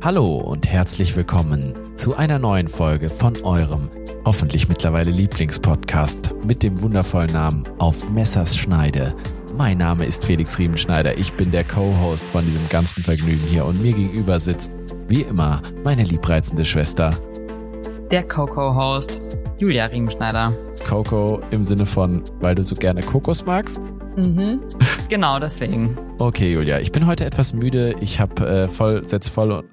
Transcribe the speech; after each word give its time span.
Hallo 0.00 0.36
und 0.36 0.70
herzlich 0.70 1.16
willkommen 1.16 1.74
zu 1.96 2.16
einer 2.16 2.38
neuen 2.38 2.68
Folge 2.68 3.08
von 3.08 3.34
eurem 3.42 3.90
hoffentlich 4.24 4.68
mittlerweile 4.68 5.10
Lieblingspodcast 5.10 6.36
mit 6.44 6.62
dem 6.62 6.80
wundervollen 6.80 7.32
Namen 7.32 7.64
Auf 7.78 8.08
Messers 8.08 8.56
Schneide. 8.56 9.12
Mein 9.56 9.78
Name 9.78 10.06
ist 10.06 10.24
Felix 10.24 10.56
Riemenschneider, 10.56 11.18
ich 11.18 11.34
bin 11.34 11.50
der 11.50 11.64
Co-Host 11.64 12.28
von 12.28 12.44
diesem 12.44 12.68
ganzen 12.68 13.02
Vergnügen 13.02 13.42
hier 13.48 13.64
und 13.64 13.82
mir 13.82 13.92
gegenüber 13.92 14.38
sitzt, 14.38 14.72
wie 15.08 15.22
immer, 15.22 15.62
meine 15.82 16.04
liebreizende 16.04 16.64
Schwester. 16.64 17.10
Der 18.12 18.22
Coco-Host, 18.22 19.20
Julia 19.58 19.86
Riemenschneider. 19.86 20.56
Coco 20.88 21.40
im 21.50 21.64
Sinne 21.64 21.86
von, 21.86 22.22
weil 22.38 22.54
du 22.54 22.62
so 22.62 22.76
gerne 22.76 23.02
Kokos 23.02 23.44
magst? 23.44 23.80
Mhm. 24.16 24.60
Genau 25.08 25.40
deswegen. 25.40 25.98
Okay, 26.18 26.52
Julia, 26.52 26.78
ich 26.78 26.92
bin 26.92 27.06
heute 27.06 27.24
etwas 27.24 27.52
müde. 27.52 27.96
Ich 28.00 28.20
habe 28.20 28.46
äh, 28.46 28.68
voll, 28.68 29.06
setz 29.06 29.28
voll 29.28 29.64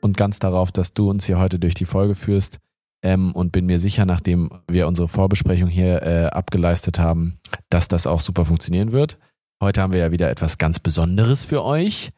und 0.00 0.16
ganz 0.16 0.38
darauf, 0.38 0.72
dass 0.72 0.94
du 0.94 1.10
uns 1.10 1.26
hier 1.26 1.38
heute 1.38 1.58
durch 1.58 1.74
die 1.74 1.84
Folge 1.84 2.14
führst 2.14 2.58
ähm, 3.02 3.32
und 3.32 3.52
bin 3.52 3.66
mir 3.66 3.80
sicher, 3.80 4.06
nachdem 4.06 4.50
wir 4.68 4.86
unsere 4.86 5.08
Vorbesprechung 5.08 5.68
hier 5.68 6.02
äh, 6.02 6.26
abgeleistet 6.26 6.98
haben, 6.98 7.38
dass 7.70 7.88
das 7.88 8.06
auch 8.06 8.20
super 8.20 8.44
funktionieren 8.44 8.92
wird. 8.92 9.18
Heute 9.60 9.82
haben 9.82 9.92
wir 9.92 10.00
ja 10.00 10.10
wieder 10.10 10.30
etwas 10.30 10.58
ganz 10.58 10.78
Besonderes 10.78 11.44
für 11.44 11.62
euch. 11.64 12.12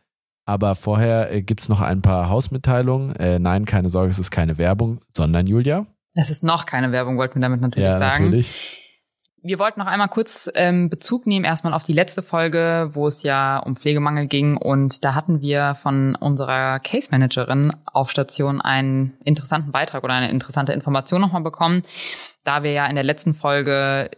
Aber 0.49 0.77
vorher 0.77 1.33
äh, 1.33 1.43
gibt's 1.43 1.69
noch 1.69 1.81
ein 1.81 2.03
paar 2.03 2.29
Hausmitteilungen. 2.29 3.17
Äh, 3.17 3.41
nein, 3.41 3.65
keine 3.65 3.89
Sorge, 3.89 4.11
es 4.11 4.21
ist 4.21 4.31
keine 4.31 4.59
Werbung, 4.59 5.01
sondern 5.15 5.49
Julia. 5.49 5.87
Es 6.15 6.31
ist 6.31 6.45
noch 6.45 6.67
keine 6.67 6.93
Werbung, 6.93 7.19
wollten 7.19 7.35
wir 7.37 7.43
damit 7.43 7.61
natürlich 7.61 7.85
ja, 7.85 7.99
sagen. 7.99 8.25
Natürlich. 8.27 8.86
Wir 9.47 9.61
wollten 9.61 9.79
noch 9.79 9.87
einmal 9.87 10.09
kurz 10.09 10.51
ähm, 10.57 10.91
Bezug 10.91 11.25
nehmen 11.25 11.45
erstmal 11.45 11.73
auf 11.73 11.85
die 11.85 11.93
letzte 11.93 12.21
Folge, 12.21 12.91
wo 12.95 13.07
es 13.07 13.23
ja 13.23 13.59
um 13.59 13.77
Pflegemangel 13.77 14.27
ging. 14.27 14.57
Und 14.57 15.05
da 15.05 15.15
hatten 15.15 15.41
wir 15.41 15.77
von 15.81 16.17
unserer 16.17 16.81
Case 16.81 17.11
Managerin 17.13 17.73
auf 17.85 18.11
Station 18.11 18.61
einen 18.61 19.17
interessanten 19.23 19.71
Beitrag 19.71 20.03
oder 20.03 20.15
eine 20.15 20.33
interessante 20.33 20.73
Information 20.73 21.21
nochmal 21.21 21.43
bekommen, 21.43 21.85
da 22.43 22.65
wir 22.65 22.73
ja 22.73 22.87
in 22.87 22.97
der 22.97 23.05
letzten 23.05 23.35
Folge 23.35 24.11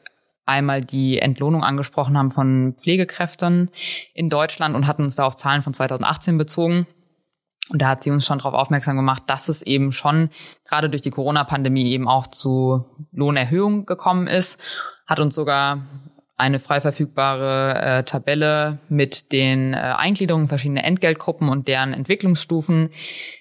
einmal 0.47 0.83
die 0.83 1.19
Entlohnung 1.19 1.62
angesprochen 1.62 2.17
haben 2.17 2.31
von 2.31 2.77
Pflegekräften 2.79 3.71
in 4.15 4.31
Deutschland 4.31 4.75
und 4.75 4.87
hatten 4.87 5.03
uns 5.03 5.17
da 5.17 5.27
auf 5.27 5.37
Zahlen 5.37 5.62
von 5.62 5.75
2018 5.75 6.39
bezogen. 6.39 6.87
Und 7.69 7.83
da 7.83 7.89
hat 7.89 8.03
sie 8.03 8.11
uns 8.11 8.25
schon 8.25 8.39
darauf 8.39 8.55
aufmerksam 8.55 8.97
gemacht, 8.97 9.25
dass 9.27 9.51
es 9.51 9.61
eben 9.61 9.93
schon 9.93 10.31
gerade 10.65 10.89
durch 10.89 11.03
die 11.03 11.11
Corona-Pandemie 11.11 11.91
eben 11.91 12.09
auch 12.09 12.29
zu 12.29 12.87
Lohnerhöhungen 13.12 13.84
gekommen 13.84 14.27
ist 14.27 14.59
hat 15.09 15.19
uns 15.19 15.34
sogar 15.34 15.81
eine 16.37 16.61
frei 16.61 16.81
verfügbare 16.81 17.83
äh, 17.83 18.05
Tabelle 18.05 18.78
mit 18.89 19.33
den 19.33 19.75
äh, 19.75 19.78
Eingliederungen 19.78 20.47
verschiedener 20.47 20.84
Entgeltgruppen 20.84 21.48
und 21.48 21.67
deren 21.67 21.92
Entwicklungsstufen 21.92 22.91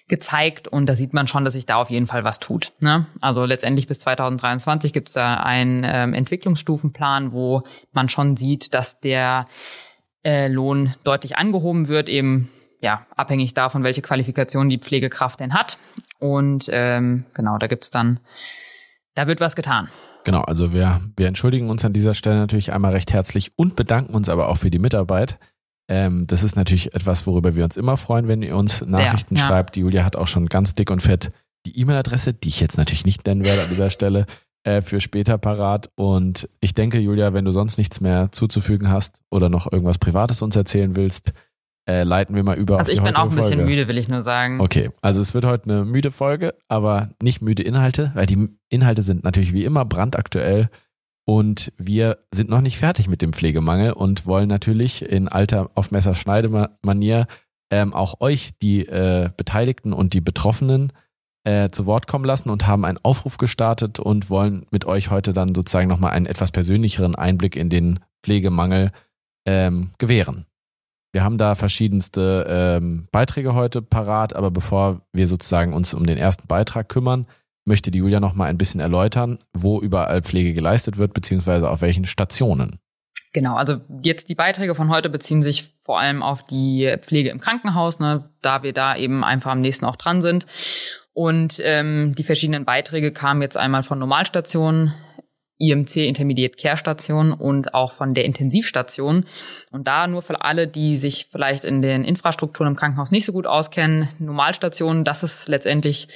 gezeigt. 0.08 0.68
Und 0.68 0.88
da 0.88 0.96
sieht 0.96 1.14
man 1.14 1.28
schon, 1.28 1.46
dass 1.46 1.54
sich 1.54 1.68
da 1.68 1.76
auf 1.76 1.92
jeden 1.92 2.08
Fall 2.08 2.24
was 2.24 2.40
tut. 2.40 2.72
Ne? 2.80 3.06
Also 3.22 3.46
letztendlich 3.46 3.86
bis 3.86 4.00
2023 4.00 4.94
gibt 4.94 5.10
es 5.10 5.14
da 5.14 5.36
einen 5.36 5.84
ähm, 5.86 6.16
Entwicklungsstufenplan, 6.16 7.34
wo 7.34 7.62
man 7.92 8.10
schon 8.10 8.36
sieht, 8.36 8.74
dass 8.74 9.00
der 9.00 9.46
äh, 10.24 10.48
Lohn 10.48 10.96
deutlich 11.04 11.38
angehoben 11.38 11.90
wird, 11.90 12.10
eben 12.10 12.50
ja 12.82 13.06
abhängig 13.16 13.54
davon, 13.54 13.84
welche 13.84 14.02
Qualifikation 14.02 14.70
die 14.70 14.80
Pflegekraft 14.80 15.40
denn 15.40 15.54
hat. 15.54 15.78
Und 16.18 16.68
ähm, 16.72 17.26
genau, 17.36 17.60
da 17.60 17.68
gibt's 17.68 17.92
dann, 17.92 18.20
da 19.14 19.28
wird 19.28 19.40
was 19.40 19.56
getan. 19.56 19.90
Genau, 20.28 20.42
also 20.42 20.74
wir, 20.74 21.00
wir 21.16 21.28
entschuldigen 21.30 21.70
uns 21.70 21.86
an 21.86 21.94
dieser 21.94 22.14
Stelle 22.14 22.36
natürlich 22.36 22.74
einmal 22.74 22.92
recht 22.92 23.14
herzlich 23.14 23.54
und 23.56 23.78
bedanken 23.78 24.14
uns 24.14 24.28
aber 24.28 24.50
auch 24.50 24.58
für 24.58 24.70
die 24.70 24.78
Mitarbeit. 24.78 25.40
Ähm, 25.90 26.28
das 26.28 26.44
ist 26.44 26.58
natürlich 26.58 26.94
etwas, 26.94 27.26
worüber 27.26 27.56
wir 27.56 27.64
uns 27.64 27.78
immer 27.78 27.96
freuen, 27.96 28.28
wenn 28.28 28.44
ihr 28.44 28.58
uns 28.58 28.82
Nachrichten 28.82 29.38
Sehr, 29.38 29.46
ja. 29.46 29.48
schreibt. 29.48 29.78
Die 29.78 29.80
Julia 29.80 30.04
hat 30.04 30.18
auch 30.18 30.28
schon 30.28 30.48
ganz 30.48 30.76
dick 30.76 30.92
und 30.92 31.00
fett 31.00 31.32
die 31.66 31.80
E-Mail-Adresse, 31.80 32.34
die 32.34 32.50
ich 32.50 32.60
jetzt 32.60 32.78
natürlich 32.78 33.06
nicht 33.06 33.26
nennen 33.26 33.46
werde 33.46 33.62
an 33.62 33.70
dieser 33.70 33.90
Stelle, 33.90 34.26
äh, 34.66 34.82
für 34.82 35.00
später 35.00 35.38
parat. 35.38 35.92
Und 35.96 36.50
ich 36.60 36.74
denke, 36.74 37.00
Julia, 37.00 37.32
wenn 37.34 37.46
du 37.46 37.54
sonst 37.54 37.78
nichts 37.78 38.02
mehr 38.02 38.30
zuzufügen 38.34 38.90
hast 38.90 39.22
oder 39.32 39.48
noch 39.48 39.72
irgendwas 39.72 39.98
Privates 39.98 40.42
uns 40.42 40.58
erzählen 40.58 40.98
willst, 40.98 41.32
äh, 41.88 42.04
leiten 42.04 42.36
wir 42.36 42.44
mal 42.44 42.58
über 42.58 42.80
also 42.80 42.92
ich 42.92 43.02
bin 43.02 43.16
auch 43.16 43.24
ein 43.24 43.32
Folge. 43.32 43.50
bisschen 43.50 43.66
müde, 43.66 43.88
will 43.88 43.98
ich 43.98 44.08
nur 44.08 44.22
sagen. 44.22 44.60
Okay, 44.60 44.90
also 45.02 45.22
es 45.22 45.34
wird 45.34 45.46
heute 45.46 45.70
eine 45.70 45.86
müde 45.86 46.12
Folge, 46.12 46.56
aber 46.68 47.10
nicht 47.22 47.42
müde 47.42 47.64
Inhalte, 47.64 48.12
weil 48.14 48.26
die 48.26 48.50
Inhalte 48.70 49.02
sind 49.02 49.24
natürlich 49.24 49.54
wie 49.54 49.66
immer 49.66 49.86
brandaktuell 49.86 50.70
und 51.26 51.72
wir 51.78 52.20
sind 52.34 52.50
noch 52.50 52.62
nicht 52.62 52.78
fertig 52.78 53.08
mit 53.08 53.22
dem 53.22 53.34
Pflegemangel 53.34 53.94
und 53.94 54.26
wollen 54.26 54.50
natürlich 54.50 55.04
in 55.04 55.28
alter 55.28 55.70
auf 55.76 55.92
Messerschneidemanier 55.92 57.28
ähm, 57.70 57.94
auch 57.94 58.22
euch, 58.22 58.52
die 58.62 58.86
äh, 58.86 59.30
Beteiligten 59.36 59.94
und 59.94 60.14
die 60.14 60.22
Betroffenen, 60.22 60.94
äh, 61.48 61.70
zu 61.70 61.86
Wort 61.86 62.08
kommen 62.08 62.26
lassen 62.26 62.50
und 62.50 62.68
haben 62.68 62.84
einen 62.84 63.00
Aufruf 63.04 63.38
gestartet 63.38 64.00
und 64.00 64.30
wollen 64.30 64.66
mit 64.72 64.84
euch 64.84 65.12
heute 65.12 65.32
dann 65.32 65.56
sozusagen 65.56 65.88
nochmal 65.88 66.12
einen 66.12 66.26
etwas 66.26 66.52
persönlicheren 66.52 67.16
Einblick 67.16 67.56
in 67.56 67.70
den 67.70 68.02
Pflegemangel 68.22 68.92
ähm, 69.46 69.92
gewähren. 69.98 70.46
Wir 71.12 71.24
haben 71.24 71.38
da 71.38 71.56
verschiedenste 71.56 72.46
ähm, 72.50 73.08
Beiträge 73.12 73.54
heute 73.54 73.82
parat, 73.82 74.36
aber 74.36 74.52
bevor 74.52 75.02
wir 75.14 75.28
sozusagen 75.28 75.74
uns 75.74 75.94
um 75.94 76.06
den 76.06 76.18
ersten 76.18 76.48
Beitrag 76.48 76.90
kümmern, 76.90 77.28
möchte 77.66 77.92
die 77.92 78.00
Julia 78.00 78.20
noch 78.20 78.34
mal 78.34 78.46
ein 78.46 78.58
bisschen 78.58 78.80
erläutern, 78.80 79.40
wo 79.54 79.82
überall 79.82 80.22
Pflege 80.22 80.54
geleistet 80.54 80.98
wird, 80.98 81.14
beziehungsweise 81.14 81.70
auf 81.70 81.82
welchen 81.82 82.06
Stationen. 82.06 82.80
Genau, 83.34 83.56
also 83.56 83.82
jetzt 84.02 84.30
die 84.30 84.36
Beiträge 84.36 84.74
von 84.74 84.90
heute 84.90 85.10
beziehen 85.10 85.44
sich 85.44 85.76
vor 85.82 86.00
allem 86.00 86.24
auf 86.24 86.44
die 86.44 86.96
Pflege 87.02 87.30
im 87.30 87.42
Krankenhaus, 87.42 88.00
ne, 88.00 88.30
da 88.42 88.64
wir 88.64 88.74
da 88.74 88.96
eben 88.96 89.24
einfach 89.24 89.52
am 89.52 89.62
nächsten 89.62 89.86
auch 89.86 89.98
dran 89.98 90.22
sind. 90.22 90.46
Und 91.14 91.62
ähm, 91.64 92.16
die 92.18 92.24
verschiedenen 92.24 92.64
Beiträge 92.64 93.12
kamen 93.12 93.42
jetzt 93.42 93.58
einmal 93.58 93.84
von 93.84 94.00
Normalstationen, 94.00 94.94
IMC 95.60 96.08
Intermediate 96.08 96.56
Care 96.56 96.78
Station 96.78 97.34
und 97.34 97.74
auch 97.74 97.92
von 97.92 98.14
der 98.14 98.26
Intensivstation. 98.26 99.26
Und 99.72 99.88
da 99.88 100.08
nur 100.08 100.22
für 100.22 100.42
alle, 100.42 100.68
die 100.68 100.98
sich 100.98 101.28
vielleicht 101.32 101.64
in 101.64 101.82
den 101.82 102.04
Infrastrukturen 102.04 102.74
im 102.74 102.76
Krankenhaus 102.78 103.12
nicht 103.12 103.26
so 103.26 103.34
gut 103.34 103.48
auskennen, 103.48 104.10
Normalstationen, 104.20 105.04
das 105.04 105.24
ist 105.24 105.48
letztendlich 105.48 106.08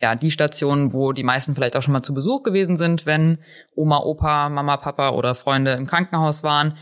ja 0.00 0.14
die 0.14 0.30
Station, 0.30 0.92
wo 0.92 1.12
die 1.12 1.22
meisten 1.22 1.54
vielleicht 1.54 1.76
auch 1.76 1.82
schon 1.82 1.92
mal 1.92 2.02
zu 2.02 2.14
Besuch 2.14 2.42
gewesen 2.42 2.76
sind, 2.76 3.06
wenn 3.06 3.38
Oma, 3.74 4.00
Opa, 4.00 4.48
Mama, 4.48 4.76
Papa 4.76 5.10
oder 5.10 5.34
Freunde 5.34 5.72
im 5.72 5.86
Krankenhaus 5.86 6.42
waren. 6.42 6.76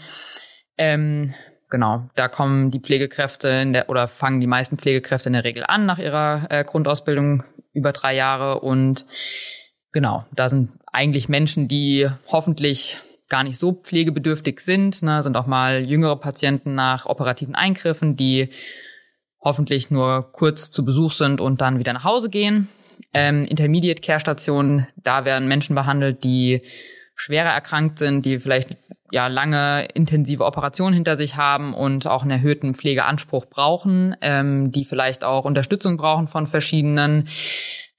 Ähm, 0.76 1.34
genau, 1.70 2.08
da 2.16 2.28
kommen 2.28 2.70
die 2.70 2.80
Pflegekräfte 2.80 3.48
in 3.48 3.72
der, 3.72 3.88
oder 3.88 4.08
fangen 4.08 4.40
die 4.40 4.46
meisten 4.46 4.78
Pflegekräfte 4.78 5.28
in 5.28 5.34
der 5.34 5.44
Regel 5.44 5.64
an 5.66 5.86
nach 5.86 5.98
ihrer 5.98 6.46
äh, 6.50 6.64
Grundausbildung 6.64 7.44
über 7.72 7.92
drei 7.92 8.14
Jahre 8.14 8.60
und 8.60 9.04
genau, 9.92 10.24
da 10.32 10.48
sind 10.48 10.70
eigentlich 10.94 11.28
Menschen, 11.28 11.66
die 11.66 12.08
hoffentlich 12.28 12.98
gar 13.28 13.42
nicht 13.42 13.58
so 13.58 13.72
pflegebedürftig 13.72 14.60
sind, 14.60 15.02
ne, 15.02 15.22
sind 15.22 15.36
auch 15.36 15.46
mal 15.46 15.84
jüngere 15.84 16.16
Patienten 16.16 16.74
nach 16.74 17.06
operativen 17.06 17.54
Eingriffen, 17.54 18.16
die 18.16 18.50
hoffentlich 19.40 19.90
nur 19.90 20.30
kurz 20.32 20.70
zu 20.70 20.84
Besuch 20.84 21.12
sind 21.12 21.40
und 21.40 21.60
dann 21.60 21.78
wieder 21.78 21.92
nach 21.92 22.04
Hause 22.04 22.30
gehen. 22.30 22.68
Ähm, 23.12 23.44
Intermediate 23.44 24.02
Care 24.02 24.20
Stationen, 24.20 24.86
da 24.96 25.24
werden 25.24 25.48
Menschen 25.48 25.74
behandelt, 25.74 26.22
die 26.22 26.62
schwerer 27.16 27.50
erkrankt 27.50 27.98
sind, 27.98 28.24
die 28.24 28.38
vielleicht 28.38 28.76
ja 29.10 29.26
lange 29.26 29.86
intensive 29.94 30.44
Operationen 30.44 30.94
hinter 30.94 31.16
sich 31.16 31.36
haben 31.36 31.74
und 31.74 32.06
auch 32.06 32.22
einen 32.22 32.30
erhöhten 32.30 32.74
Pflegeanspruch 32.74 33.46
brauchen, 33.46 34.16
ähm, 34.20 34.70
die 34.70 34.84
vielleicht 34.84 35.24
auch 35.24 35.44
Unterstützung 35.44 35.96
brauchen 35.96 36.28
von 36.28 36.46
verschiedenen 36.46 37.28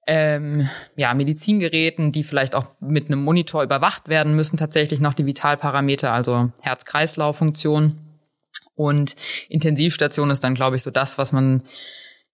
ähm, 0.07 0.69
ja, 0.95 1.13
Medizingeräten, 1.13 2.11
die 2.11 2.23
vielleicht 2.23 2.55
auch 2.55 2.67
mit 2.79 3.07
einem 3.07 3.23
Monitor 3.23 3.63
überwacht 3.63 4.07
werden 4.07 4.35
müssen, 4.35 4.57
tatsächlich 4.57 4.99
noch 4.99 5.13
die 5.13 5.25
Vitalparameter, 5.25 6.11
also 6.11 6.51
Herz-Kreislauf-Funktion. 6.61 7.97
Und 8.75 9.15
Intensivstation 9.49 10.29
ist 10.29 10.43
dann, 10.43 10.53
glaube 10.53 10.75
ich, 10.75 10.83
so 10.83 10.91
das, 10.91 11.17
was 11.17 11.31
man 11.31 11.63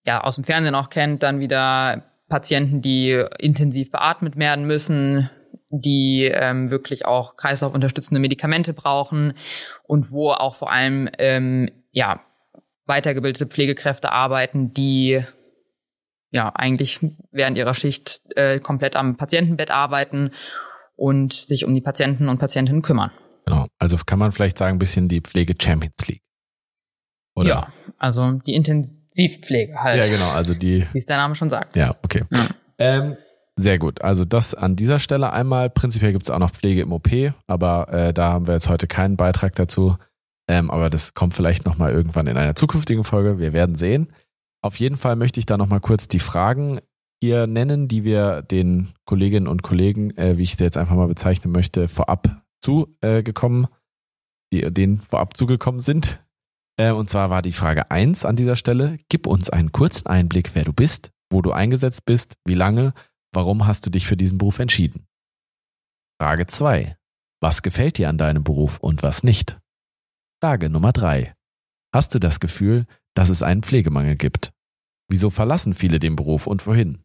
ja 0.06 0.24
aus 0.24 0.36
dem 0.36 0.44
Fernsehen 0.44 0.76
auch 0.76 0.90
kennt, 0.90 1.24
dann 1.24 1.40
wieder 1.40 2.04
Patienten, 2.28 2.82
die 2.82 3.24
intensiv 3.40 3.92
beatmet 3.92 4.38
werden 4.38 4.66
müssen, 4.66 5.30
die 5.70 6.26
ähm, 6.26 6.72
wirklich 6.72 7.06
auch 7.06 7.38
kreislaufunterstützende 7.38 8.20
Medikamente 8.20 8.74
brauchen 8.74 9.34
und 9.84 10.12
wo 10.12 10.32
auch 10.32 10.56
vor 10.56 10.72
allem 10.72 11.10
ähm, 11.18 11.70
ja 11.92 12.22
weitergebildete 12.86 13.46
Pflegekräfte 13.46 14.12
arbeiten, 14.12 14.74
die 14.74 15.24
ja 16.32 16.52
eigentlich 16.56 17.00
während 17.32 17.58
ihrer 17.58 17.74
Schicht 17.74 18.22
äh, 18.36 18.60
komplett 18.60 18.96
am 18.96 19.18
Patientenbett 19.18 19.72
arbeiten 19.72 20.32
und 20.96 21.34
sich 21.34 21.66
um 21.66 21.74
die 21.76 21.82
Patienten 21.82 22.30
und 22.30 22.40
Patientinnen 22.40 22.82
kümmern. 22.82 23.12
Genau. 23.46 23.68
Also 23.80 23.98
kann 24.06 24.20
man 24.20 24.32
vielleicht 24.32 24.58
sagen, 24.58 24.78
ein 24.78 24.80
bisschen 24.80 25.08
die 25.08 25.22
Pflege 25.22 25.56
Champions 25.60 26.08
League. 26.08 26.22
Oder? 27.36 27.50
Ja, 27.50 27.74
also 27.98 28.40
die 28.46 28.54
Intensivpflege 28.54 29.76
halt. 29.82 29.98
Ja, 29.98 30.06
genau, 30.06 30.32
also 30.32 30.54
die. 30.54 30.86
Wie 30.92 30.98
es 30.98 31.06
der 31.06 31.18
Name 31.18 31.36
schon 31.36 31.50
sagt. 31.50 31.76
Ja, 31.76 31.96
okay. 32.04 32.24
Ja. 32.32 32.48
Ähm, 32.78 33.18
sehr 33.56 33.80
gut. 33.80 34.02
Also 34.02 34.26
das 34.26 34.54
an 34.54 34.76
dieser 34.76 35.00
Stelle 35.00 35.32
einmal. 35.34 35.70
Prinzipiell 35.70 36.12
gibt 36.12 36.24
es 36.24 36.30
auch 36.30 36.40
noch 36.40 36.52
Pflege 36.52 36.82
im 36.82 36.92
OP, 36.92 37.10
aber 37.48 37.90
äh, 37.92 38.14
da 38.14 38.34
haben 38.34 38.48
wir 38.48 38.54
jetzt 38.54 38.70
heute 38.70 38.88
keinen 38.88 39.18
Beitrag 39.18 39.56
dazu. 39.56 39.98
Ähm, 40.48 40.72
aber 40.72 40.90
das 40.90 41.14
kommt 41.14 41.34
vielleicht 41.34 41.66
nochmal 41.66 41.92
irgendwann 41.92 42.28
in 42.28 42.38
einer 42.38 42.56
zukünftigen 42.56 43.04
Folge. 43.04 43.40
Wir 43.40 43.54
werden 43.54 43.76
sehen. 43.76 44.12
Auf 44.64 44.80
jeden 44.80 44.98
Fall 44.98 45.16
möchte 45.16 45.40
ich 45.40 45.46
da 45.46 45.58
nochmal 45.58 45.80
kurz 45.80 46.08
die 46.08 46.20
Fragen 46.20 46.80
hier 47.22 47.48
nennen, 47.48 47.88
die 47.88 48.04
wir 48.04 48.42
den 48.42 48.94
Kolleginnen 49.06 49.48
und 49.48 49.64
Kollegen, 49.64 50.16
äh, 50.18 50.38
wie 50.38 50.44
ich 50.44 50.56
sie 50.56 50.64
jetzt 50.64 50.78
einfach 50.78 50.96
mal 50.96 51.08
bezeichnen 51.08 51.52
möchte, 51.52 51.88
vorab 51.88 52.44
zugekommen, 52.62 53.66
äh, 53.66 53.68
die 54.54 54.74
denen 54.74 54.98
vorab 54.98 55.38
zugekommen 55.38 55.80
sind. 55.80 56.24
Äh, 56.78 56.92
und 56.92 57.10
zwar 57.10 57.30
war 57.30 57.42
die 57.42 57.54
Frage 57.54 57.92
eins 57.92 58.26
an 58.26 58.36
dieser 58.36 58.56
Stelle. 58.56 59.00
Gib 59.10 59.28
uns 59.28 59.50
einen 59.50 59.72
kurzen 59.72 60.08
Einblick, 60.08 60.56
wer 60.56 60.64
du 60.64 60.74
bist, 60.74 61.12
wo 61.32 61.42
du 61.42 61.52
eingesetzt 61.52 62.06
bist, 62.06 62.38
wie 62.46 62.56
lange, 62.56 62.94
warum 63.34 63.68
hast 63.68 63.86
du 63.86 63.90
dich 63.90 64.08
für 64.08 64.18
diesen 64.18 64.38
Beruf 64.38 64.60
entschieden? 64.60 65.08
Frage 66.20 66.48
zwei: 66.48 66.98
Was 67.40 67.62
gefällt 67.62 67.98
dir 67.98 68.10
an 68.10 68.18
deinem 68.18 68.44
Beruf 68.44 68.80
und 68.80 69.04
was 69.04 69.24
nicht? 69.24 69.60
Frage 70.42 70.70
Nummer 70.70 70.92
drei: 70.92 71.36
Hast 71.94 72.16
du 72.16 72.20
das 72.20 72.40
Gefühl, 72.40 72.86
dass 73.14 73.30
es 73.30 73.44
einen 73.44 73.64
Pflegemangel 73.64 74.16
gibt? 74.16 74.52
Wieso 75.10 75.30
verlassen 75.30 75.74
viele 75.74 76.00
den 76.00 76.16
Beruf 76.16 76.48
und 76.48 76.66
wohin? 76.68 77.04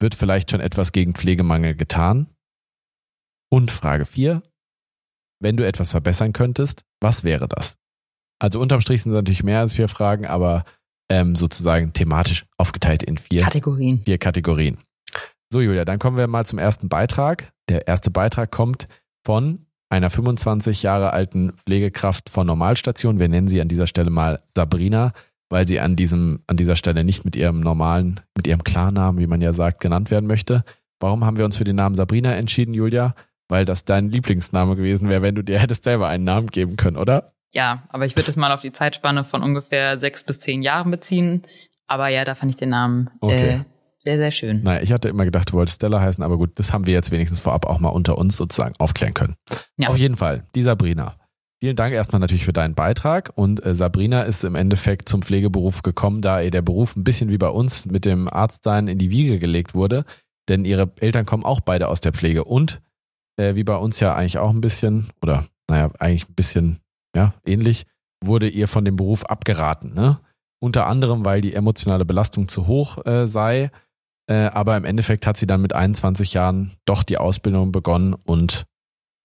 Wird 0.00 0.14
vielleicht 0.14 0.50
schon 0.50 0.60
etwas 0.60 0.92
gegen 0.92 1.14
Pflegemangel 1.14 1.74
getan? 1.74 2.30
Und 3.50 3.70
Frage 3.70 4.06
vier: 4.06 4.42
Wenn 5.40 5.56
du 5.56 5.66
etwas 5.66 5.90
verbessern 5.90 6.32
könntest, 6.32 6.84
was 7.00 7.24
wäre 7.24 7.48
das? 7.48 7.78
Also 8.38 8.60
unterm 8.60 8.80
Strich 8.80 9.02
sind 9.02 9.12
es 9.12 9.16
natürlich 9.16 9.42
mehr 9.42 9.60
als 9.60 9.74
vier 9.74 9.88
Fragen, 9.88 10.26
aber 10.26 10.64
ähm, 11.10 11.34
sozusagen 11.34 11.92
thematisch 11.92 12.46
aufgeteilt 12.56 13.02
in 13.02 13.18
vier 13.18 13.42
Kategorien. 13.42 14.02
Vier 14.04 14.18
Kategorien. 14.18 14.78
So, 15.50 15.60
Julia, 15.60 15.84
dann 15.84 15.98
kommen 15.98 16.18
wir 16.18 16.26
mal 16.26 16.46
zum 16.46 16.58
ersten 16.58 16.88
Beitrag. 16.88 17.52
Der 17.68 17.88
erste 17.88 18.10
Beitrag 18.10 18.50
kommt 18.50 18.86
von 19.24 19.66
einer 19.90 20.10
25 20.10 20.82
Jahre 20.82 21.12
alten 21.12 21.52
Pflegekraft 21.52 22.30
von 22.30 22.46
Normalstation. 22.46 23.18
Wir 23.18 23.28
nennen 23.28 23.48
sie 23.48 23.60
an 23.60 23.68
dieser 23.68 23.86
Stelle 23.86 24.10
mal 24.10 24.40
Sabrina, 24.46 25.12
weil 25.48 25.66
sie 25.66 25.80
an 25.80 25.96
diesem, 25.96 26.42
an 26.46 26.56
dieser 26.56 26.76
Stelle 26.76 27.04
nicht 27.04 27.24
mit 27.24 27.36
ihrem 27.36 27.60
normalen, 27.60 28.20
mit 28.36 28.46
ihrem 28.46 28.64
Klarnamen, 28.64 29.18
wie 29.18 29.26
man 29.26 29.40
ja 29.40 29.52
sagt, 29.52 29.80
genannt 29.80 30.10
werden 30.10 30.26
möchte. 30.26 30.64
Warum 31.00 31.24
haben 31.24 31.38
wir 31.38 31.44
uns 31.44 31.56
für 31.56 31.64
den 31.64 31.76
Namen 31.76 31.94
Sabrina 31.94 32.34
entschieden, 32.34 32.74
Julia? 32.74 33.14
Weil 33.48 33.64
das 33.64 33.84
dein 33.84 34.10
Lieblingsname 34.10 34.76
gewesen 34.76 35.08
wäre, 35.08 35.22
wenn 35.22 35.34
du 35.34 35.42
dir 35.42 35.58
hättest 35.58 35.84
selber 35.84 36.08
einen 36.08 36.24
Namen 36.24 36.48
geben 36.48 36.76
können, 36.76 36.98
oder? 36.98 37.32
Ja, 37.52 37.84
aber 37.88 38.04
ich 38.04 38.14
würde 38.14 38.30
es 38.30 38.36
mal 38.36 38.52
auf 38.52 38.60
die 38.60 38.72
Zeitspanne 38.72 39.24
von 39.24 39.42
ungefähr 39.42 39.98
sechs 39.98 40.22
bis 40.22 40.40
zehn 40.40 40.60
Jahren 40.60 40.90
beziehen. 40.90 41.46
Aber 41.86 42.08
ja, 42.08 42.26
da 42.26 42.34
fand 42.34 42.50
ich 42.50 42.56
den 42.56 42.68
Namen 42.68 43.08
okay. 43.20 43.48
äh, 43.48 43.64
sehr, 44.08 44.16
sehr 44.16 44.30
schön. 44.30 44.62
Naja, 44.62 44.80
ich 44.80 44.90
hatte 44.90 45.10
immer 45.10 45.26
gedacht, 45.26 45.50
du 45.50 45.54
wolltest 45.54 45.76
Stella 45.76 46.00
heißen, 46.00 46.24
aber 46.24 46.38
gut, 46.38 46.52
das 46.54 46.72
haben 46.72 46.86
wir 46.86 46.94
jetzt 46.94 47.10
wenigstens 47.10 47.40
vorab 47.40 47.66
auch 47.66 47.78
mal 47.78 47.90
unter 47.90 48.16
uns 48.16 48.38
sozusagen 48.38 48.74
aufklären 48.78 49.12
können. 49.12 49.34
Ja. 49.76 49.90
Auf 49.90 49.98
jeden 49.98 50.16
Fall, 50.16 50.44
die 50.54 50.62
Sabrina. 50.62 51.16
Vielen 51.60 51.76
Dank 51.76 51.92
erstmal 51.92 52.20
natürlich 52.20 52.46
für 52.46 52.54
deinen 52.54 52.74
Beitrag. 52.74 53.32
Und 53.34 53.64
äh, 53.66 53.74
Sabrina 53.74 54.22
ist 54.22 54.44
im 54.44 54.54
Endeffekt 54.54 55.10
zum 55.10 55.20
Pflegeberuf 55.20 55.82
gekommen, 55.82 56.22
da 56.22 56.40
ihr 56.40 56.50
der 56.50 56.62
Beruf 56.62 56.96
ein 56.96 57.04
bisschen 57.04 57.28
wie 57.28 57.36
bei 57.36 57.48
uns 57.48 57.84
mit 57.84 58.06
dem 58.06 58.32
Arztsein 58.32 58.88
in 58.88 58.96
die 58.96 59.10
Wiege 59.10 59.38
gelegt 59.38 59.74
wurde. 59.74 60.04
Denn 60.48 60.64
ihre 60.64 60.90
Eltern 61.00 61.26
kommen 61.26 61.44
auch 61.44 61.60
beide 61.60 61.88
aus 61.88 62.00
der 62.00 62.14
Pflege 62.14 62.44
und 62.44 62.80
äh, 63.36 63.56
wie 63.56 63.64
bei 63.64 63.76
uns 63.76 64.00
ja 64.00 64.14
eigentlich 64.14 64.38
auch 64.38 64.50
ein 64.50 64.62
bisschen, 64.62 65.08
oder 65.20 65.46
naja, 65.68 65.90
eigentlich 65.98 66.30
ein 66.30 66.34
bisschen 66.34 66.78
ja, 67.14 67.34
ähnlich, 67.44 67.84
wurde 68.24 68.48
ihr 68.48 68.68
von 68.68 68.86
dem 68.86 68.96
Beruf 68.96 69.24
abgeraten. 69.26 69.92
Ne? 69.92 70.18
Unter 70.60 70.86
anderem, 70.86 71.26
weil 71.26 71.42
die 71.42 71.54
emotionale 71.54 72.06
Belastung 72.06 72.48
zu 72.48 72.66
hoch 72.66 73.04
äh, 73.04 73.26
sei. 73.26 73.70
Äh, 74.28 74.50
aber 74.52 74.76
im 74.76 74.84
Endeffekt 74.84 75.26
hat 75.26 75.36
sie 75.36 75.46
dann 75.46 75.62
mit 75.62 75.74
21 75.74 76.34
Jahren 76.34 76.72
doch 76.84 77.02
die 77.02 77.16
Ausbildung 77.16 77.72
begonnen 77.72 78.14
und 78.14 78.64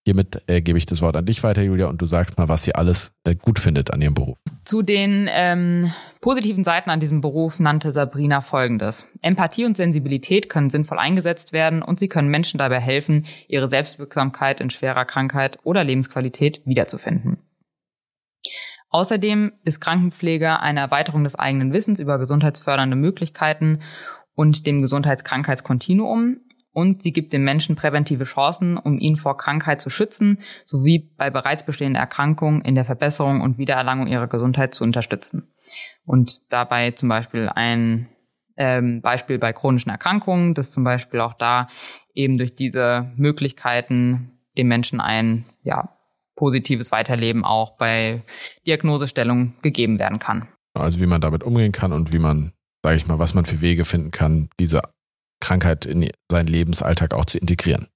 hiermit 0.05 0.41
äh, 0.47 0.61
gebe 0.61 0.77
ich 0.77 0.85
das 0.85 1.01
Wort 1.01 1.17
an 1.17 1.25
dich 1.25 1.43
weiter, 1.43 1.61
Julia, 1.61 1.87
und 1.87 2.01
du 2.01 2.05
sagst 2.05 2.37
mal, 2.37 2.47
was 2.47 2.63
sie 2.63 2.75
alles 2.75 3.13
äh, 3.25 3.35
gut 3.35 3.59
findet 3.59 3.93
an 3.93 4.01
ihrem 4.01 4.13
Beruf. 4.13 4.37
Zu 4.63 4.81
den 4.81 5.29
ähm, 5.29 5.91
positiven 6.21 6.63
Seiten 6.63 6.89
an 6.89 7.01
diesem 7.01 7.19
Beruf 7.19 7.59
nannte 7.59 7.91
Sabrina 7.91 8.41
Folgendes. 8.41 9.11
Empathie 9.21 9.65
und 9.65 9.75
Sensibilität 9.75 10.49
können 10.49 10.69
sinnvoll 10.69 10.99
eingesetzt 10.99 11.51
werden 11.51 11.81
und 11.81 11.99
sie 11.99 12.07
können 12.07 12.29
Menschen 12.29 12.57
dabei 12.57 12.79
helfen, 12.79 13.25
ihre 13.49 13.69
Selbstwirksamkeit 13.69 14.61
in 14.61 14.69
schwerer 14.69 15.05
Krankheit 15.05 15.59
oder 15.63 15.83
Lebensqualität 15.83 16.61
wiederzufinden. 16.65 17.39
Außerdem 18.89 19.53
ist 19.65 19.81
Krankenpflege 19.81 20.59
eine 20.59 20.79
Erweiterung 20.79 21.23
des 21.23 21.35
eigenen 21.35 21.73
Wissens 21.73 21.99
über 21.99 22.19
gesundheitsfördernde 22.19 22.95
Möglichkeiten 22.95 23.79
und 24.35 24.65
dem 24.65 24.81
Gesundheitskrankheitskontinuum 24.81 26.37
und 26.73 27.03
sie 27.03 27.13
gibt 27.13 27.33
dem 27.33 27.43
Menschen 27.43 27.75
präventive 27.75 28.23
Chancen, 28.23 28.77
um 28.77 28.97
ihn 28.97 29.15
vor 29.15 29.37
Krankheit 29.37 29.79
zu 29.79 29.89
schützen, 29.89 30.39
sowie 30.65 31.11
bei 31.17 31.29
bereits 31.29 31.65
bestehenden 31.65 32.01
Erkrankungen 32.01 32.61
in 32.61 32.73
der 32.75 32.85
Verbesserung 32.85 33.41
und 33.41 33.59
Wiedererlangung 33.59 34.07
ihrer 34.07 34.27
Gesundheit 34.27 34.73
zu 34.73 34.83
unterstützen. 34.83 35.53
Und 36.05 36.51
dabei 36.51 36.91
zum 36.91 37.09
Beispiel 37.09 37.47
ein 37.47 38.09
ähm, 38.57 39.01
Beispiel 39.01 39.37
bei 39.37 39.53
chronischen 39.53 39.91
Erkrankungen, 39.91 40.55
dass 40.55 40.71
zum 40.71 40.83
Beispiel 40.83 41.19
auch 41.21 41.33
da 41.33 41.69
eben 42.13 42.37
durch 42.37 42.55
diese 42.55 43.11
Möglichkeiten 43.15 44.39
dem 44.57 44.67
Menschen 44.67 44.99
ein 44.99 45.45
ja, 45.63 45.97
positives 46.35 46.91
Weiterleben 46.91 47.45
auch 47.45 47.77
bei 47.77 48.23
Diagnosestellung 48.65 49.53
gegeben 49.61 49.99
werden 49.99 50.19
kann. 50.19 50.49
Also 50.73 50.99
wie 50.99 51.05
man 51.05 51.21
damit 51.21 51.43
umgehen 51.43 51.71
kann 51.71 51.93
und 51.93 52.13
wie 52.13 52.19
man, 52.19 52.53
sage 52.83 52.97
ich 52.97 53.07
mal, 53.07 53.19
was 53.19 53.33
man 53.33 53.45
für 53.45 53.61
Wege 53.61 53.85
finden 53.85 54.11
kann, 54.11 54.49
diese 54.59 54.81
Krankheit 55.39 55.85
in 55.85 56.09
seinen 56.29 56.47
Lebensalltag 56.47 57.13
auch 57.13 57.25
zu 57.25 57.37
integrieren. 57.37 57.87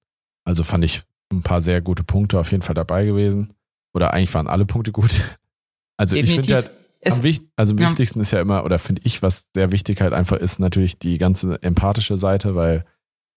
Also 0.45 0.63
fand 0.63 0.83
ich 0.83 1.03
ein 1.31 1.41
paar 1.41 1.61
sehr 1.61 1.81
gute 1.81 2.03
Punkte 2.03 2.39
auf 2.39 2.51
jeden 2.51 2.63
Fall 2.63 2.75
dabei 2.75 3.05
gewesen. 3.05 3.53
Oder 3.93 4.13
eigentlich 4.13 4.33
waren 4.33 4.47
alle 4.47 4.65
Punkte 4.65 4.91
gut. 4.91 5.21
Also 5.99 6.15
Definitiv. 6.15 6.41
ich 6.41 6.45
finde 6.45 6.69
halt, 6.69 6.71
am, 7.11 7.23
wichtig, 7.23 7.49
also 7.55 7.73
am 7.73 7.79
ja. 7.79 7.87
wichtigsten 7.87 8.19
ist 8.19 8.29
ja 8.29 8.39
immer, 8.39 8.63
oder 8.63 8.77
finde 8.77 9.01
ich, 9.03 9.23
was 9.23 9.49
sehr 9.55 9.71
wichtig 9.71 9.99
halt 9.99 10.13
einfach 10.13 10.37
ist, 10.37 10.59
natürlich 10.59 10.99
die 10.99 11.17
ganze 11.17 11.59
empathische 11.63 12.19
Seite, 12.19 12.53
weil 12.53 12.85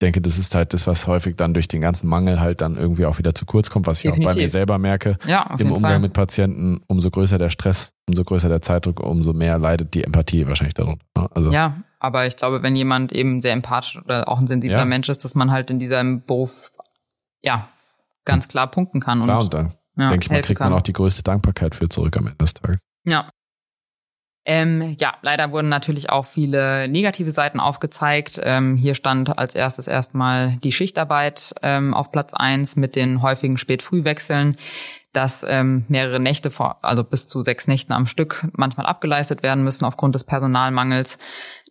denke, 0.01 0.21
das 0.21 0.37
ist 0.37 0.55
halt 0.55 0.73
das, 0.73 0.87
was 0.87 1.07
häufig 1.07 1.35
dann 1.37 1.53
durch 1.53 1.67
den 1.67 1.81
ganzen 1.81 2.07
Mangel 2.07 2.39
halt 2.39 2.61
dann 2.61 2.75
irgendwie 2.75 3.05
auch 3.05 3.17
wieder 3.17 3.35
zu 3.35 3.45
kurz 3.45 3.69
kommt, 3.69 3.87
was 3.87 3.99
ich 3.99 4.03
Definitiv. 4.03 4.27
auch 4.27 4.35
bei 4.35 4.41
mir 4.41 4.49
selber 4.49 4.77
merke. 4.77 5.17
Ja, 5.25 5.55
Im 5.57 5.71
Umgang 5.71 5.93
Fall. 5.93 5.99
mit 5.99 6.13
Patienten, 6.13 6.81
umso 6.87 7.09
größer 7.09 7.37
der 7.37 7.49
Stress, 7.49 7.93
umso 8.07 8.23
größer 8.23 8.49
der 8.49 8.61
Zeitdruck, 8.61 8.99
umso 8.99 9.33
mehr 9.33 9.57
leidet 9.59 9.93
die 9.93 10.03
Empathie 10.03 10.47
wahrscheinlich 10.47 10.73
darunter. 10.73 11.05
Ne? 11.15 11.29
Also. 11.33 11.51
Ja, 11.51 11.83
aber 11.99 12.25
ich 12.25 12.35
glaube, 12.35 12.63
wenn 12.63 12.75
jemand 12.75 13.11
eben 13.11 13.41
sehr 13.41 13.53
empathisch 13.53 14.01
oder 14.03 14.27
auch 14.27 14.39
ein 14.39 14.47
sensibler 14.47 14.79
ja. 14.79 14.85
Mensch 14.85 15.07
ist, 15.09 15.23
dass 15.23 15.35
man 15.35 15.51
halt 15.51 15.69
in 15.69 15.79
diesem 15.79 16.25
Beruf, 16.25 16.71
ja, 17.41 17.69
ganz 18.25 18.47
klar 18.47 18.69
punkten 18.69 18.99
kann. 18.99 19.21
Klar, 19.21 19.37
und, 19.37 19.43
und 19.43 19.53
dann 19.53 19.73
ja, 19.97 20.09
denke 20.09 20.25
ich 20.25 20.31
mal, 20.31 20.41
kriegt 20.41 20.59
kann. 20.59 20.71
man 20.71 20.79
auch 20.79 20.83
die 20.83 20.93
größte 20.93 21.23
Dankbarkeit 21.23 21.75
für 21.75 21.89
zurück 21.89 22.17
am 22.17 22.27
Ende 22.27 22.37
des 22.37 22.53
Tages. 22.53 22.81
Ja, 23.03 23.29
ähm, 24.43 24.95
ja, 24.99 25.13
leider 25.21 25.51
wurden 25.51 25.69
natürlich 25.69 26.09
auch 26.09 26.25
viele 26.25 26.87
negative 26.87 27.31
Seiten 27.31 27.59
aufgezeigt. 27.59 28.39
Ähm, 28.43 28.75
hier 28.75 28.95
stand 28.95 29.37
als 29.37 29.53
erstes 29.53 29.87
erstmal 29.87 30.57
die 30.63 30.71
Schichtarbeit 30.71 31.53
ähm, 31.61 31.93
auf 31.93 32.11
Platz 32.11 32.33
eins 32.33 32.75
mit 32.75 32.95
den 32.95 33.21
häufigen 33.21 33.57
Spät-Frühwechseln, 33.57 34.57
dass 35.13 35.45
ähm, 35.47 35.85
mehrere 35.89 36.19
Nächte, 36.19 36.49
vor, 36.49 36.79
also 36.81 37.03
bis 37.03 37.27
zu 37.27 37.43
sechs 37.43 37.67
Nächten 37.67 37.93
am 37.93 38.07
Stück 38.07 38.47
manchmal 38.53 38.87
abgeleistet 38.87 39.43
werden 39.43 39.63
müssen 39.63 39.85
aufgrund 39.85 40.15
des 40.15 40.23
Personalmangels, 40.23 41.19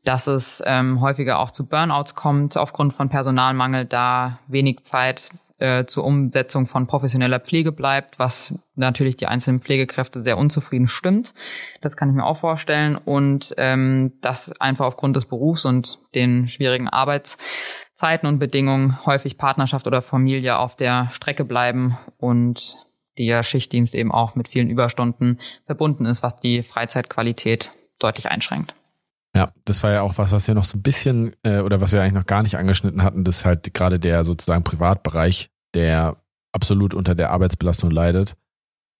dass 0.05 0.29
es 0.29 0.63
ähm, 0.65 1.01
häufiger 1.01 1.41
auch 1.41 1.51
zu 1.51 1.67
Burnouts 1.67 2.15
kommt 2.15 2.57
aufgrund 2.57 2.93
von 2.93 3.09
Personalmangel, 3.09 3.85
da 3.85 4.39
wenig 4.47 4.85
Zeit 4.85 5.31
äh, 5.61 5.87
zur 5.87 6.05
Umsetzung 6.05 6.67
von 6.67 6.87
professioneller 6.87 7.41
Pflege 7.41 7.73
bleibt, 7.73 8.19
was 8.19 8.55
natürlich 8.75 9.17
die 9.17 9.27
einzelnen 9.27 9.61
Pflegekräfte 9.61 10.23
sehr 10.23 10.39
unzufrieden 10.39 10.89
stimmt. 10.89 11.35
Das 11.81 11.97
kann 11.97 12.09
ich 12.09 12.15
mir 12.15 12.25
auch 12.25 12.39
vorstellen. 12.39 12.97
Und 12.97 13.55
ähm, 13.59 14.13
dass 14.21 14.59
einfach 14.61 14.87
aufgrund 14.87 15.17
des 15.17 15.27
Berufs 15.27 15.65
und 15.65 15.99
den 16.15 16.49
schwierigen 16.49 16.89
Arbeitszeiten 16.89 18.27
und 18.29 18.39
Bedingungen 18.39 19.05
häufig 19.07 19.39
Partnerschaft 19.39 19.87
oder 19.87 20.03
Familie 20.03 20.59
auf 20.59 20.77
der 20.77 21.09
Strecke 21.13 21.45
bleiben 21.45 21.99
und 22.17 22.77
der 23.19 23.43
Schichtdienst 23.43 23.95
eben 23.95 24.13
auch 24.13 24.35
mit 24.35 24.49
vielen 24.49 24.71
Überstunden 24.71 25.41
verbunden 25.67 26.07
ist, 26.07 26.23
was 26.23 26.37
die 26.37 26.63
Freizeitqualität 26.63 27.71
deutlich 27.99 28.31
einschränkt. 28.31 28.75
Ja, 29.35 29.53
das 29.65 29.83
war 29.83 29.93
ja 29.93 30.03
auch 30.03 30.19
was, 30.19 30.33
was 30.33 30.49
wir 30.49 30.55
noch 30.55 30.65
so 30.65 30.77
ein 30.77 30.83
bisschen 30.83 31.37
äh, 31.45 31.61
oder 31.61 31.81
was 31.81 31.93
wir 31.93 32.01
eigentlich 32.01 32.15
noch 32.15 32.27
gar 32.27 32.43
nicht 32.43 32.57
angeschnitten 32.57 33.03
hatten, 33.05 33.23
dass 33.23 33.45
halt 33.45 33.73
gerade 33.75 34.01
der 34.01 34.25
sozusagen 34.25 34.65
Privatbereich, 34.65 35.51
der 35.75 36.17
absolut 36.53 36.95
unter 36.95 37.15
der 37.15 37.31
Arbeitsbelastung 37.31 37.91
leidet, 37.91 38.37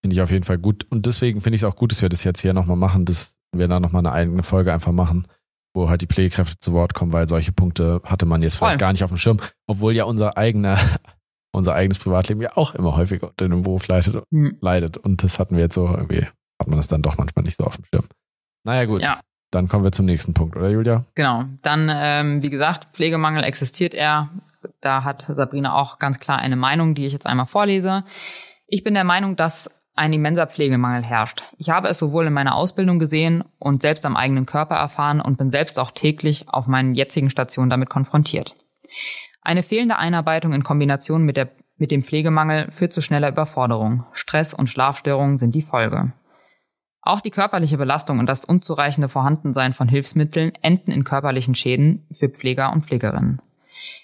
finde 0.01 0.15
ich 0.15 0.21
auf 0.21 0.31
jeden 0.31 0.45
Fall 0.45 0.57
gut. 0.57 0.85
Und 0.89 1.05
deswegen 1.05 1.41
finde 1.41 1.55
ich 1.55 1.63
es 1.63 1.65
auch 1.65 1.75
gut, 1.75 1.91
dass 1.91 2.01
wir 2.01 2.09
das 2.09 2.23
jetzt 2.23 2.41
hier 2.41 2.53
nochmal 2.53 2.77
machen, 2.77 3.03
dass 3.05 3.37
wir 3.53 3.67
da 3.67 3.79
nochmal 3.81 4.05
eine 4.05 4.13
eigene 4.13 4.43
Folge 4.43 4.71
einfach 4.71 4.93
machen, 4.93 5.27
wo 5.73 5.89
halt 5.89 6.01
die 6.01 6.07
Pflegekräfte 6.07 6.59
zu 6.59 6.71
Wort 6.71 6.93
kommen, 6.93 7.11
weil 7.11 7.27
solche 7.27 7.51
Punkte 7.51 8.01
hatte 8.05 8.25
man 8.25 8.41
jetzt 8.41 8.55
vielleicht 8.55 8.73
Voll. 8.73 8.79
gar 8.79 8.91
nicht 8.93 9.03
auf 9.03 9.11
dem 9.11 9.17
Schirm, 9.17 9.39
obwohl 9.67 9.93
ja 9.93 10.05
unser 10.05 10.37
eigener, 10.37 10.79
unser 11.53 11.75
eigenes 11.75 11.99
Privatleben 11.99 12.41
ja 12.41 12.55
auch 12.55 12.73
immer 12.73 12.95
häufiger 12.95 13.29
unter 13.29 13.49
dem 13.49 13.63
Beruf 13.63 13.87
leidet, 13.87 14.23
hm. 14.31 14.57
leidet. 14.61 14.97
Und 14.97 15.23
das 15.23 15.39
hatten 15.39 15.55
wir 15.55 15.63
jetzt 15.63 15.75
so 15.75 15.87
irgendwie, 15.87 16.25
hat 16.59 16.67
man 16.67 16.77
das 16.77 16.87
dann 16.87 17.01
doch 17.01 17.17
manchmal 17.17 17.43
nicht 17.43 17.57
so 17.57 17.65
auf 17.65 17.75
dem 17.75 17.85
Schirm. 17.85 18.05
Naja, 18.63 18.85
gut. 18.85 19.03
Ja. 19.03 19.19
Dann 19.51 19.67
kommen 19.67 19.83
wir 19.83 19.91
zum 19.91 20.05
nächsten 20.05 20.33
Punkt, 20.33 20.55
oder 20.55 20.69
Julia? 20.69 21.05
Genau. 21.13 21.43
Dann, 21.61 21.89
ähm, 21.91 22.41
wie 22.41 22.49
gesagt, 22.49 22.87
Pflegemangel 22.93 23.43
existiert 23.43 23.93
er. 23.93 24.29
Da 24.79 25.03
hat 25.03 25.25
Sabrina 25.27 25.75
auch 25.75 25.99
ganz 25.99 26.19
klar 26.19 26.39
eine 26.39 26.55
Meinung, 26.55 26.95
die 26.95 27.05
ich 27.05 27.13
jetzt 27.13 27.27
einmal 27.27 27.45
vorlese. 27.45 28.05
Ich 28.67 28.83
bin 28.83 28.93
der 28.93 29.03
Meinung, 29.03 29.35
dass 29.35 29.69
ein 29.93 30.13
immenser 30.13 30.47
Pflegemangel 30.47 31.03
herrscht. 31.03 31.43
Ich 31.57 31.69
habe 31.69 31.89
es 31.89 31.99
sowohl 31.99 32.27
in 32.27 32.33
meiner 32.33 32.55
Ausbildung 32.55 32.97
gesehen 32.97 33.43
und 33.59 33.81
selbst 33.81 34.05
am 34.05 34.15
eigenen 34.15 34.45
Körper 34.45 34.75
erfahren 34.75 35.19
und 35.19 35.37
bin 35.37 35.51
selbst 35.51 35.77
auch 35.77 35.91
täglich 35.91 36.47
auf 36.47 36.67
meinen 36.67 36.95
jetzigen 36.95 37.29
Stationen 37.29 37.69
damit 37.69 37.89
konfrontiert. 37.89 38.55
Eine 39.41 39.63
fehlende 39.63 39.97
Einarbeitung 39.97 40.53
in 40.53 40.63
Kombination 40.63 41.23
mit, 41.23 41.35
der, 41.35 41.49
mit 41.77 41.91
dem 41.91 42.03
Pflegemangel 42.03 42.71
führt 42.71 42.93
zu 42.93 43.01
schneller 43.01 43.29
Überforderung. 43.29 44.05
Stress 44.13 44.53
und 44.53 44.67
Schlafstörungen 44.67 45.37
sind 45.37 45.55
die 45.55 45.61
Folge. 45.61 46.13
Auch 47.01 47.21
die 47.21 47.31
körperliche 47.31 47.77
Belastung 47.77 48.19
und 48.19 48.27
das 48.27 48.45
unzureichende 48.45 49.09
Vorhandensein 49.09 49.73
von 49.73 49.87
Hilfsmitteln 49.87 50.53
enden 50.61 50.91
in 50.91 51.03
körperlichen 51.03 51.55
Schäden 51.55 52.05
für 52.11 52.29
Pfleger 52.29 52.71
und 52.71 52.85
Pflegerinnen. 52.85 53.41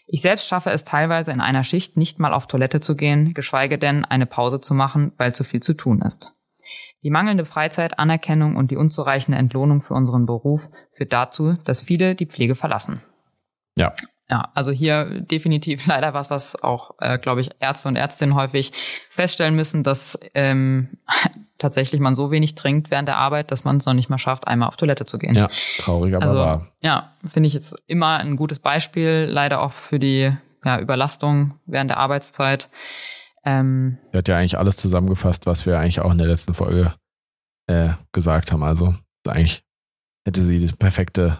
Ich 0.08 0.22
selbst 0.22 0.48
schaffe 0.48 0.72
es 0.72 0.84
teilweise 0.84 1.32
in 1.32 1.42
einer 1.42 1.64
Schicht 1.64 1.98
nicht 1.98 2.20
mal 2.20 2.34
auf 2.34 2.48
Toilette 2.48 2.80
zu 2.80 2.96
gehen, 2.96 3.34
geschweige 3.34 3.78
denn 3.78 4.06
eine 4.06 4.26
Pause 4.26 4.62
zu 4.62 4.74
machen, 4.74 5.12
weil 5.18 5.36
zu 5.36 5.44
viel 5.44 5.62
zu 5.62 5.74
tun 5.76 6.02
ist. 6.02 6.32
Die 7.04 7.12
mangelnde 7.12 7.46
Freizeit, 7.46 8.00
Anerkennung 8.00 8.56
und 8.56 8.72
die 8.72 8.78
unzureichende 8.78 9.38
Entlohnung 9.38 9.82
für 9.82 9.94
unseren 9.94 10.26
Beruf 10.26 10.70
führt 10.92 11.14
dazu, 11.14 11.54
dass 11.66 11.82
viele 11.82 12.16
die 12.16 12.26
Pflege 12.26 12.56
verlassen. 12.56 13.02
Ja. 13.78 13.94
Ja, 14.30 14.52
also 14.54 14.72
hier 14.72 15.22
definitiv 15.22 15.86
leider 15.88 16.14
was, 16.14 16.30
was 16.30 16.62
auch, 16.62 16.92
äh, 17.00 17.18
glaube 17.18 17.42
ich, 17.42 17.50
Ärzte 17.60 17.88
und 17.88 17.96
Ärztinnen 17.96 18.36
häufig 18.36 18.72
feststellen 19.10 19.56
müssen, 19.56 19.84
dass 19.84 20.20
ähm, 20.34 20.98
tatsächlich 21.58 22.02
man 22.02 22.16
so 22.16 22.30
wenig 22.30 22.56
trinkt 22.56 22.92
während 22.92 23.08
der 23.08 23.18
Arbeit, 23.18 23.52
dass 23.52 23.64
man 23.64 23.78
es 23.78 23.86
noch 23.86 23.94
nicht 23.94 24.10
mal 24.10 24.20
schafft, 24.20 24.48
einmal 24.48 24.68
auf 24.68 24.78
Toilette 24.78 25.06
zu 25.06 25.18
gehen. 25.18 25.36
Ja, 25.36 25.50
traurig, 25.80 26.16
aber 26.16 26.26
also, 26.26 26.40
wahr. 26.40 26.68
Ja, 26.82 27.14
finde 27.26 27.48
ich 27.48 27.54
jetzt 27.54 27.76
immer 27.88 28.18
ein 28.18 28.36
gutes 28.36 28.60
Beispiel, 28.60 29.28
leider 29.30 29.62
auch 29.62 29.72
für 29.72 30.00
die 30.00 30.32
ja, 30.64 30.80
Überlastung 30.80 31.56
während 31.66 31.90
der 31.90 31.98
Arbeitszeit. 31.98 32.70
Ähm, 33.46 33.98
Sie 34.12 34.18
hat 34.18 34.28
ja 34.28 34.38
eigentlich 34.38 34.58
alles 34.58 34.76
zusammengefasst, 34.76 35.46
was 35.46 35.66
wir 35.66 35.80
eigentlich 35.80 36.02
auch 36.02 36.12
in 36.12 36.18
der 36.18 36.28
letzten 36.28 36.54
Folge 36.54 36.94
äh, 37.68 37.90
gesagt 38.12 38.52
haben. 38.52 38.64
Also 38.64 38.94
eigentlich 39.26 39.64
hätte 40.26 40.42
sie 40.42 40.62
das 40.62 40.76
perfekte 40.76 41.40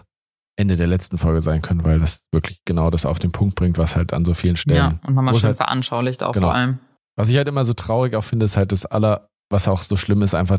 Ende 0.58 0.76
der 0.76 0.86
letzten 0.88 1.18
Folge 1.18 1.40
sein 1.40 1.62
können, 1.62 1.84
weil 1.84 2.00
das 2.00 2.26
wirklich 2.32 2.60
genau 2.64 2.90
das 2.90 3.06
auf 3.06 3.18
den 3.18 3.30
Punkt 3.32 3.54
bringt, 3.54 3.78
was 3.78 3.94
halt 3.96 4.12
an 4.12 4.24
so 4.24 4.34
vielen 4.34 4.56
Stellen. 4.56 4.76
ja, 5.00 5.00
und 5.06 5.14
nochmal 5.14 5.34
schön 5.34 5.44
halt, 5.48 5.56
veranschaulicht 5.56 6.22
auch 6.22 6.32
Genau. 6.32 6.48
vor 6.48 6.54
allem. 6.54 6.78
was 7.16 7.28
ich 7.28 7.36
halt 7.36 7.48
immer 7.48 7.64
so 7.64 7.72
traurig 7.74 8.14
auch 8.16 8.24
finde, 8.24 8.44
ist 8.44 8.56
halt 8.56 8.72
das 8.72 8.84
aller, 8.86 9.28
was 9.50 9.68
auch 9.68 9.82
so 9.82 9.96
schlimm 9.96 10.22
ist, 10.22 10.34
einfach 10.34 10.58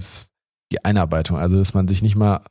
die 0.72 0.84
Einarbeitung. 0.86 1.38
Also, 1.38 1.58
dass 1.58 1.74
man 1.74 1.88
sich 1.88 2.02
nicht 2.02 2.16
mal, 2.16 2.42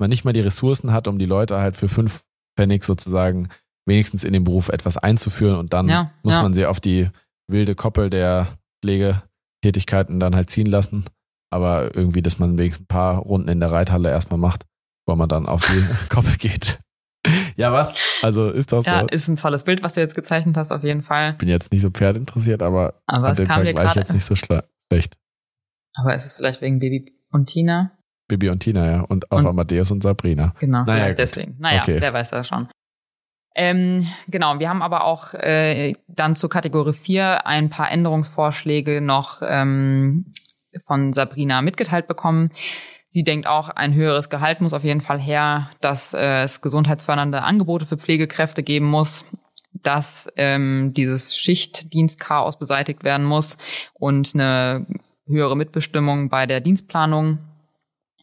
man 0.00 0.10
nicht 0.10 0.24
mal 0.24 0.32
die 0.32 0.40
Ressourcen 0.40 0.92
hat, 0.92 1.06
um 1.08 1.18
die 1.18 1.26
Leute 1.26 1.58
halt 1.60 1.76
für 1.76 1.88
fünf 1.88 2.22
Pfennig 2.58 2.84
sozusagen 2.84 3.48
wenigstens 3.88 4.24
in 4.24 4.32
den 4.32 4.42
Beruf 4.44 4.68
etwas 4.68 4.98
einzuführen 4.98 5.56
und 5.56 5.72
dann 5.72 5.88
Ja, 5.88 6.10
muss 6.24 6.34
ja. 6.34 6.42
man 6.42 6.54
sie 6.54 6.66
auf 6.66 6.80
die 6.80 7.08
wilde 7.48 7.74
Koppel 7.76 8.10
der 8.10 8.48
Pflegetätigkeiten 8.84 10.18
dann 10.20 10.34
halt 10.34 10.50
ziehen 10.50 10.66
lassen. 10.66 11.04
Aber 11.52 11.94
irgendwie, 11.94 12.22
dass 12.22 12.38
man 12.38 12.58
wenigstens 12.58 12.84
ein 12.84 12.88
paar 12.88 13.18
Runden 13.18 13.48
in 13.48 13.60
der 13.60 13.70
Reithalle 13.70 14.10
erstmal 14.10 14.38
macht, 14.38 14.64
bevor 15.04 15.16
man 15.16 15.28
dann 15.28 15.46
auf 15.46 15.64
die 15.66 15.84
Koppel 16.08 16.36
geht. 16.36 16.78
Ja, 17.56 17.72
was? 17.72 18.20
Also 18.22 18.50
ist 18.50 18.72
das 18.72 18.86
Ja, 18.86 19.00
so? 19.00 19.06
ist 19.08 19.28
ein 19.28 19.36
tolles 19.36 19.64
Bild, 19.64 19.82
was 19.82 19.94
du 19.94 20.00
jetzt 20.00 20.14
gezeichnet 20.14 20.56
hast, 20.56 20.70
auf 20.72 20.82
jeden 20.84 21.02
Fall. 21.02 21.34
bin 21.34 21.48
jetzt 21.48 21.72
nicht 21.72 21.82
so 21.82 21.90
pferdinteressiert, 21.90 22.62
aber 22.62 23.00
Aber 23.06 23.32
den 23.32 23.46
kam 23.46 23.64
dir 23.64 23.72
Vergleich 23.72 23.94
jetzt 23.96 24.12
nicht 24.12 24.24
so 24.24 24.36
schlecht. 24.36 25.14
Aber 25.94 26.14
ist 26.14 26.24
es 26.26 26.34
vielleicht 26.34 26.60
wegen 26.60 26.78
Baby 26.78 27.14
und 27.30 27.46
Tina? 27.46 27.92
Bibi 28.28 28.50
und 28.50 28.60
Tina, 28.60 28.86
ja. 28.90 29.00
Und 29.02 29.30
auch 29.30 29.38
Und- 29.38 29.46
Amadeus 29.46 29.90
und 29.90 30.02
Sabrina. 30.02 30.52
Genau, 30.60 30.84
Naja, 30.84 31.14
deswegen. 31.14 31.56
Naja, 31.58 31.80
Okay. 31.82 31.98
wer 32.00 32.12
weiß 32.12 32.30
das 32.30 32.48
schon. 32.48 32.68
Ähm, 33.54 34.06
genau, 34.28 34.58
wir 34.58 34.68
haben 34.68 34.82
aber 34.82 35.04
auch 35.04 35.32
äh, 35.32 35.94
dann 36.08 36.36
zu 36.36 36.48
Kategorie 36.48 36.92
4 36.92 37.46
ein 37.46 37.70
paar 37.70 37.90
Änderungsvorschläge 37.90 39.00
noch 39.00 39.40
ähm, 39.42 40.32
von 40.84 41.14
Sabrina 41.14 41.62
mitgeteilt 41.62 42.06
bekommen. 42.06 42.50
Sie 43.08 43.22
denkt 43.22 43.46
auch, 43.46 43.68
ein 43.68 43.94
höheres 43.94 44.30
Gehalt 44.30 44.60
muss 44.60 44.72
auf 44.72 44.84
jeden 44.84 45.00
Fall 45.00 45.20
her, 45.20 45.70
dass 45.80 46.12
äh, 46.12 46.42
es 46.42 46.60
gesundheitsfördernde 46.60 47.42
Angebote 47.42 47.86
für 47.86 47.98
Pflegekräfte 47.98 48.62
geben 48.62 48.86
muss, 48.86 49.24
dass 49.72 50.28
ähm, 50.36 50.92
dieses 50.94 51.36
Schichtdienstchaos 51.36 52.58
beseitigt 52.58 53.04
werden 53.04 53.26
muss 53.26 53.58
und 53.94 54.34
eine 54.34 54.86
höhere 55.26 55.56
Mitbestimmung 55.56 56.28
bei 56.28 56.46
der 56.46 56.60
Dienstplanung 56.60 57.38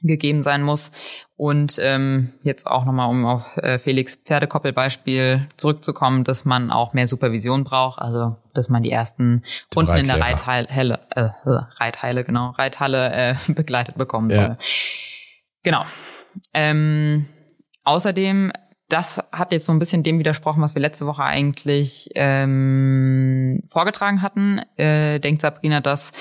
gegeben 0.03 0.43
sein 0.43 0.61
muss. 0.61 0.91
Und 1.35 1.79
ähm, 1.81 2.33
jetzt 2.43 2.67
auch 2.67 2.85
nochmal, 2.85 3.09
um 3.09 3.25
auf 3.25 3.57
äh, 3.57 3.79
Felix 3.79 4.15
Pferdekoppelbeispiel 4.15 5.47
zurückzukommen, 5.57 6.23
dass 6.23 6.45
man 6.45 6.71
auch 6.71 6.93
mehr 6.93 7.07
Supervision 7.07 7.63
braucht, 7.63 7.99
also 7.99 8.37
dass 8.53 8.69
man 8.69 8.83
die 8.83 8.91
ersten 8.91 9.43
Den 9.73 9.75
Runden 9.87 9.95
in 9.95 10.07
der. 10.07 10.21
Reithalle, 10.21 10.99
äh, 11.15 11.21
äh, 11.21 11.31
Reithalle, 11.79 12.23
genau, 12.23 12.51
Reithalle 12.51 13.11
äh, 13.13 13.35
begleitet 13.53 13.95
bekommen 13.97 14.29
Ja. 14.29 14.35
soll. 14.45 14.57
Genau. 15.63 15.83
Ähm, 16.53 17.25
außerdem, 17.85 18.51
das 18.89 19.21
hat 19.31 19.51
jetzt 19.51 19.65
so 19.65 19.71
ein 19.71 19.79
bisschen 19.79 20.03
dem 20.03 20.19
widersprochen, 20.19 20.61
was 20.61 20.75
wir 20.75 20.81
letzte 20.81 21.07
Woche 21.07 21.23
eigentlich 21.23 22.09
ähm, 22.15 23.63
vorgetragen 23.67 24.21
hatten. 24.21 24.61
Äh, 24.77 25.19
denkt 25.19 25.41
Sabrina, 25.41 25.79
dass 25.81 26.11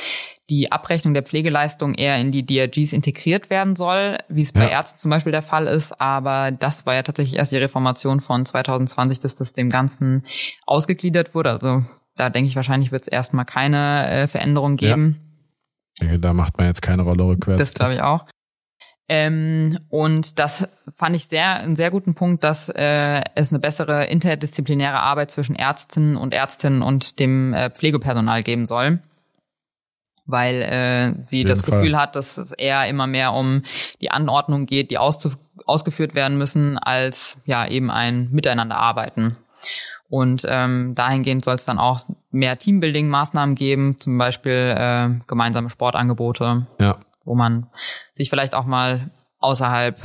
die 0.52 0.70
Abrechnung 0.70 1.14
der 1.14 1.22
Pflegeleistung 1.22 1.94
eher 1.94 2.18
in 2.18 2.30
die 2.30 2.44
DRGs 2.44 2.92
integriert 2.92 3.48
werden 3.48 3.74
soll, 3.74 4.18
wie 4.28 4.42
es 4.42 4.52
bei 4.52 4.64
Ja. 4.64 4.68
Ärzten 4.68 4.98
zum 4.98 5.10
Beispiel 5.10 5.32
der 5.32 5.40
Fall 5.40 5.66
ist. 5.66 5.98
Aber 5.98 6.50
das 6.50 6.84
war 6.84 6.94
ja 6.94 7.02
tatsächlich 7.02 7.38
erst 7.38 7.52
die 7.52 7.56
Reformation 7.56 8.20
von 8.20 8.44
2020, 8.44 9.18
dass 9.20 9.34
das 9.34 9.54
dem 9.54 9.70
Ganzen 9.70 10.24
ausgegliedert 10.66 11.34
wurde. 11.34 11.50
Also 11.52 11.82
da 12.16 12.28
denke 12.28 12.48
ich, 12.48 12.56
wahrscheinlich 12.56 12.92
wird 12.92 13.02
es 13.02 13.08
erstmal 13.08 13.46
keine 13.46 14.06
äh, 14.10 14.28
Veränderung 14.28 14.76
Ja. 14.76 14.90
geben. 14.90 15.18
Denke, 16.02 16.18
da 16.18 16.34
macht 16.34 16.58
man 16.58 16.66
jetzt 16.66 16.82
keine 16.82 17.00
Rolle 17.02 17.24
rückwärts. 17.24 17.58
Das 17.58 17.72
glaube 17.74 17.94
ich 17.94 18.02
auch. 18.02 18.26
Ähm, 19.08 19.78
und 19.88 20.38
das 20.38 20.66
fand 20.96 21.16
ich 21.16 21.24
sehr, 21.24 21.54
einen 21.60 21.76
sehr 21.76 21.90
guten 21.90 22.14
Punkt, 22.14 22.44
dass 22.44 22.68
äh, 22.68 23.22
es 23.34 23.50
eine 23.50 23.58
bessere 23.58 24.04
interdisziplinäre 24.04 25.00
Arbeit 25.00 25.30
zwischen 25.30 25.56
Ärztinnen 25.56 26.16
und 26.16 26.34
Ärztinnen 26.34 26.82
und 26.82 27.18
dem 27.18 27.52
äh, 27.54 27.70
Pflegepersonal 27.70 28.42
geben 28.42 28.66
soll. 28.66 29.00
Weil 30.24 30.62
äh, 30.62 31.14
sie 31.26 31.44
das 31.44 31.62
Fall. 31.62 31.80
Gefühl 31.80 31.96
hat, 31.96 32.14
dass 32.14 32.38
es 32.38 32.52
eher 32.52 32.88
immer 32.88 33.06
mehr 33.06 33.32
um 33.32 33.62
die 34.00 34.10
Anordnung 34.10 34.66
geht, 34.66 34.90
die 34.90 34.98
ausgeführt 34.98 36.14
werden 36.14 36.38
müssen, 36.38 36.78
als 36.78 37.38
ja 37.44 37.66
eben 37.66 37.90
ein 37.90 38.28
Miteinanderarbeiten. 38.30 39.36
Und 40.08 40.46
ähm, 40.46 40.94
dahingehend 40.94 41.42
soll 41.44 41.54
es 41.54 41.64
dann 41.64 41.78
auch 41.78 42.00
mehr 42.30 42.58
Teambuilding-Maßnahmen 42.58 43.54
geben, 43.54 43.98
zum 43.98 44.18
Beispiel 44.18 44.74
äh, 44.76 45.08
gemeinsame 45.26 45.70
Sportangebote 45.70 46.66
Ja, 46.78 46.98
wo 47.24 47.34
man 47.34 47.68
sich 48.12 48.28
vielleicht 48.28 48.54
auch 48.54 48.66
mal 48.66 49.10
außerhalb 49.38 49.98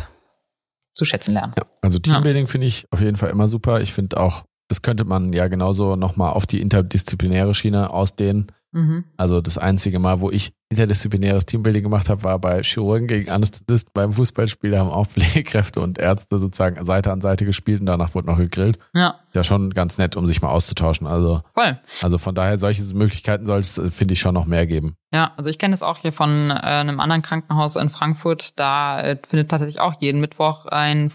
zu 0.94 1.06
schätzen 1.06 1.34
lernt. 1.34 1.58
ja. 1.58 1.66
Also 1.82 2.00
Teambuilding 2.00 2.48
finde 2.48 2.68
ich 2.68 2.88
auf 2.92 3.02
jeden 3.02 3.18
Fall 3.18 3.30
immer 3.30 3.48
super. 3.50 3.82
Ich 3.82 3.94
finde 3.94 4.18
auch, 4.18 4.46
das 4.68 4.82
könnte 4.82 5.06
man 5.06 5.34
ja 5.34 5.48
genauso 5.48 5.96
nochmal 5.96 6.32
auf 6.32 6.46
die 6.46 6.62
interdisziplinäre 6.62 7.54
Schiene 7.54 7.92
ausdehnen. 7.92 8.52
Mhm. 8.78 9.06
Also 9.18 9.42
das 9.42 9.58
einzige 9.58 9.98
Mal, 9.98 10.20
wo 10.20 10.30
ich 10.30 10.52
interdisziplinäres 10.70 11.46
Teambuilding 11.48 11.82
gemacht 11.84 12.10
habe, 12.10 12.24
war 12.24 12.38
bei 12.38 12.62
Chirurgen 12.62 13.08
gegen 13.08 13.30
Anästhesisten 13.32 13.92
beim 13.94 14.14
Fußballspiel. 14.14 14.70
Da 14.72 14.80
haben 14.80 14.90
auch 14.90 15.08
Pflegekräfte 15.08 15.80
und 15.82 15.98
Ärzte 15.98 16.38
sozusagen 16.38 16.84
Seite 16.86 17.12
an 17.12 17.22
Seite 17.22 17.46
gespielt 17.46 17.80
und 17.80 17.88
danach 17.88 18.14
wurde 18.14 18.28
noch 18.28 18.38
gegrillt. 18.38 18.78
Ja, 18.94 19.16
Ja, 19.34 19.44
schon 19.44 19.72
ganz 19.72 19.98
nett, 19.98 20.16
um 20.16 20.28
sich 20.28 20.42
mal 20.44 20.50
auszutauschen. 20.50 21.08
Also, 21.08 21.42
voll. 21.52 21.80
also 22.02 22.18
von 22.20 22.36
daher, 22.36 22.58
solche 22.60 22.84
Möglichkeiten 22.94 23.46
soll 23.48 23.62
es, 23.62 23.78
äh, 23.80 23.90
finde 23.90 24.14
ich, 24.14 24.20
schon 24.20 24.36
noch 24.36 24.46
mehr 24.46 24.68
geben. 24.68 24.96
Ja, 25.12 25.34
also 25.38 25.50
ich 25.50 25.58
kenne 25.58 25.74
das 25.74 25.82
auch 25.82 25.98
hier 25.98 26.14
von 26.14 26.52
äh, 26.52 26.54
einem 26.54 27.00
anderen 27.00 27.24
Krankenhaus 27.24 27.78
in 27.78 27.90
Frankfurt. 27.90 28.60
Da 28.60 29.02
äh, 29.02 29.18
findet 29.28 29.50
tatsächlich 29.50 29.80
auch 29.80 29.96
jeden 30.02 30.22
Mittwoch 30.22 30.66
ein 30.68 31.12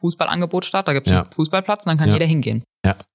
Fußballangebot 0.00 0.64
statt. 0.64 0.86
Da 0.88 0.92
gibt 0.92 1.06
es 1.06 1.12
Ja. 1.12 1.22
einen 1.22 1.32
Fußballplatz 1.32 1.86
und 1.86 1.90
dann 1.90 1.98
kann 1.98 2.08
Ja. 2.08 2.14
jeder 2.14 2.26
hingehen. 2.26 2.62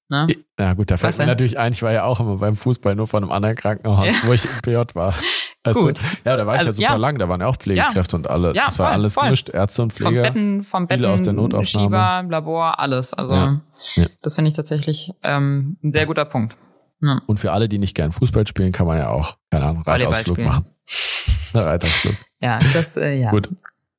Ja. 0.09 0.25
Ne? 0.27 0.35
Ja 0.59 0.73
gut, 0.73 0.91
da 0.91 0.97
fällt 0.97 1.09
Was 1.09 1.17
mir 1.17 1.23
denn? 1.25 1.31
natürlich 1.31 1.57
ein, 1.57 1.71
ich 1.73 1.81
war 1.81 1.91
ja 1.91 2.03
auch 2.03 2.19
immer 2.19 2.37
beim 2.37 2.55
Fußball 2.55 2.95
nur 2.95 3.07
von 3.07 3.23
einem 3.23 3.31
anderen 3.31 3.55
Krankenhaus, 3.55 4.05
Ja. 4.05 4.13
wo 4.27 4.33
ich 4.33 4.45
im 4.45 4.51
PJ 4.61 4.93
war. 4.95 5.13
Weißt 5.65 5.79
Gut. 5.79 6.01
Ja, 6.25 6.35
da 6.35 6.45
war 6.45 6.55
ich 6.55 6.59
Also, 6.67 6.81
ja 6.81 6.89
super 6.89 6.97
ja. 6.99 7.07
lang, 7.07 7.17
da 7.19 7.29
waren 7.29 7.39
ja 7.39 7.47
auch 7.47 7.55
Pflegekräfte 7.55 8.17
und 8.17 8.29
alle. 8.29 8.53
Ja, 8.53 8.65
das 8.65 8.77
war 8.79 8.87
voll, 8.87 8.93
alles 8.95 9.13
voll. 9.13 9.23
gemischt, 9.23 9.49
Ärzte 9.49 9.81
und 9.81 9.93
Vom 9.93 10.07
Pfleger. 10.07 10.21
Betten, 10.23 10.63
vom 10.63 10.87
Betten, 10.87 11.05
aus 11.05 11.21
der 11.21 11.31
Notaufnahme. 11.33 11.85
Schieber, 11.87 12.23
Labor, 12.29 12.79
alles. 12.79 13.13
Also 13.13 13.33
Ja. 13.33 13.61
Ja. 13.95 14.07
das 14.21 14.35
finde 14.35 14.49
ich 14.49 14.55
tatsächlich 14.55 15.13
ähm, 15.23 15.77
ein 15.83 15.91
sehr 15.93 16.05
guter 16.05 16.25
Punkt. 16.25 16.55
Ja. 17.01 17.21
Und 17.27 17.39
für 17.39 17.53
alle, 17.53 17.69
die 17.69 17.79
nicht 17.79 17.95
gern 17.95 18.11
Fußball 18.11 18.45
spielen, 18.45 18.73
kann 18.73 18.87
man 18.87 18.97
ja 18.97 19.09
auch, 19.09 19.37
keine 19.51 19.65
Ahnung, 19.65 19.83
Reitausflug 19.83 20.37
machen. 20.39 20.65
Reitausflug. 21.53 22.15
Ja, 22.41 22.59
das, 22.73 22.97
äh, 22.97 23.15
ja. 23.21 23.29
Gut. 23.31 23.49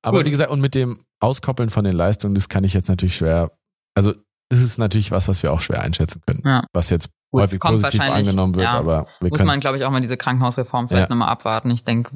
Aber 0.02 0.18
Gut. 0.18 0.26
wie 0.26 0.30
gesagt, 0.30 0.50
und 0.50 0.60
mit 0.60 0.74
dem 0.74 1.00
Auskoppeln 1.20 1.70
von 1.70 1.84
den 1.84 1.94
Leistungen, 1.96 2.34
das 2.34 2.48
kann 2.50 2.62
ich 2.64 2.74
jetzt 2.74 2.88
natürlich 2.88 3.16
schwer, 3.16 3.50
also 3.94 4.12
das 4.54 4.62
ist 4.62 4.78
natürlich 4.78 5.10
was, 5.10 5.28
was 5.28 5.42
wir 5.42 5.52
auch 5.52 5.60
schwer 5.60 5.82
einschätzen 5.82 6.20
können. 6.26 6.42
Ja. 6.44 6.64
Was 6.72 6.90
jetzt 6.90 7.10
Gut, 7.30 7.42
häufig 7.42 7.60
positiv 7.60 8.00
angenommen 8.00 8.54
wird, 8.54 8.64
ja. 8.64 8.72
aber 8.78 9.06
wir 9.20 9.28
Muss 9.30 9.38
können, 9.38 9.48
man, 9.48 9.60
glaube 9.60 9.78
ich, 9.78 9.84
auch 9.84 9.90
mal 9.90 10.00
diese 10.00 10.16
Krankenhausreform 10.16 10.88
vielleicht 10.88 11.08
Ja. 11.08 11.14
nochmal 11.14 11.28
abwarten. 11.28 11.70
Ich 11.70 11.84
denke, 11.84 12.10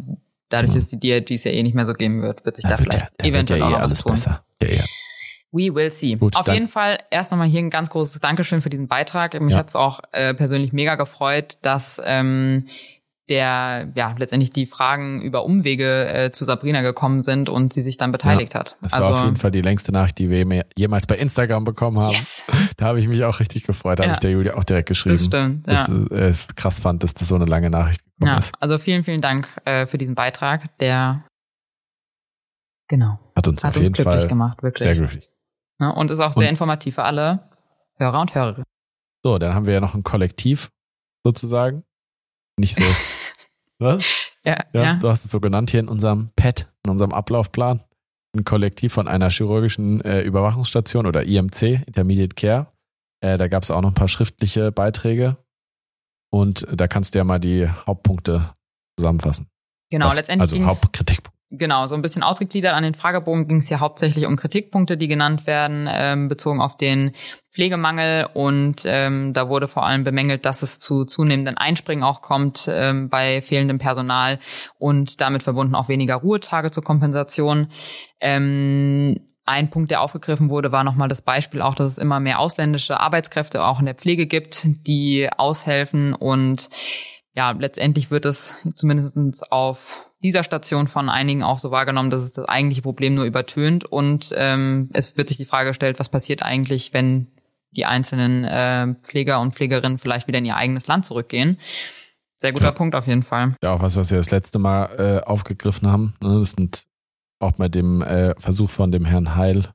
dadurch, 0.49 0.73
Ja. 0.75 0.81
dass 0.81 0.87
die 0.89 0.99
DRGs 1.01 1.45
ja 1.45 1.51
eh 1.53 1.63
nicht 1.63 1.75
mehr 1.75 1.87
so 1.87 1.95
geben 1.95 2.23
wird, 2.23 2.45
wird 2.45 2.57
sich 2.57 2.63
da 2.65 2.71
da, 2.71 2.77
vielleicht 2.77 3.01
ja, 3.01 3.09
da 3.19 3.27
eventuell 3.27 3.61
ja 3.61 3.67
auch 3.67 3.71
eh 3.71 3.75
was 3.75 3.83
alles 3.83 3.99
tun. 4.03 4.13
besser. 4.13 4.45
Ja, 4.63 4.69
ja. 4.69 4.85
We 5.51 5.75
will 5.75 5.89
see. 5.91 6.15
Gut, 6.15 6.37
Auf 6.37 6.47
jeden 6.49 6.69
Fall 6.69 6.99
erst 7.11 7.31
nochmal 7.31 7.49
hier 7.49 7.61
ein 7.61 7.71
ganz 7.71 7.89
großes 7.89 8.21
Dankeschön 8.21 8.61
für 8.61 8.69
diesen 8.71 8.87
Beitrag. 8.87 9.41
Mich 9.41 9.53
Ja. 9.55 9.59
hat's 9.61 9.75
auch 9.75 10.01
äh, 10.13 10.35
persönlich 10.35 10.73
mega 10.75 10.95
gefreut, 10.97 11.57
dass 11.63 12.01
ähm, 12.05 12.69
der 13.29 13.93
ja 13.95 14.15
letztendlich 14.19 14.51
die 14.51 14.67
Fragen 14.67 15.21
über 15.21 15.45
Umwege 15.45 16.09
äh, 16.09 16.33
zu 16.33 16.45
Sabrina 16.45 16.83
gekommen 16.83 17.23
sind 17.23 17.49
und 17.49 17.73
sie 17.73 17.83
sich 17.83 17.97
dann 17.97 18.13
beteiligt 18.13 18.55
ja, 18.55 18.61
hat. 18.61 18.77
Das 18.81 18.95
also, 18.95 19.11
war 19.11 19.19
auf 19.21 19.25
jeden 19.25 19.37
Fall 19.37 19.51
die 19.51 19.63
längste 19.63 19.93
Nachricht, 19.93 20.19
die 20.19 20.31
wir 20.31 20.65
jemals 20.77 21.07
bei 21.07 21.17
Instagram 21.17 21.65
bekommen 21.65 21.99
haben. 21.99 22.13
Yes. 22.13 22.47
Da 22.77 22.87
habe 22.87 23.01
ich 23.01 23.09
mich 23.09 23.25
auch 23.25 23.41
richtig 23.41 23.65
gefreut. 23.65 23.99
Da 23.99 24.05
ja. 24.05 24.09
habe 24.09 24.15
ich 24.15 24.21
der 24.21 24.31
Julia 24.31 24.55
auch 24.55 24.65
direkt 24.65 24.89
geschrieben. 24.89 25.17
Das 25.17 25.25
stimmt. 25.25 25.67
Ja. 25.67 25.73
Dass 25.75 25.89
es 25.89 26.55
krass 26.57 26.79
fand, 26.79 27.03
dass 27.03 27.15
das 27.15 27.29
so 27.29 27.35
eine 27.35 27.45
lange 27.45 27.71
Nachricht 27.71 28.03
gekommen 28.05 28.33
ja, 28.33 28.39
ist. 28.39 28.55
Also 28.61 28.79
vielen, 28.79 29.05
vielen 29.05 29.21
Dank 29.21 29.49
äh, 29.65 29.87
für 29.87 29.99
diesen 29.99 30.15
Beitrag. 30.15 30.77
Der 30.79 31.25
genau 32.89 33.19
hat 33.37 33.49
uns 33.49 33.63
hat 33.63 33.71
auf 33.71 33.77
uns 33.77 33.85
jeden 33.85 33.95
glücklich 33.95 34.21
Fall 34.21 34.29
gemacht, 34.29 34.63
wirklich. 34.63 34.87
Sehr 34.87 34.97
glücklich. 34.97 35.31
Ja, 35.81 35.91
und 35.91 36.11
ist 36.11 36.21
auch 36.21 36.35
und, 36.35 36.43
sehr 36.43 36.51
informativ 36.51 36.97
für 36.97 37.05
alle 37.05 37.51
Hörer 37.97 38.21
und 38.21 38.35
Hörerinnen. 38.35 38.65
So, 39.23 39.39
dann 39.39 39.55
haben 39.55 39.67
wir 39.67 39.75
ja 39.75 39.81
noch 39.81 39.95
ein 39.95 40.03
Kollektiv 40.03 40.71
sozusagen. 41.25 41.85
Nicht 42.59 42.75
so 42.77 42.83
Was? 43.79 44.05
Ja, 44.45 44.65
ja, 44.73 44.83
ja. 44.83 44.95
Du 44.95 45.09
hast 45.09 45.25
es 45.25 45.31
so 45.31 45.41
genannt 45.41 45.71
hier 45.71 45.81
in 45.81 45.89
unserem 45.89 46.31
Pad, 46.37 46.73
in 46.85 46.91
unserem 46.91 47.13
Ablaufplan. 47.13 47.85
Ein 48.37 48.45
Kollektiv 48.45 48.93
von 48.93 49.09
einer 49.09 49.31
chirurgischen 49.31 50.01
äh, 50.03 50.21
Überwachungsstation 50.21 51.07
oder 51.07 51.25
IMC, 51.25 51.87
Intermediate 51.87 52.35
Care. 52.35 52.67
Äh, 53.21 53.39
da 53.39 53.49
gab 53.49 53.63
es 53.63 53.71
auch 53.71 53.81
noch 53.81 53.91
ein 53.91 53.95
paar 53.95 54.09
schriftliche 54.09 54.71
Beiträge. 54.73 55.37
Und 56.31 56.67
da 56.71 56.89
kannst 56.89 57.15
du 57.15 57.19
ja 57.19 57.25
mal 57.25 57.39
die 57.39 57.69
Hauptpunkte 57.69 58.55
zusammenfassen. 58.99 59.49
Genau, 59.91 60.07
Was, 60.07 60.17
letztendlich. 60.17 60.53
Also 60.53 60.67
Hauptkritikpunkte. 60.67 61.39
Genau, 61.51 61.87
so 61.87 61.95
ein 61.95 62.03
bisschen 62.03 62.23
ausgegliedert 62.23 62.75
an 62.75 62.83
den 62.83 62.95
Fragebogen 62.95 63.49
ging 63.49 63.59
es 63.59 63.69
hier 63.69 63.81
hauptsächlich 63.81 64.27
um 64.27 64.37
Kritikpunkte, 64.37 64.99
die 64.99 65.09
genannt 65.09 65.47
werden, 65.47 65.89
ähm, 65.91 66.29
bezogen 66.29 66.61
auf 66.61 66.77
den 66.77 67.13
Pflegemangel. 67.59 68.29
Und 68.35 68.83
ähm, 68.85 69.35
da 69.35 69.49
wurde 69.49 69.67
vor 69.67 69.85
allem 69.85 70.05
bemängelt, 70.05 70.45
dass 70.45 70.63
es 70.63 70.79
zu 70.79 71.05
zunehmenden 71.05 71.59
Einspringen 71.59 72.05
auch 72.05 72.23
kommt 72.23 72.71
ähm, 72.73 73.09
bei 73.09 73.43
fehlendem 73.43 73.81
Personal 73.81 74.39
und 74.79 75.21
damit 75.21 75.43
verbunden 75.43 75.75
auch 75.75 75.89
weniger 75.89 76.15
Ruhetage 76.15 76.71
zur 76.71 76.85
Kompensation. 76.85 77.67
Ähm, 78.21 79.17
ein 79.45 79.71
Punkt, 79.71 79.91
der 79.91 80.03
aufgegriffen 80.03 80.51
wurde, 80.51 80.71
war 80.71 80.85
nochmal 80.85 81.09
das 81.09 81.23
Beispiel 81.23 81.61
auch, 81.61 81.75
dass 81.75 81.95
es 81.95 81.99
immer 81.99 82.21
mehr 82.21 82.39
ausländische 82.39 83.01
Arbeitskräfte 83.01 83.65
auch 83.65 83.81
in 83.81 83.87
der 83.87 83.97
Pflege 83.97 84.27
gibt, 84.27 84.63
die 84.87 85.29
aushelfen 85.37 86.15
und 86.15 86.69
ja, 87.35 87.53
letztendlich 87.53 88.11
wird 88.11 88.25
es 88.25 88.57
zumindest 88.77 89.51
auf 89.51 90.13
dieser 90.23 90.43
Station 90.43 90.87
von 90.87 91.09
einigen 91.09 91.43
auch 91.43 91.59
so 91.59 91.71
wahrgenommen, 91.71 92.11
dass 92.11 92.25
es 92.25 92.33
das 92.33 92.45
eigentliche 92.49 92.83
Problem 92.83 93.15
nur 93.15 93.25
übertönt 93.25 93.85
und 93.85 94.33
ähm, 94.37 94.91
es 94.93 95.17
wird 95.17 95.29
sich 95.29 95.39
die 95.39 95.45
Frage 95.45 95.71
gestellt, 95.71 95.99
was 95.99 96.09
passiert 96.09 96.43
eigentlich, 96.43 96.93
wenn 96.93 97.29
die 97.71 97.85
einzelnen 97.85 98.45
äh, 98.45 98.95
Pfleger 99.03 99.41
und 99.41 99.55
Pflegerinnen 99.55 99.99
vielleicht 99.99 100.27
wieder 100.27 100.39
in 100.39 100.47
ihr 100.47 100.57
eigenes 100.57 100.87
Land 100.87 101.07
zurückgehen. 101.07 101.59
Sehr 102.37 102.53
guter 102.53 102.67
ja. 102.67 102.73
Punkt 102.73 102.95
auf 102.95 103.07
jeden 103.07 103.25
Fall. 103.25 103.57
Ja, 103.63 103.73
auch 103.73 103.83
was, 103.83 103.97
was 103.97 104.11
wir 104.11 104.19
das 104.19 104.31
letzte 104.31 104.59
Mal 104.59 104.87
äh, 104.99 105.27
aufgegriffen 105.27 105.89
haben. 105.89 106.15
Ne? 106.21 106.39
Das 106.39 106.53
sind 106.53 106.85
auch 107.41 107.53
bei 107.53 107.69
dem 107.69 108.03
äh, 108.03 108.35
Versuch 108.39 108.71
von 108.71 108.93
dem 108.93 109.05
Herrn 109.05 109.35
Heil, 109.37 109.69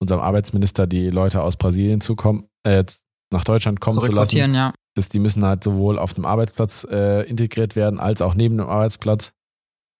unserem 0.00 0.20
Arbeitsminister, 0.20 0.86
die 0.86 1.10
Leute 1.10 1.42
aus 1.42 1.56
Brasilien 1.56 2.00
zu 2.00 2.16
kommen, 2.16 2.48
äh, 2.64 2.84
nach 3.30 3.44
Deutschland 3.44 3.80
kommen 3.80 4.00
zu 4.00 4.12
lassen. 4.12 4.54
Ja 4.54 4.72
dass 4.96 5.08
die 5.10 5.20
müssen 5.20 5.44
halt 5.44 5.62
sowohl 5.62 5.98
auf 5.98 6.14
dem 6.14 6.24
Arbeitsplatz 6.24 6.86
äh, 6.90 7.28
integriert 7.28 7.76
werden, 7.76 8.00
als 8.00 8.22
auch 8.22 8.34
neben 8.34 8.56
dem 8.56 8.66
Arbeitsplatz 8.66 9.34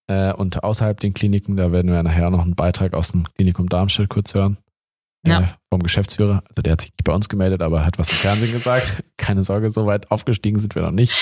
äh, 0.07 0.33
und 0.33 0.63
außerhalb 0.63 0.99
den 0.99 1.13
Kliniken. 1.13 1.55
Da 1.55 1.71
werden 1.71 1.91
wir 1.91 2.01
nachher 2.03 2.29
noch 2.31 2.41
einen 2.41 2.55
Beitrag 2.55 2.93
aus 2.93 3.11
dem 3.11 3.31
Klinikum 3.35 3.69
Darmstadt 3.69 4.09
kurz 4.09 4.33
hören. 4.33 4.57
Ja. 5.25 5.41
Äh, 5.41 5.47
vom 5.69 5.83
Geschäftsführer. 5.83 6.43
Also 6.47 6.61
der 6.61 6.73
hat 6.73 6.81
sich 6.81 6.91
nicht 6.91 7.03
bei 7.03 7.13
uns 7.13 7.29
gemeldet, 7.29 7.61
aber 7.61 7.85
hat 7.85 7.97
was 7.97 8.09
im 8.09 8.17
Fernsehen 8.17 8.51
gesagt. 8.51 9.03
Keine 9.17 9.43
Sorge, 9.43 9.69
so 9.69 9.85
weit 9.85 10.11
aufgestiegen 10.11 10.59
sind 10.59 10.75
wir 10.75 10.81
noch 10.81 10.91
nicht. 10.91 11.13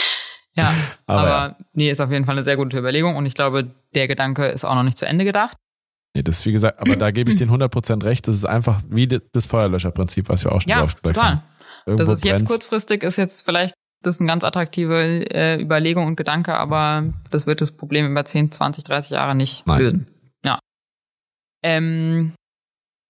Ja, 0.55 0.73
aber, 1.05 1.19
aber 1.21 1.57
nee, 1.73 1.89
ist 1.89 2.01
auf 2.01 2.11
jeden 2.11 2.25
Fall 2.25 2.35
eine 2.35 2.43
sehr 2.43 2.57
gute 2.57 2.77
Überlegung 2.77 3.15
und 3.15 3.25
ich 3.25 3.33
glaube, 3.33 3.71
der 3.93 4.07
Gedanke 4.07 4.47
ist 4.47 4.65
auch 4.65 4.75
noch 4.75 4.83
nicht 4.83 4.97
zu 4.97 5.07
Ende 5.07 5.25
gedacht. 5.25 5.57
Nee, 6.13 6.23
das 6.23 6.39
ist 6.39 6.45
wie 6.45 6.53
gesagt, 6.53 6.79
aber 6.79 6.95
da 6.95 7.11
gebe 7.11 7.29
ich 7.29 7.37
den 7.37 7.49
100% 7.49 8.03
recht. 8.03 8.27
Das 8.27 8.35
ist 8.35 8.45
einfach 8.45 8.81
wie 8.89 9.07
das 9.07 9.45
Feuerlöscherprinzip, 9.47 10.29
was 10.29 10.45
wir 10.45 10.53
auch 10.53 10.61
schon 10.61 10.69
ja, 10.69 10.79
drauf 10.79 10.95
gesagt 10.95 11.15
total. 11.15 11.31
haben. 11.31 11.43
Irgendwo 11.85 12.11
das 12.11 12.17
ist 12.19 12.25
jetzt 12.25 12.45
kurzfristig, 12.45 13.03
ist 13.03 13.17
jetzt 13.17 13.43
vielleicht 13.43 13.75
das 14.05 14.15
ist 14.15 14.21
eine 14.21 14.27
ganz 14.27 14.43
attraktive 14.43 15.29
äh, 15.31 15.61
Überlegung 15.61 16.05
und 16.05 16.15
Gedanke, 16.15 16.55
aber 16.55 17.11
das 17.31 17.47
wird 17.47 17.61
das 17.61 17.71
Problem 17.71 18.09
über 18.09 18.23
10, 18.23 18.51
20, 18.51 18.83
30 18.83 19.11
Jahre 19.11 19.35
nicht 19.35 19.65
Nein. 19.65 19.79
lösen. 19.79 20.07
Ja. 20.43 20.59
Ähm, 21.63 22.33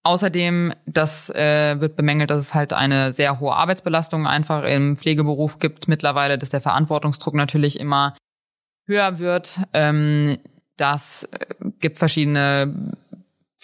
außerdem, 0.06 0.72
das 0.86 1.30
äh, 1.30 1.80
wird 1.80 1.96
bemängelt, 1.96 2.30
dass 2.30 2.42
es 2.42 2.54
halt 2.54 2.72
eine 2.72 3.12
sehr 3.12 3.40
hohe 3.40 3.54
Arbeitsbelastung 3.54 4.26
einfach 4.26 4.62
im 4.64 4.96
Pflegeberuf 4.96 5.58
gibt 5.58 5.88
mittlerweile, 5.88 6.38
dass 6.38 6.50
der 6.50 6.60
Verantwortungsdruck 6.60 7.34
natürlich 7.34 7.78
immer 7.78 8.16
höher 8.86 9.18
wird. 9.18 9.60
Ähm, 9.72 10.38
das 10.76 11.24
äh, 11.24 11.46
gibt 11.80 11.98
verschiedene 11.98 12.72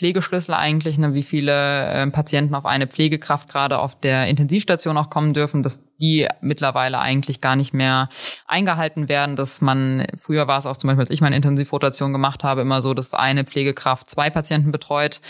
Pflegeschlüssel 0.02 0.52
eigentlich, 0.56 0.98
ne, 0.98 1.14
wie 1.14 1.22
viele 1.22 1.86
äh, 1.86 2.10
Patienten 2.10 2.56
auf 2.56 2.66
eine 2.66 2.88
Pflegekraft 2.88 3.48
gerade 3.48 3.78
auf 3.78 4.00
der 4.00 4.26
Intensivstation 4.26 4.96
auch 4.96 5.10
kommen 5.10 5.32
dürfen, 5.32 5.62
dass 5.62 5.96
die 5.98 6.26
mittlerweile 6.40 6.98
eigentlich 6.98 7.40
gar 7.40 7.54
nicht 7.54 7.72
mehr 7.72 8.08
eingehalten 8.48 9.08
werden, 9.08 9.36
dass 9.36 9.60
man, 9.60 10.08
früher 10.18 10.48
war 10.48 10.58
es 10.58 10.66
auch 10.66 10.76
zum 10.76 10.88
Beispiel, 10.88 11.02
als 11.02 11.10
ich 11.10 11.20
meine 11.20 11.36
Intensivrotation 11.36 12.12
gemacht 12.12 12.42
habe, 12.42 12.62
immer 12.62 12.82
so, 12.82 12.94
dass 12.94 13.14
eine 13.14 13.44
Pflegekraft 13.44 14.10
zwei 14.10 14.28
Patienten 14.28 14.72
betreut 14.72 15.20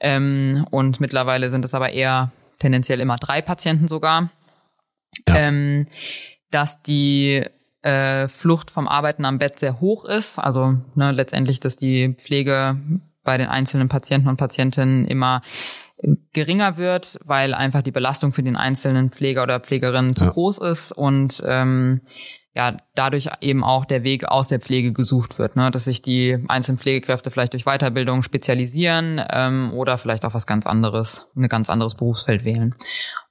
ähm, 0.00 0.66
und 0.70 0.98
mittlerweile 0.98 1.50
sind 1.50 1.66
es 1.66 1.74
aber 1.74 1.90
eher 1.90 2.32
tendenziell 2.58 3.00
immer 3.00 3.16
drei 3.16 3.42
Patienten 3.42 3.86
sogar. 3.86 4.30
Ja. 5.28 5.36
Ähm, 5.36 5.88
dass 6.50 6.80
die 6.80 7.44
äh, 7.82 8.28
Flucht 8.28 8.70
vom 8.70 8.88
Arbeiten 8.88 9.26
am 9.26 9.38
Bett 9.38 9.58
sehr 9.58 9.78
hoch 9.82 10.06
ist, 10.06 10.38
also 10.38 10.78
ne, 10.94 11.12
letztendlich, 11.12 11.60
dass 11.60 11.76
die 11.76 12.14
Pflege 12.14 12.80
bei 13.24 13.38
den 13.38 13.48
einzelnen 13.48 13.88
Patienten 13.88 14.28
und 14.28 14.36
Patientinnen 14.36 15.06
immer 15.06 15.42
geringer 16.32 16.76
wird, 16.76 17.18
weil 17.24 17.54
einfach 17.54 17.82
die 17.82 17.92
Belastung 17.92 18.32
für 18.32 18.42
den 18.42 18.56
einzelnen 18.56 19.10
Pfleger 19.10 19.42
oder 19.42 19.60
Pflegerin 19.60 20.16
zu 20.16 20.24
ja. 20.24 20.30
groß 20.30 20.58
ist 20.58 20.92
und 20.92 21.42
ähm, 21.46 22.00
ja, 22.54 22.76
dadurch 22.94 23.30
eben 23.40 23.64
auch 23.64 23.86
der 23.86 24.04
Weg 24.04 24.26
aus 24.26 24.48
der 24.48 24.60
Pflege 24.60 24.92
gesucht 24.92 25.38
wird, 25.38 25.56
ne? 25.56 25.70
dass 25.70 25.84
sich 25.84 26.02
die 26.02 26.38
einzelnen 26.48 26.78
Pflegekräfte 26.78 27.30
vielleicht 27.30 27.54
durch 27.54 27.64
Weiterbildung 27.64 28.22
spezialisieren 28.22 29.22
ähm, 29.30 29.72
oder 29.74 29.96
vielleicht 29.96 30.24
auch 30.24 30.34
was 30.34 30.46
ganz 30.46 30.66
anderes, 30.66 31.32
ein 31.34 31.48
ganz 31.48 31.70
anderes 31.70 31.94
Berufsfeld 31.94 32.44
wählen. 32.44 32.74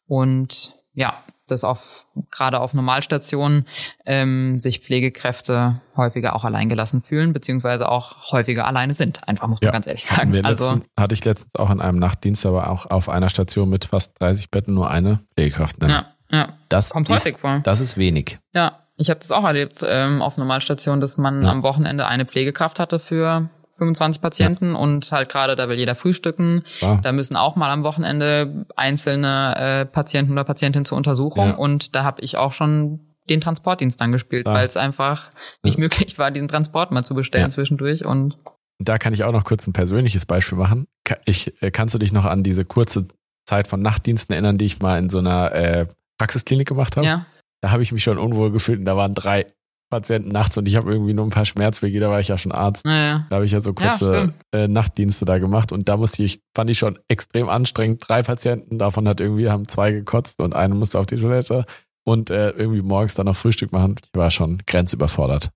Und 0.08 0.74
ja, 0.94 1.24
dass 1.52 1.64
auf 1.64 2.06
gerade 2.32 2.60
auf 2.60 2.74
Normalstationen 2.74 3.68
ähm, 4.06 4.60
sich 4.60 4.80
Pflegekräfte 4.80 5.82
häufiger 5.96 6.36
auch 6.36 6.44
alleingelassen 6.44 7.02
fühlen, 7.02 7.34
beziehungsweise 7.34 7.90
auch 7.90 8.32
häufiger 8.32 8.66
alleine 8.66 8.94
sind. 8.94 9.28
Einfach 9.28 9.48
muss 9.48 9.62
man 9.62 9.68
ja. 9.68 9.72
ganz 9.72 9.88
ehrlich 9.88 10.06
sagen. 10.06 10.34
Wir 10.34 10.46
also 10.46 10.72
letzten, 10.72 10.90
hatte 10.98 11.14
ich 11.14 11.26
letztens 11.26 11.56
auch 11.56 11.70
in 11.70 11.82
einem 11.82 12.00
Nachtdienst, 12.00 12.46
aber 12.46 12.70
auch 12.70 12.90
auf 12.90 13.10
einer 13.10 13.30
Station 13.30 13.70
mit 13.70 13.86
fast 13.86 14.20
30 14.22 14.50
Betten 14.50 14.74
nur 14.74 14.90
eine 14.90 15.20
Pflegekraft. 15.36 15.82
Ne? 15.82 15.90
Ja, 15.90 16.06
ja. 16.32 16.54
Das 16.70 16.92
kommt 16.92 17.10
ist, 17.10 17.16
häufig 17.16 17.38
vor. 17.38 17.60
Das 17.64 17.80
ist 17.80 17.98
wenig. 17.98 18.40
Ja, 18.54 18.80
ich 18.98 19.10
habe 19.10 19.20
das 19.20 19.32
auch 19.32 19.44
erlebt 19.44 19.84
ähm, 19.86 20.22
auf 20.22 20.38
Normalstationen, 20.38 21.02
dass 21.02 21.18
man 21.18 21.44
ja. 21.44 21.50
am 21.50 21.64
Wochenende 21.64 22.08
eine 22.08 22.26
Pflegekraft 22.26 22.80
hatte 22.80 23.00
für 23.00 23.50
25 23.82 24.22
Patienten 24.22 24.74
ja. 24.74 24.78
und 24.78 25.12
halt 25.12 25.30
gerade 25.30 25.56
da 25.56 25.68
will 25.68 25.78
jeder 25.78 25.96
frühstücken. 25.96 26.64
Ja. 26.82 26.98
Da 27.02 27.12
müssen 27.12 27.36
auch 27.36 27.56
mal 27.56 27.72
am 27.72 27.82
Wochenende 27.84 28.68
einzelne 28.76 29.56
äh, 29.58 29.86
Patienten 29.86 30.34
oder 30.34 30.44
Patientinnen 30.44 30.86
zur 30.86 30.98
Untersuchung 30.98 31.48
ja. 31.48 31.56
und 31.56 31.96
da 31.96 32.04
habe 32.04 32.22
ich 32.22 32.38
auch 32.38 32.54
schon 32.54 33.00
den 33.28 33.42
Transportdienst 33.42 34.00
dann 34.00 34.12
gespielt, 34.12 34.46
weil 34.46 34.68
es 34.68 34.78
einfach 34.78 35.32
nicht 35.64 35.80
möglich 35.80 36.20
war, 36.20 36.30
diesen 36.30 36.48
Transport 36.48 36.92
mal 36.92 37.04
zu 37.04 37.16
bestellen 37.16 37.50
zwischendurch 37.50 38.06
und 38.06 38.38
da 38.78 38.98
kann 38.98 39.14
ich 39.14 39.24
auch 39.24 39.32
noch 39.32 39.44
kurz 39.44 39.68
ein 39.68 39.74
persönliches 39.74 40.26
Beispiel 40.26 40.58
machen. 40.58 40.88
Ich, 41.26 41.62
äh, 41.62 41.72
kannst 41.72 41.96
du 41.96 42.00
dich 42.00 42.12
noch 42.12 42.26
an 42.26 42.44
diese 42.44 42.66
kurze 42.66 43.08
Zeit 43.46 43.68
von 43.68 43.82
Nachtdiensten 43.82 44.34
erinnern, 44.34 44.58
die 44.58 44.66
ich 44.66 44.80
mal 44.80 44.98
in 44.98 45.10
so 45.10 45.20
einer 45.20 45.52
äh, 45.54 45.88
Praxisklinik 46.18 46.68
gemacht 46.68 46.98
habe? 46.98 47.06
Ja. 47.06 47.26
Da 47.62 47.72
habe 47.72 47.84
ich 47.84 47.92
mich 47.92 48.04
schon 48.04 48.18
unwohl 48.18 48.52
gefühlt 48.52 48.80
und 48.80 48.86
da 48.86 48.98
waren 48.98 49.14
drei 49.14 49.46
Patienten 49.92 50.30
nachts 50.30 50.58
und 50.58 50.68
ich 50.68 50.76
habe 50.76 50.92
irgendwie 50.92 51.14
nur 51.14 51.26
ein 51.26 51.30
paar 51.30 51.46
Schmerzwege, 51.46 52.00
da 52.00 52.10
war 52.10 52.20
ich 52.20 52.30
ja 52.30 52.38
schon 52.40 52.52
Arzt. 52.52 52.86
Naja. 52.86 53.28
Da 53.30 53.36
habe 53.36 53.46
ich 53.46 53.52
ja 53.52 53.62
so 53.62 53.74
kurze 53.74 54.34
ja, 54.54 54.60
äh, 54.60 54.68
Nachtdienste 54.68 55.26
da 55.26 55.38
gemacht 55.38 55.72
und 55.72 55.88
da 55.88 55.98
musste 55.98 56.24
ich, 56.24 56.42
fand 56.56 56.72
ich 56.72 56.80
schon 56.80 56.98
extrem 57.08 57.48
anstrengend. 57.50 58.04
Drei 58.08 58.24
Patienten, 58.24 58.80
davon 58.80 59.08
hat 59.08 59.22
irgendwie, 59.22 59.50
haben 59.50 59.68
zwei 59.68 59.92
gekotzt 59.92 60.40
und 60.40 60.56
eine 60.56 60.74
musste 60.74 60.98
auf 60.98 61.06
die 61.06 61.18
Toilette 61.18 61.66
und 62.04 62.32
äh, 62.32 62.50
irgendwie 62.52 62.82
morgens 62.82 63.14
dann 63.14 63.28
noch 63.28 63.36
Frühstück 63.36 63.72
machen. 63.72 63.98
Ich 64.04 64.10
war 64.18 64.32
schon 64.32 64.64
grenzüberfordert. 64.66 65.52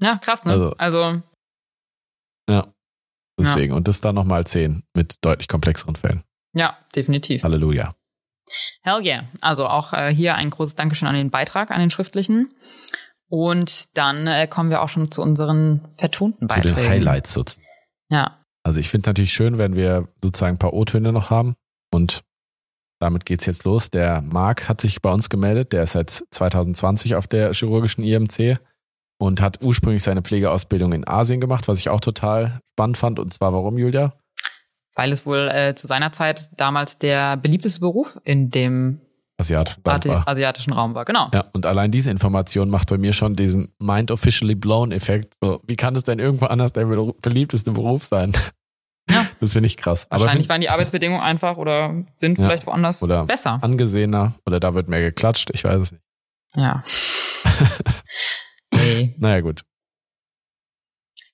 Ja, 0.00 0.16
krass, 0.16 0.44
ne? 0.44 0.52
Also, 0.52 0.74
also 0.78 1.22
ja. 2.48 2.72
Deswegen. 3.38 3.72
Ja. 3.72 3.76
Und 3.76 3.88
das 3.88 4.00
dann 4.00 4.14
nochmal 4.14 4.46
zehn 4.46 4.84
mit 4.94 5.16
deutlich 5.24 5.48
komplexeren 5.48 5.96
Fällen. 5.96 6.22
Ja, 6.54 6.78
definitiv. 6.94 7.42
Halleluja. 7.42 7.94
Hell 8.82 9.04
yeah. 9.04 9.24
Also 9.40 9.66
auch 9.66 9.92
äh, 9.92 10.12
hier 10.12 10.34
ein 10.34 10.50
großes 10.50 10.74
Dankeschön 10.74 11.08
an 11.08 11.14
den 11.14 11.30
Beitrag, 11.30 11.70
an 11.70 11.80
den 11.80 11.90
schriftlichen. 11.90 12.52
Und 13.32 13.96
dann 13.96 14.26
äh, 14.26 14.46
kommen 14.46 14.68
wir 14.68 14.82
auch 14.82 14.90
schon 14.90 15.10
zu 15.10 15.22
unseren 15.22 15.88
vertonten 15.94 16.48
Beiträgen. 16.48 16.68
Zu 16.68 16.82
den 16.82 16.90
Highlights 16.90 17.32
sozusagen. 17.32 17.66
Ja. 18.10 18.44
Also 18.62 18.78
ich 18.78 18.90
finde 18.90 19.08
natürlich 19.08 19.32
schön, 19.32 19.56
wenn 19.56 19.74
wir 19.74 20.08
sozusagen 20.22 20.56
ein 20.56 20.58
paar 20.58 20.74
O-Töne 20.74 21.12
noch 21.12 21.30
haben. 21.30 21.54
Und 21.90 22.20
damit 23.00 23.24
geht's 23.24 23.46
jetzt 23.46 23.64
los. 23.64 23.90
Der 23.90 24.20
Marc 24.20 24.68
hat 24.68 24.82
sich 24.82 25.00
bei 25.00 25.10
uns 25.10 25.30
gemeldet. 25.30 25.72
Der 25.72 25.84
ist 25.84 25.92
seit 25.92 26.10
2020 26.10 27.14
auf 27.14 27.26
der 27.26 27.54
chirurgischen 27.54 28.04
IMC 28.04 28.58
und 29.18 29.40
hat 29.40 29.62
ursprünglich 29.62 30.02
seine 30.02 30.20
Pflegeausbildung 30.20 30.92
in 30.92 31.08
Asien 31.08 31.40
gemacht, 31.40 31.68
was 31.68 31.78
ich 31.78 31.88
auch 31.88 32.00
total 32.00 32.60
spannend 32.74 32.98
fand. 32.98 33.18
Und 33.18 33.32
zwar 33.32 33.54
warum, 33.54 33.78
Julia? 33.78 34.12
Weil 34.94 35.10
es 35.10 35.24
wohl 35.24 35.48
äh, 35.48 35.74
zu 35.74 35.86
seiner 35.86 36.12
Zeit 36.12 36.50
damals 36.58 36.98
der 36.98 37.38
beliebteste 37.38 37.80
Beruf 37.80 38.20
in 38.24 38.50
dem 38.50 39.00
asiatischen 39.42 39.82
Raum 39.86 40.04
war. 40.04 40.28
asiatischen 40.28 40.72
Raum 40.72 40.94
war, 40.94 41.04
genau. 41.04 41.28
Ja, 41.32 41.44
und 41.52 41.66
allein 41.66 41.90
diese 41.90 42.10
Information 42.10 42.70
macht 42.70 42.88
bei 42.88 42.98
mir 42.98 43.12
schon 43.12 43.36
diesen 43.36 43.74
Mind 43.78 44.10
Officially 44.10 44.54
Blown 44.54 44.92
Effekt. 44.92 45.34
So, 45.42 45.60
wie 45.66 45.76
kann 45.76 45.94
es 45.96 46.04
denn 46.04 46.18
irgendwo 46.18 46.46
anders 46.46 46.72
der 46.72 46.86
beliebteste 46.86 47.72
Beruf 47.72 48.04
sein? 48.04 48.32
Ja. 49.10 49.26
Das 49.40 49.54
finde 49.54 49.66
ich 49.66 49.76
krass. 49.76 50.06
Wahrscheinlich 50.08 50.48
waren 50.48 50.60
die 50.60 50.70
Arbeitsbedingungen 50.70 51.20
einfach 51.20 51.56
oder 51.56 52.04
sind 52.14 52.38
ja. 52.38 52.46
vielleicht 52.46 52.66
woanders 52.66 53.02
oder 53.02 53.24
besser. 53.24 53.58
Angesehener 53.60 54.34
oder 54.46 54.60
da 54.60 54.74
wird 54.74 54.88
mehr 54.88 55.00
geklatscht, 55.00 55.50
ich 55.52 55.64
weiß 55.64 55.80
es 55.80 55.90
nicht. 55.90 56.04
Ja. 56.54 56.82
nee. 58.72 59.12
Naja, 59.18 59.40
gut. 59.40 59.62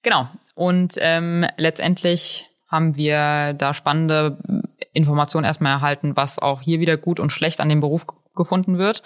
Genau. 0.03 0.29
Und 0.55 0.94
ähm, 1.01 1.44
letztendlich 1.59 2.47
haben 2.68 2.97
wir 2.97 3.55
da 3.55 3.75
spannende 3.75 4.38
Informationen 4.92 5.44
erstmal 5.44 5.72
erhalten, 5.72 6.16
was 6.16 6.38
auch 6.38 6.62
hier 6.62 6.81
wieder 6.81 6.96
gut 6.96 7.20
und 7.20 7.31
schlecht 7.31 7.61
an 7.61 7.68
dem 7.68 7.81
Beruf 7.81 8.07
gefunden 8.35 8.79
wird. 8.79 9.03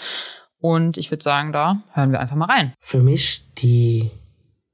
Und 0.58 0.96
ich 0.96 1.10
würde 1.10 1.24
sagen, 1.24 1.52
da 1.52 1.82
hören 1.92 2.12
wir 2.12 2.20
einfach 2.20 2.36
mal 2.36 2.46
rein. 2.46 2.72
Für 2.78 3.00
mich 3.00 3.42
die 3.58 4.10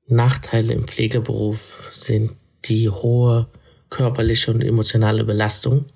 Nachteile 0.06 0.74
im 0.74 0.86
Pflegeberuf 0.86 1.90
sind 1.92 2.32
die 2.64 2.90
hohe 2.90 3.48
körperliche 3.90 4.50
und 4.50 4.62
emotionale 4.62 5.24
Belastung, 5.24 5.86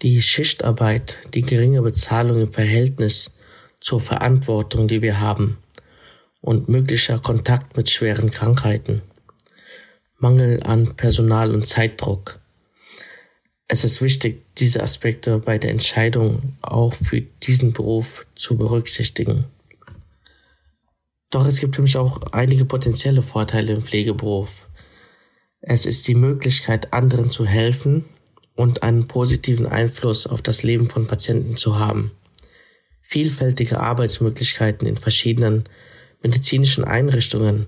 die 0.00 0.22
Schichtarbeit, 0.22 1.18
die 1.34 1.42
geringe 1.42 1.82
Bezahlung 1.82 2.40
im 2.40 2.52
Verhältnis 2.52 3.34
zur 3.80 4.00
Verantwortung, 4.00 4.88
die 4.88 5.02
wir 5.02 5.20
haben 5.20 5.58
und 6.40 6.68
möglicher 6.68 7.18
Kontakt 7.18 7.76
mit 7.76 7.90
schweren 7.90 8.30
Krankheiten, 8.30 9.02
Mangel 10.18 10.62
an 10.62 10.94
Personal 10.96 11.54
und 11.54 11.66
Zeitdruck. 11.66 12.40
Es 13.68 13.84
ist 13.84 14.02
wichtig, 14.02 14.42
diese 14.58 14.82
Aspekte 14.82 15.38
bei 15.38 15.58
der 15.58 15.70
Entscheidung 15.70 16.56
auch 16.60 16.94
für 16.94 17.20
diesen 17.20 17.72
Beruf 17.72 18.26
zu 18.34 18.56
berücksichtigen. 18.56 19.44
Doch 21.30 21.46
es 21.46 21.60
gibt 21.60 21.76
für 21.76 21.82
mich 21.82 21.96
auch 21.96 22.20
einige 22.32 22.66
potenzielle 22.66 23.22
Vorteile 23.22 23.72
im 23.72 23.82
Pflegeberuf. 23.82 24.68
Es 25.60 25.86
ist 25.86 26.06
die 26.06 26.14
Möglichkeit, 26.14 26.92
anderen 26.92 27.30
zu 27.30 27.46
helfen 27.46 28.04
und 28.54 28.82
einen 28.82 29.08
positiven 29.08 29.66
Einfluss 29.66 30.26
auf 30.26 30.42
das 30.42 30.62
Leben 30.62 30.90
von 30.90 31.06
Patienten 31.06 31.56
zu 31.56 31.78
haben. 31.78 32.12
Vielfältige 33.00 33.80
Arbeitsmöglichkeiten 33.80 34.86
in 34.86 34.98
verschiedenen 34.98 35.64
medizinischen 36.22 36.84
Einrichtungen, 36.84 37.66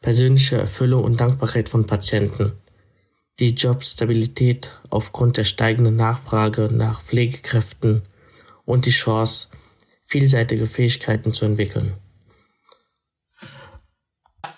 persönliche 0.00 0.56
Erfüllung 0.56 1.02
und 1.04 1.20
Dankbarkeit 1.20 1.68
von 1.68 1.86
Patienten, 1.86 2.52
die 3.38 3.50
Jobstabilität 3.50 4.78
aufgrund 4.90 5.36
der 5.36 5.44
steigenden 5.44 5.96
Nachfrage 5.96 6.70
nach 6.72 7.02
Pflegekräften 7.02 8.02
und 8.64 8.86
die 8.86 8.90
Chance, 8.90 9.48
vielseitige 10.04 10.66
Fähigkeiten 10.66 11.32
zu 11.32 11.44
entwickeln 11.44 11.94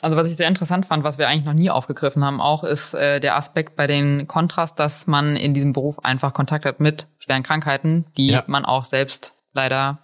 also 0.01 0.17
was 0.17 0.31
ich 0.31 0.37
sehr 0.37 0.49
interessant 0.49 0.87
fand, 0.87 1.05
was 1.05 1.19
wir 1.19 1.29
eigentlich 1.29 1.45
noch 1.45 1.55
nie 1.55 1.71
aufgegriffen 1.71 2.25
haben, 2.25 2.41
auch 2.41 2.65
ist 2.65 2.95
äh, 2.95 3.21
der 3.21 3.37
Aspekt 3.37 3.77
bei 3.77 3.87
den 3.87 4.27
Kontrast, 4.27 4.79
dass 4.79 5.07
man 5.07 5.37
in 5.37 5.55
diesem 5.55 5.73
Beruf 5.73 5.99
einfach 6.05 6.33
Kontakt 6.33 6.65
hat 6.65 6.81
mit 6.81 7.07
schweren 7.19 7.43
Krankheiten, 7.43 8.07
die 8.17 8.29
ja. 8.29 8.45
man 8.47 8.65
auch 8.65 8.85
selbst 8.85 9.35
leider 9.53 10.01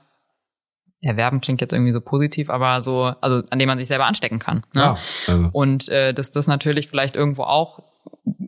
erwerben 1.00 1.40
klingt 1.42 1.60
jetzt 1.60 1.72
irgendwie 1.72 1.92
so 1.92 2.00
positiv, 2.00 2.48
aber 2.48 2.82
so, 2.82 3.12
also 3.20 3.46
an 3.50 3.58
dem 3.58 3.68
man 3.68 3.78
sich 3.78 3.88
selber 3.88 4.06
anstecken 4.06 4.38
kann. 4.38 4.64
Ne? 4.72 4.82
Ja, 4.82 4.98
also. 5.26 5.50
Und 5.52 5.88
äh, 5.90 6.14
dass 6.14 6.30
das 6.30 6.46
natürlich 6.46 6.88
vielleicht 6.88 7.14
irgendwo 7.14 7.42
auch 7.42 7.82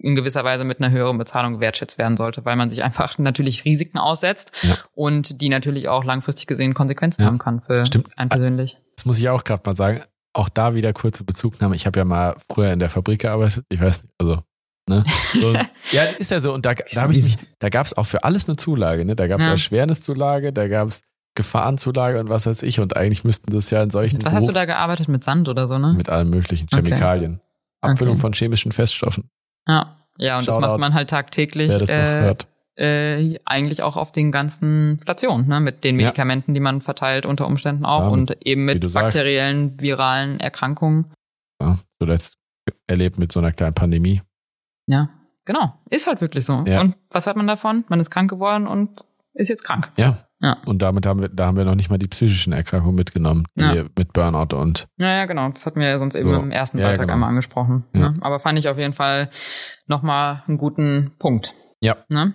in 0.00 0.14
gewisser 0.14 0.44
Weise 0.44 0.64
mit 0.64 0.80
einer 0.80 0.90
höheren 0.90 1.18
Bezahlung 1.18 1.54
gewertschätzt 1.54 1.98
werden 1.98 2.16
sollte, 2.16 2.44
weil 2.44 2.56
man 2.56 2.70
sich 2.70 2.82
einfach 2.82 3.18
natürlich 3.18 3.64
Risiken 3.64 3.98
aussetzt 3.98 4.52
ja. 4.62 4.78
und 4.94 5.40
die 5.40 5.48
natürlich 5.48 5.88
auch 5.88 6.04
langfristig 6.04 6.46
gesehen 6.46 6.74
Konsequenzen 6.74 7.22
ja. 7.22 7.28
haben 7.28 7.38
kann 7.38 7.60
für 7.60 7.84
Stimmt. 7.84 8.16
einen 8.16 8.30
persönlich. 8.30 8.78
Das 8.96 9.04
muss 9.04 9.18
ich 9.18 9.28
auch 9.28 9.44
gerade 9.44 9.62
mal 9.66 9.74
sagen 9.74 10.02
auch 10.36 10.50
da 10.50 10.74
wieder 10.74 10.92
kurze 10.92 11.24
Bezugnahme. 11.24 11.74
Ich 11.76 11.86
habe 11.86 11.98
ja 11.98 12.04
mal 12.04 12.36
früher 12.50 12.70
in 12.70 12.78
der 12.78 12.90
Fabrik 12.90 13.22
gearbeitet. 13.22 13.64
Ich 13.70 13.80
weiß 13.80 14.02
nicht, 14.02 14.12
also 14.18 14.42
Ne? 14.88 15.04
Sonst, 15.32 15.74
ja, 15.90 16.04
ist 16.04 16.30
ja 16.30 16.38
so. 16.38 16.54
Und 16.54 16.64
da, 16.64 16.74
da, 16.74 17.02
hab 17.02 17.10
ich 17.10 17.22
mich, 17.24 17.38
da 17.58 17.70
gab 17.70 17.86
es 17.86 17.96
auch 17.96 18.06
für 18.06 18.22
alles 18.22 18.48
eine 18.48 18.56
Zulage. 18.56 19.04
Ne? 19.04 19.16
Da 19.16 19.26
gab 19.26 19.40
es 19.40 19.46
ja. 19.46 19.52
Erschwerniszulage, 19.52 20.52
da 20.52 20.68
gab 20.68 20.88
es 20.88 21.02
Gefahrenzulage 21.34 22.20
und 22.20 22.28
was 22.28 22.46
weiß 22.46 22.62
ich. 22.62 22.78
Und 22.78 22.96
eigentlich 22.96 23.24
müssten 23.24 23.52
das 23.52 23.70
ja 23.70 23.82
in 23.82 23.90
solchen. 23.90 24.18
Was 24.18 24.24
Beruf, 24.24 24.36
hast 24.36 24.48
du 24.48 24.52
da 24.52 24.64
gearbeitet? 24.64 25.08
Mit 25.08 25.24
Sand 25.24 25.48
oder 25.48 25.66
so, 25.66 25.78
ne? 25.78 25.94
Mit 25.94 26.08
allen 26.08 26.30
möglichen 26.30 26.68
Chemikalien. 26.72 27.40
Okay. 27.80 27.92
Abfüllung 27.92 28.14
okay. 28.14 28.20
von 28.20 28.32
chemischen 28.32 28.70
Feststoffen. 28.70 29.28
Ja, 29.68 29.96
ja, 30.18 30.38
und 30.38 30.44
Shoutout, 30.44 30.60
das 30.60 30.70
macht 30.70 30.80
man 30.80 30.94
halt 30.94 31.10
tagtäglich. 31.10 31.70
Wer 31.70 31.78
das 31.78 31.88
noch 31.88 31.96
äh, 31.96 32.20
hört 32.22 32.46
äh, 32.76 33.38
eigentlich 33.44 33.82
auch 33.82 33.96
auf 33.96 34.12
den 34.12 34.30
ganzen 34.30 34.98
Stationen, 35.02 35.48
ne, 35.48 35.60
mit 35.60 35.82
den 35.82 35.96
Medikamenten, 35.96 36.52
ja. 36.52 36.54
die 36.54 36.60
man 36.60 36.82
verteilt 36.82 37.26
unter 37.26 37.46
Umständen 37.46 37.84
auch 37.84 38.02
ja, 38.02 38.08
und 38.08 38.36
eben 38.44 38.66
mit 38.66 38.92
bakteriellen, 38.92 39.70
sagst. 39.70 39.82
viralen 39.82 40.40
Erkrankungen. 40.40 41.12
Ja, 41.60 41.78
zuletzt 41.98 42.36
erlebt 42.86 43.18
mit 43.18 43.32
so 43.32 43.40
einer 43.40 43.52
kleinen 43.52 43.74
Pandemie. 43.74 44.22
Ja, 44.86 45.08
genau. 45.44 45.74
Ist 45.90 46.06
halt 46.06 46.20
wirklich 46.20 46.44
so. 46.44 46.64
Ja. 46.66 46.82
Und 46.82 46.96
was 47.10 47.26
hat 47.26 47.36
man 47.36 47.46
davon? 47.46 47.84
Man 47.88 47.98
ist 47.98 48.10
krank 48.10 48.28
geworden 48.28 48.66
und 48.66 49.04
ist 49.32 49.48
jetzt 49.48 49.64
krank. 49.64 49.90
Ja. 49.96 50.25
Ja. 50.40 50.58
Und 50.66 50.82
damit 50.82 51.06
haben 51.06 51.22
wir, 51.22 51.28
da 51.28 51.46
haben 51.46 51.56
wir 51.56 51.64
noch 51.64 51.74
nicht 51.74 51.88
mal 51.88 51.98
die 51.98 52.08
psychischen 52.08 52.52
Erkrankungen 52.52 52.94
mitgenommen, 52.94 53.46
die 53.54 53.62
ja. 53.62 53.84
mit 53.96 54.12
Burnout 54.12 54.54
und. 54.54 54.86
Ja, 54.98 55.08
ja, 55.08 55.24
genau. 55.24 55.48
Das 55.48 55.64
hatten 55.64 55.80
wir 55.80 55.88
ja 55.88 55.98
sonst 55.98 56.14
eben 56.14 56.30
so. 56.30 56.38
im 56.38 56.50
ersten 56.50 56.78
Beitrag 56.78 57.00
genau. 57.00 57.14
einmal 57.14 57.30
angesprochen. 57.30 57.84
Ja. 57.94 58.10
Ne? 58.10 58.18
Aber 58.20 58.38
fand 58.38 58.58
ich 58.58 58.68
auf 58.68 58.78
jeden 58.78 58.92
Fall 58.92 59.30
nochmal 59.86 60.42
einen 60.46 60.58
guten 60.58 61.16
Punkt. 61.18 61.54
Ja. 61.80 61.96
Ne? 62.08 62.34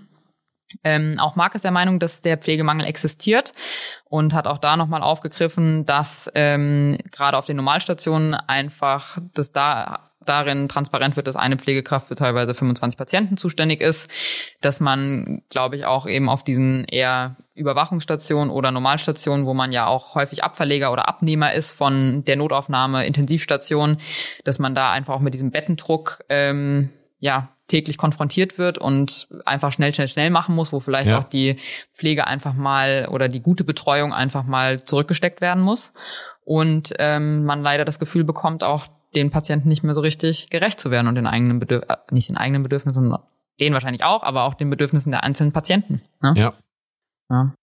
Ähm, 0.83 1.17
auch 1.19 1.35
Marc 1.35 1.53
ist 1.53 1.65
der 1.65 1.71
Meinung, 1.71 1.99
dass 1.99 2.21
der 2.21 2.37
Pflegemangel 2.37 2.85
existiert 2.85 3.53
und 4.05 4.33
hat 4.33 4.47
auch 4.47 4.57
da 4.57 4.77
nochmal 4.77 5.03
aufgegriffen, 5.03 5.85
dass 5.85 6.29
ähm, 6.33 6.97
gerade 7.11 7.37
auf 7.37 7.45
den 7.45 7.57
Normalstationen 7.57 8.33
einfach 8.33 9.19
das 9.33 9.51
da 9.51 10.10
darin 10.25 10.69
transparent 10.69 11.15
wird, 11.15 11.27
dass 11.27 11.35
eine 11.35 11.57
Pflegekraft 11.57 12.07
für 12.07 12.15
teilweise 12.15 12.53
25 12.53 12.97
Patienten 12.97 13.37
zuständig 13.37 13.81
ist, 13.81 14.11
dass 14.61 14.79
man, 14.79 15.41
glaube 15.49 15.75
ich, 15.75 15.85
auch 15.85 16.07
eben 16.07 16.29
auf 16.29 16.43
diesen 16.43 16.85
eher 16.85 17.37
Überwachungsstationen 17.55 18.49
oder 18.49 18.71
Normalstationen, 18.71 19.45
wo 19.45 19.53
man 19.53 19.71
ja 19.71 19.87
auch 19.87 20.15
häufig 20.15 20.43
Abverleger 20.43 20.91
oder 20.91 21.07
Abnehmer 21.07 21.53
ist 21.53 21.71
von 21.71 22.23
der 22.25 22.35
Notaufnahme, 22.35 23.05
Intensivstation, 23.05 23.97
dass 24.43 24.59
man 24.59 24.75
da 24.75 24.91
einfach 24.91 25.15
auch 25.15 25.19
mit 25.19 25.33
diesem 25.33 25.51
Bettendruck 25.51 26.23
ähm, 26.29 26.91
ja 27.19 27.49
täglich 27.71 27.97
konfrontiert 27.97 28.57
wird 28.57 28.77
und 28.77 29.29
einfach 29.45 29.71
schnell, 29.71 29.93
schnell, 29.93 30.09
schnell 30.09 30.29
machen 30.29 30.53
muss, 30.55 30.73
wo 30.73 30.81
vielleicht 30.81 31.09
ja. 31.09 31.19
auch 31.19 31.23
die 31.23 31.57
Pflege 31.93 32.27
einfach 32.27 32.53
mal 32.53 33.07
oder 33.09 33.29
die 33.29 33.39
gute 33.39 33.63
Betreuung 33.63 34.13
einfach 34.13 34.43
mal 34.43 34.83
zurückgesteckt 34.83 35.39
werden 35.39 35.63
muss. 35.63 35.93
Und 36.43 36.93
ähm, 36.99 37.45
man 37.45 37.61
leider 37.61 37.85
das 37.85 37.97
Gefühl 37.97 38.25
bekommt, 38.25 38.63
auch 38.63 38.87
den 39.15 39.31
Patienten 39.31 39.69
nicht 39.69 39.83
mehr 39.83 39.95
so 39.95 40.01
richtig 40.01 40.49
gerecht 40.49 40.79
zu 40.79 40.91
werden 40.91 41.07
und 41.07 41.15
den 41.15 41.27
eigenen 41.27 41.59
Bedürf 41.59 41.83
äh, 41.87 41.97
nicht 42.11 42.29
den 42.29 42.37
eigenen 42.37 42.63
Bedürfnissen, 42.63 43.03
sondern 43.03 43.21
denen 43.59 43.73
wahrscheinlich 43.73 44.03
auch, 44.03 44.23
aber 44.23 44.43
auch 44.43 44.53
den 44.53 44.69
Bedürfnissen 44.69 45.11
der 45.11 45.23
einzelnen 45.23 45.51
Patienten. 45.51 46.01
Ne? 46.21 46.33
Ja. 46.35 46.53
ja. 47.29 47.53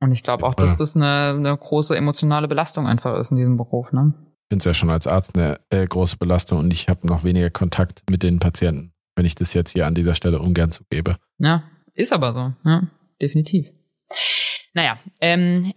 Und 0.00 0.12
ich 0.12 0.22
glaube 0.22 0.44
auch, 0.44 0.54
dass 0.54 0.76
das 0.76 0.94
eine, 0.94 1.34
eine 1.36 1.56
große 1.56 1.96
emotionale 1.96 2.48
Belastung 2.48 2.86
einfach 2.86 3.18
ist 3.18 3.30
in 3.30 3.38
diesem 3.38 3.56
Beruf. 3.56 3.92
Ne? 3.92 4.12
Ich 4.16 4.48
finde 4.50 4.60
es 4.60 4.64
ja 4.64 4.74
schon 4.74 4.90
als 4.90 5.06
Arzt 5.06 5.34
eine 5.34 5.58
äh, 5.70 5.86
große 5.86 6.18
Belastung 6.18 6.58
und 6.58 6.72
ich 6.72 6.88
habe 6.88 7.06
noch 7.06 7.24
weniger 7.24 7.50
Kontakt 7.50 8.02
mit 8.10 8.22
den 8.22 8.38
Patienten 8.38 8.92
wenn 9.16 9.24
ich 9.24 9.34
das 9.34 9.54
jetzt 9.54 9.72
hier 9.72 9.86
an 9.86 9.94
dieser 9.94 10.14
Stelle 10.14 10.38
ungern 10.38 10.70
zugebe. 10.70 11.16
Ja, 11.38 11.64
ist 11.94 12.12
aber 12.12 12.32
so, 12.32 12.52
ja, 12.64 12.82
definitiv. 13.20 13.68
Naja, 14.74 14.98
ähm, 15.20 15.72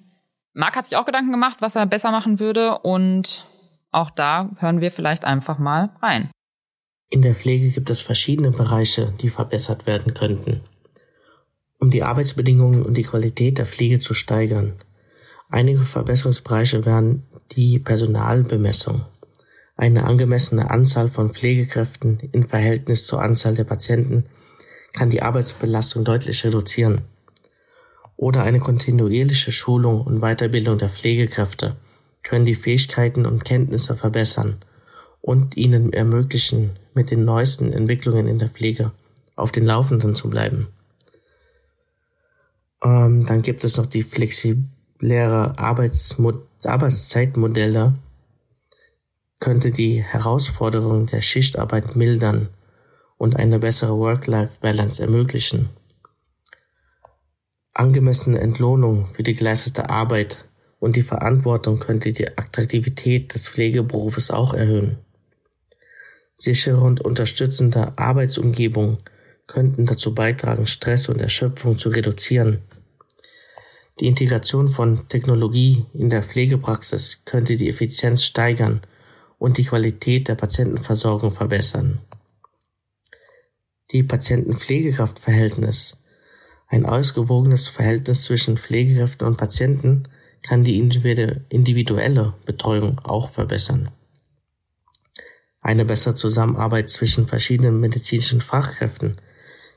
Marc 0.54 0.76
hat 0.76 0.86
sich 0.86 0.98
auch 0.98 1.06
Gedanken 1.06 1.32
gemacht, 1.32 1.58
was 1.62 1.76
er 1.76 1.86
besser 1.86 2.12
machen 2.12 2.40
würde 2.40 2.80
und 2.80 3.46
auch 3.92 4.12
da 4.12 4.52
hören 4.60 4.82
wir 4.82 4.92
vielleicht 4.92 5.26
einfach 5.26 5.60
mal 5.60 5.92
rein. 6.02 6.30
In 7.10 7.22
der 7.22 7.34
Pflege 7.34 7.70
gibt 7.70 7.90
es 7.90 8.02
verschiedene 8.02 8.52
Bereiche, 8.52 9.14
die 9.20 9.30
verbessert 9.30 9.88
werden 9.88 10.14
könnten. 10.14 10.62
Um 11.80 11.90
die 11.90 12.04
Arbeitsbedingungen 12.04 12.84
und 12.84 12.96
die 12.96 13.04
Qualität 13.04 13.58
der 13.58 13.66
Pflege 13.66 14.00
zu 14.00 14.14
steigern. 14.14 14.76
Einige 15.50 15.86
Verbesserungsbereiche 15.86 16.86
wären 16.86 17.24
die 17.52 17.80
Personalbemessung 17.80 19.06
eine 19.80 20.04
angemessene 20.04 20.70
Anzahl 20.72 21.08
von 21.08 21.30
Pflegekräften 21.30 22.20
in 22.34 22.46
Verhältnis 22.46 23.08
zur 23.08 23.22
Anzahl 23.22 23.56
der 23.56 23.64
Patienten 23.64 24.26
kann 24.92 25.10
die 25.10 25.22
Arbeitsbelastung 25.22 26.04
deutlich 26.04 26.44
reduzieren. 26.44 27.00
Oder 28.18 28.44
eine 28.44 28.60
kontinuierliche 28.60 29.54
Schulung 29.54 30.02
und 30.02 30.20
Weiterbildung 30.20 30.80
der 30.80 30.90
Pflegekräfte 30.90 31.78
können 32.30 32.46
die 32.46 32.54
Fähigkeiten 32.54 33.26
und 33.26 33.44
Kenntnisse 33.44 33.96
verbessern 33.96 34.58
und 35.20 35.58
ihnen 35.58 35.92
ermöglichen, 35.94 36.78
mit 36.94 37.10
den 37.10 37.26
neuesten 37.26 37.74
Entwicklungen 37.74 38.28
in 38.28 38.38
der 38.38 38.50
Pflege 38.50 38.92
auf 39.36 39.52
den 39.52 39.66
Laufenden 39.66 40.14
zu 40.14 40.30
bleiben. 40.30 40.68
Ähm, 42.84 43.26
dann 43.26 43.42
gibt 43.42 43.64
es 43.64 43.78
noch 43.78 43.88
die 43.88 44.04
flexiblere 44.04 45.58
Arbeitsmo 45.58 46.34
Arbeitszeitmodelle, 46.64 47.96
könnte 49.40 49.72
die 49.72 50.04
Herausforderung 50.04 51.08
der 51.08 51.22
Schichtarbeit 51.22 51.96
mildern 51.96 52.50
und 53.18 53.38
eine 53.38 53.58
bessere 53.58 53.98
Work-Life-Balance 53.98 55.02
ermöglichen. 55.02 55.70
Angemessene 57.74 58.40
Entlohnung 58.40 59.08
für 59.14 59.24
die 59.24 59.36
geleistete 59.36 59.90
Arbeit 59.90 60.49
und 60.80 60.96
die 60.96 61.04
Verantwortung 61.04 61.80
könnte 61.80 62.14
die 62.14 62.38
Attraktivität 62.38 63.34
des 63.34 63.48
Pflegeberufes 63.50 64.32
auch 64.32 64.54
erhöhen. 64.54 64.98
Sichere 66.38 66.82
und 66.82 67.02
unterstützende 67.02 67.98
Arbeitsumgebung 67.98 69.00
könnten 69.46 69.86
dazu 69.86 70.16
beitragen, 70.16 70.68
Stress 70.68 71.10
und 71.10 71.20
Erschöpfung 71.20 71.78
zu 71.78 71.90
reduzieren. 71.90 72.60
Die 74.00 74.08
Integration 74.08 74.70
von 74.70 75.10
Technologie 75.10 75.86
in 75.94 76.10
der 76.10 76.24
Pflegepraxis 76.24 77.24
könnte 77.26 77.58
die 77.58 77.68
Effizienz 77.68 78.24
steigern 78.24 78.82
und 79.38 79.58
die 79.58 79.66
Qualität 79.66 80.30
der 80.30 80.36
Patientenversorgung 80.36 81.32
verbessern. 81.32 82.00
Die 83.92 84.04
Patienten-Pflegekraft-Verhältnis, 84.04 85.98
ein 86.68 86.86
ausgewogenes 86.86 87.68
Verhältnis 87.68 88.24
zwischen 88.24 88.58
Pflegekräften 88.58 89.28
und 89.28 89.36
Patienten, 89.36 90.08
kann 90.42 90.64
die 90.64 90.80
individuelle 90.80 92.34
Betreuung 92.46 93.00
auch 93.00 93.30
verbessern. 93.30 93.92
Eine 95.62 95.86
bessere 95.86 96.16
Zusammenarbeit 96.16 96.90
zwischen 96.90 97.28
verschiedenen 97.28 97.80
medizinischen 97.80 98.42
Fachkräften 98.42 99.18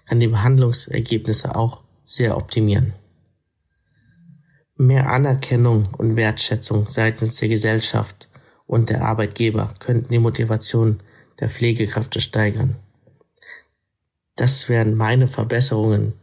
kann 0.07 0.21
die 0.21 0.29
Behandlungsergebnisse 0.29 1.57
auch 1.57 1.83
sehr 2.05 2.37
optimieren. 2.37 2.95
Mehr 4.77 5.11
Anerkennung 5.11 5.95
und 5.95 6.17
Wertschätzung 6.17 6.89
seitens 6.89 7.37
der 7.37 7.49
Gesellschaft 7.49 8.29
und 8.67 8.91
der 8.91 9.05
Arbeitgeber 9.05 9.75
könnten 9.79 10.11
die 10.11 10.19
Motivation 10.19 11.01
der 11.41 11.49
Pflegekräfte 11.49 12.21
steigern. 12.21 12.77
Das 14.37 14.69
wären 14.69 14.95
meine 14.95 15.29
Verbesserungen, 15.29 16.15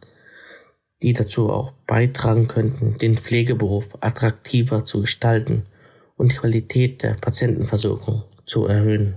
die 1.02 1.14
dazu 1.14 1.50
auch 1.50 1.72
beitragen 1.88 2.48
könnten, 2.48 2.98
den 2.98 3.18
Pflegeberuf 3.18 3.98
attraktiver 4.02 4.86
zu 4.86 5.02
gestalten 5.02 5.66
und 6.18 6.32
die 6.32 6.36
Qualität 6.36 7.04
der 7.04 7.14
Patientenversorgung 7.14 8.24
zu 8.46 8.66
erhöhen. 8.66 9.16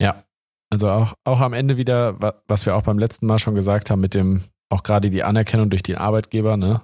Ja, 0.00 0.24
also 0.70 0.88
auch, 0.90 1.14
auch 1.24 1.40
am 1.40 1.52
Ende 1.52 1.76
wieder, 1.76 2.18
was 2.46 2.66
wir 2.66 2.76
auch 2.76 2.82
beim 2.82 2.98
letzten 2.98 3.26
Mal 3.26 3.38
schon 3.38 3.54
gesagt 3.54 3.90
haben, 3.90 4.00
mit 4.00 4.14
dem, 4.14 4.42
auch 4.70 4.82
gerade 4.82 5.10
die 5.10 5.24
Anerkennung 5.24 5.70
durch 5.70 5.82
den 5.82 5.96
Arbeitgeber, 5.96 6.56
ne? 6.56 6.82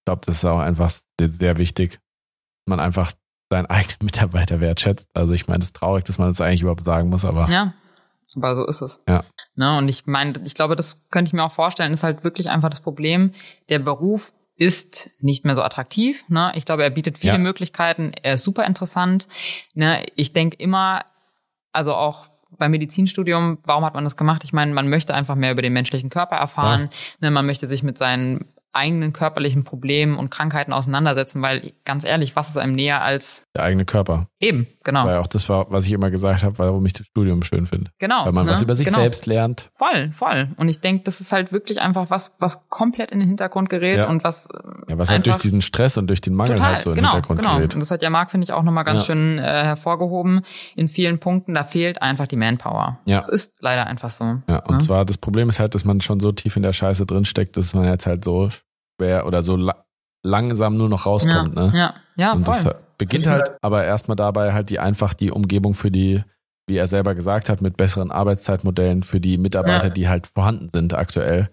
Ich 0.00 0.04
glaube, 0.04 0.22
das 0.24 0.36
ist 0.36 0.44
auch 0.44 0.60
einfach 0.60 0.90
sehr 1.20 1.58
wichtig, 1.58 1.92
dass 1.92 2.70
man 2.70 2.80
einfach 2.80 3.12
seinen 3.50 3.66
eigenen 3.66 3.96
Mitarbeiter 4.02 4.60
wertschätzt. 4.60 5.08
Also 5.14 5.32
ich 5.32 5.48
meine, 5.48 5.62
es 5.62 5.68
ist 5.68 5.76
traurig, 5.76 6.04
dass 6.04 6.18
man 6.18 6.28
das 6.28 6.40
eigentlich 6.40 6.62
überhaupt 6.62 6.84
sagen 6.84 7.08
muss, 7.08 7.24
aber. 7.24 7.48
Ja, 7.50 7.74
aber 8.36 8.56
so 8.56 8.66
ist 8.66 8.80
es. 8.80 9.00
Ja. 9.08 9.24
Ne, 9.54 9.76
und 9.78 9.88
ich 9.88 10.06
meine, 10.06 10.40
ich 10.44 10.54
glaube, 10.54 10.76
das 10.76 11.08
könnte 11.10 11.28
ich 11.28 11.32
mir 11.32 11.44
auch 11.44 11.52
vorstellen, 11.52 11.92
ist 11.92 12.02
halt 12.02 12.24
wirklich 12.24 12.48
einfach 12.48 12.70
das 12.70 12.80
Problem. 12.80 13.34
Der 13.68 13.78
Beruf 13.78 14.32
ist 14.56 15.10
nicht 15.20 15.44
mehr 15.44 15.54
so 15.54 15.62
attraktiv. 15.62 16.24
Ne? 16.28 16.52
Ich 16.56 16.64
glaube, 16.64 16.82
er 16.82 16.90
bietet 16.90 17.16
viele 17.16 17.34
ja. 17.34 17.38
Möglichkeiten. 17.38 18.12
Er 18.22 18.34
ist 18.34 18.44
super 18.44 18.66
interessant. 18.66 19.28
Ne? 19.74 20.04
Ich 20.16 20.32
denke 20.32 20.56
immer, 20.56 21.04
also 21.72 21.94
auch 21.94 22.26
beim 22.58 22.72
Medizinstudium, 22.72 23.58
warum 23.62 23.84
hat 23.84 23.94
man 23.94 24.04
das 24.04 24.16
gemacht? 24.16 24.42
Ich 24.42 24.52
meine, 24.52 24.72
man 24.74 24.88
möchte 24.88 25.14
einfach 25.14 25.36
mehr 25.36 25.52
über 25.52 25.62
den 25.62 25.72
menschlichen 25.72 26.10
Körper 26.10 26.36
erfahren. 26.36 26.90
Ja. 26.90 27.28
Ne? 27.28 27.30
Man 27.30 27.46
möchte 27.46 27.68
sich 27.68 27.82
mit 27.84 27.98
seinen 27.98 28.52
eigenen 28.72 29.12
körperlichen 29.12 29.64
Problemen 29.64 30.16
und 30.16 30.30
Krankheiten 30.30 30.72
auseinandersetzen, 30.72 31.42
weil 31.42 31.72
ganz 31.84 32.04
ehrlich, 32.04 32.36
was 32.36 32.50
ist 32.50 32.58
einem 32.58 32.74
näher 32.74 33.02
als 33.02 33.44
der 33.54 33.64
eigene 33.64 33.84
Körper? 33.84 34.28
Eben, 34.40 34.66
genau. 34.84 35.06
Weil 35.06 35.16
auch 35.16 35.26
das 35.26 35.48
war, 35.48 35.70
was 35.70 35.86
ich 35.86 35.92
immer 35.92 36.10
gesagt 36.10 36.44
habe, 36.44 36.58
warum 36.58 36.84
ich 36.86 36.92
das 36.92 37.06
Studium 37.06 37.42
schön 37.42 37.66
finde. 37.66 37.90
Genau. 37.98 38.26
Weil 38.26 38.32
man 38.32 38.46
ne? 38.46 38.52
was 38.52 38.62
über 38.62 38.74
sich 38.74 38.86
genau. 38.86 39.00
selbst 39.00 39.26
lernt. 39.26 39.68
Voll, 39.72 40.12
voll. 40.12 40.50
Und 40.56 40.68
ich 40.68 40.80
denke, 40.80 41.04
das 41.04 41.20
ist 41.20 41.32
halt 41.32 41.50
wirklich 41.50 41.80
einfach 41.80 42.10
was, 42.10 42.36
was 42.38 42.68
komplett 42.68 43.10
in 43.10 43.20
den 43.20 43.28
Hintergrund 43.28 43.70
gerät 43.70 43.98
ja. 43.98 44.08
und 44.08 44.22
was 44.22 44.48
ja, 44.86 44.98
was 44.98 45.10
halt 45.10 45.26
durch 45.26 45.36
diesen 45.36 45.62
Stress 45.62 45.96
und 45.96 46.06
durch 46.06 46.20
den 46.20 46.34
Mangel 46.34 46.56
total, 46.56 46.72
halt 46.72 46.82
so 46.82 46.90
in 46.90 46.96
den 46.96 47.04
genau, 47.04 47.14
Hintergrund 47.14 47.42
genau. 47.42 47.56
gerät. 47.56 47.74
Und 47.74 47.80
das 47.80 47.90
hat 47.90 48.02
ja 48.02 48.10
Marc 48.10 48.30
finde 48.30 48.44
ich 48.44 48.52
auch 48.52 48.62
nochmal 48.62 48.84
ganz 48.84 49.08
ja. 49.08 49.14
schön 49.14 49.38
äh, 49.38 49.42
hervorgehoben. 49.42 50.42
In 50.76 50.88
vielen 50.88 51.18
Punkten 51.18 51.54
da 51.54 51.64
fehlt 51.64 52.02
einfach 52.02 52.26
die 52.26 52.36
Manpower. 52.36 52.98
Ja. 53.06 53.16
Das 53.16 53.28
ist 53.28 53.62
leider 53.62 53.86
einfach 53.86 54.10
so. 54.10 54.24
Ja. 54.46 54.58
Und 54.66 54.76
ne? 54.76 54.78
zwar 54.78 55.04
das 55.04 55.18
Problem 55.18 55.48
ist 55.48 55.58
halt, 55.58 55.74
dass 55.74 55.84
man 55.84 56.00
schon 56.00 56.20
so 56.20 56.32
tief 56.32 56.56
in 56.56 56.62
der 56.62 56.72
Scheiße 56.72 57.06
drinsteckt, 57.06 57.56
dass 57.56 57.74
man 57.74 57.84
jetzt 57.84 58.06
halt 58.06 58.24
so 58.24 58.50
schwer 58.98 59.26
oder 59.26 59.42
so 59.42 59.56
la 59.56 59.84
langsam 60.24 60.76
nur 60.76 60.88
noch 60.88 61.06
rauskommt. 61.06 61.56
Ja, 61.56 61.66
ne? 61.66 61.72
ja, 61.74 61.94
ja 62.16 62.32
Und 62.32 62.44
voll. 62.44 62.54
das 62.54 62.74
beginnt 62.98 63.26
das 63.26 63.32
halt 63.32 63.56
aber 63.62 63.84
erstmal 63.84 64.16
dabei 64.16 64.52
halt 64.52 64.68
die 64.68 64.80
einfach 64.80 65.14
die 65.14 65.30
Umgebung 65.30 65.74
für 65.74 65.90
die, 65.90 66.22
wie 66.66 66.76
er 66.76 66.88
selber 66.88 67.14
gesagt 67.14 67.48
hat, 67.48 67.62
mit 67.62 67.76
besseren 67.76 68.10
Arbeitszeitmodellen 68.10 69.04
für 69.04 69.20
die 69.20 69.38
Mitarbeiter, 69.38 69.86
ja. 69.86 69.92
die 69.92 70.08
halt 70.08 70.26
vorhanden 70.26 70.68
sind 70.70 70.92
aktuell, 70.92 71.48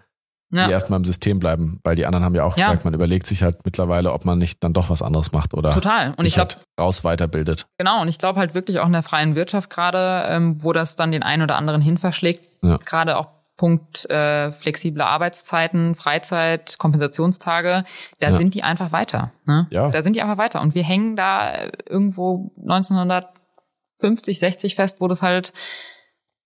ja. 0.51 0.65
die 0.65 0.71
erstmal 0.71 0.97
im 0.97 1.05
System 1.05 1.39
bleiben, 1.39 1.79
weil 1.83 1.95
die 1.95 2.07
anderen 2.07 2.25
haben 2.25 2.33
ja 2.33 2.43
auch 2.43 2.57
ja. 2.57 2.67
gesagt, 2.67 2.85
man 2.85 2.95
überlegt 2.95 3.27
sich 3.27 3.43
halt 3.43 3.63
mittlerweile, 3.63 4.11
ob 4.11 4.25
man 4.25 4.39
nicht 4.39 4.63
dann 4.63 4.73
doch 4.73 4.89
was 4.89 5.03
anderes 5.03 5.31
macht 5.31 5.53
oder 5.53 5.71
total 5.71 6.15
und 6.17 6.25
ich 6.25 6.33
glaube 6.33 6.55
halt 6.55 6.65
raus 6.79 7.03
weiterbildet. 7.03 7.67
Genau 7.77 8.01
und 8.01 8.07
ich 8.07 8.17
glaube 8.17 8.39
halt 8.39 8.55
wirklich 8.55 8.79
auch 8.79 8.87
in 8.87 8.93
der 8.93 9.03
freien 9.03 9.35
Wirtschaft 9.35 9.69
gerade, 9.69 10.25
ähm, 10.27 10.63
wo 10.63 10.73
das 10.73 10.95
dann 10.95 11.11
den 11.11 11.21
einen 11.21 11.43
oder 11.43 11.55
anderen 11.55 11.81
hin 11.81 11.99
verschlägt, 11.99 12.49
ja. 12.63 12.77
gerade 12.83 13.17
auch 13.17 13.27
Punkt 13.57 14.09
äh, 14.09 14.51
flexible 14.51 15.01
Arbeitszeiten, 15.01 15.95
Freizeit, 15.95 16.77
Kompensationstage, 16.77 17.85
da 18.19 18.29
ja. 18.29 18.35
sind 18.35 18.53
die 18.53 18.63
einfach 18.63 18.91
weiter. 18.91 19.31
Ne? 19.45 19.67
Ja. 19.71 19.89
Da 19.89 20.01
sind 20.01 20.15
die 20.15 20.21
einfach 20.21 20.37
weiter. 20.37 20.61
Und 20.61 20.75
wir 20.75 20.83
hängen 20.83 21.15
da 21.15 21.69
irgendwo 21.85 22.51
1950, 22.61 24.39
60 24.39 24.75
fest, 24.75 24.97
wo 24.99 25.07
das 25.07 25.21
halt 25.21 25.53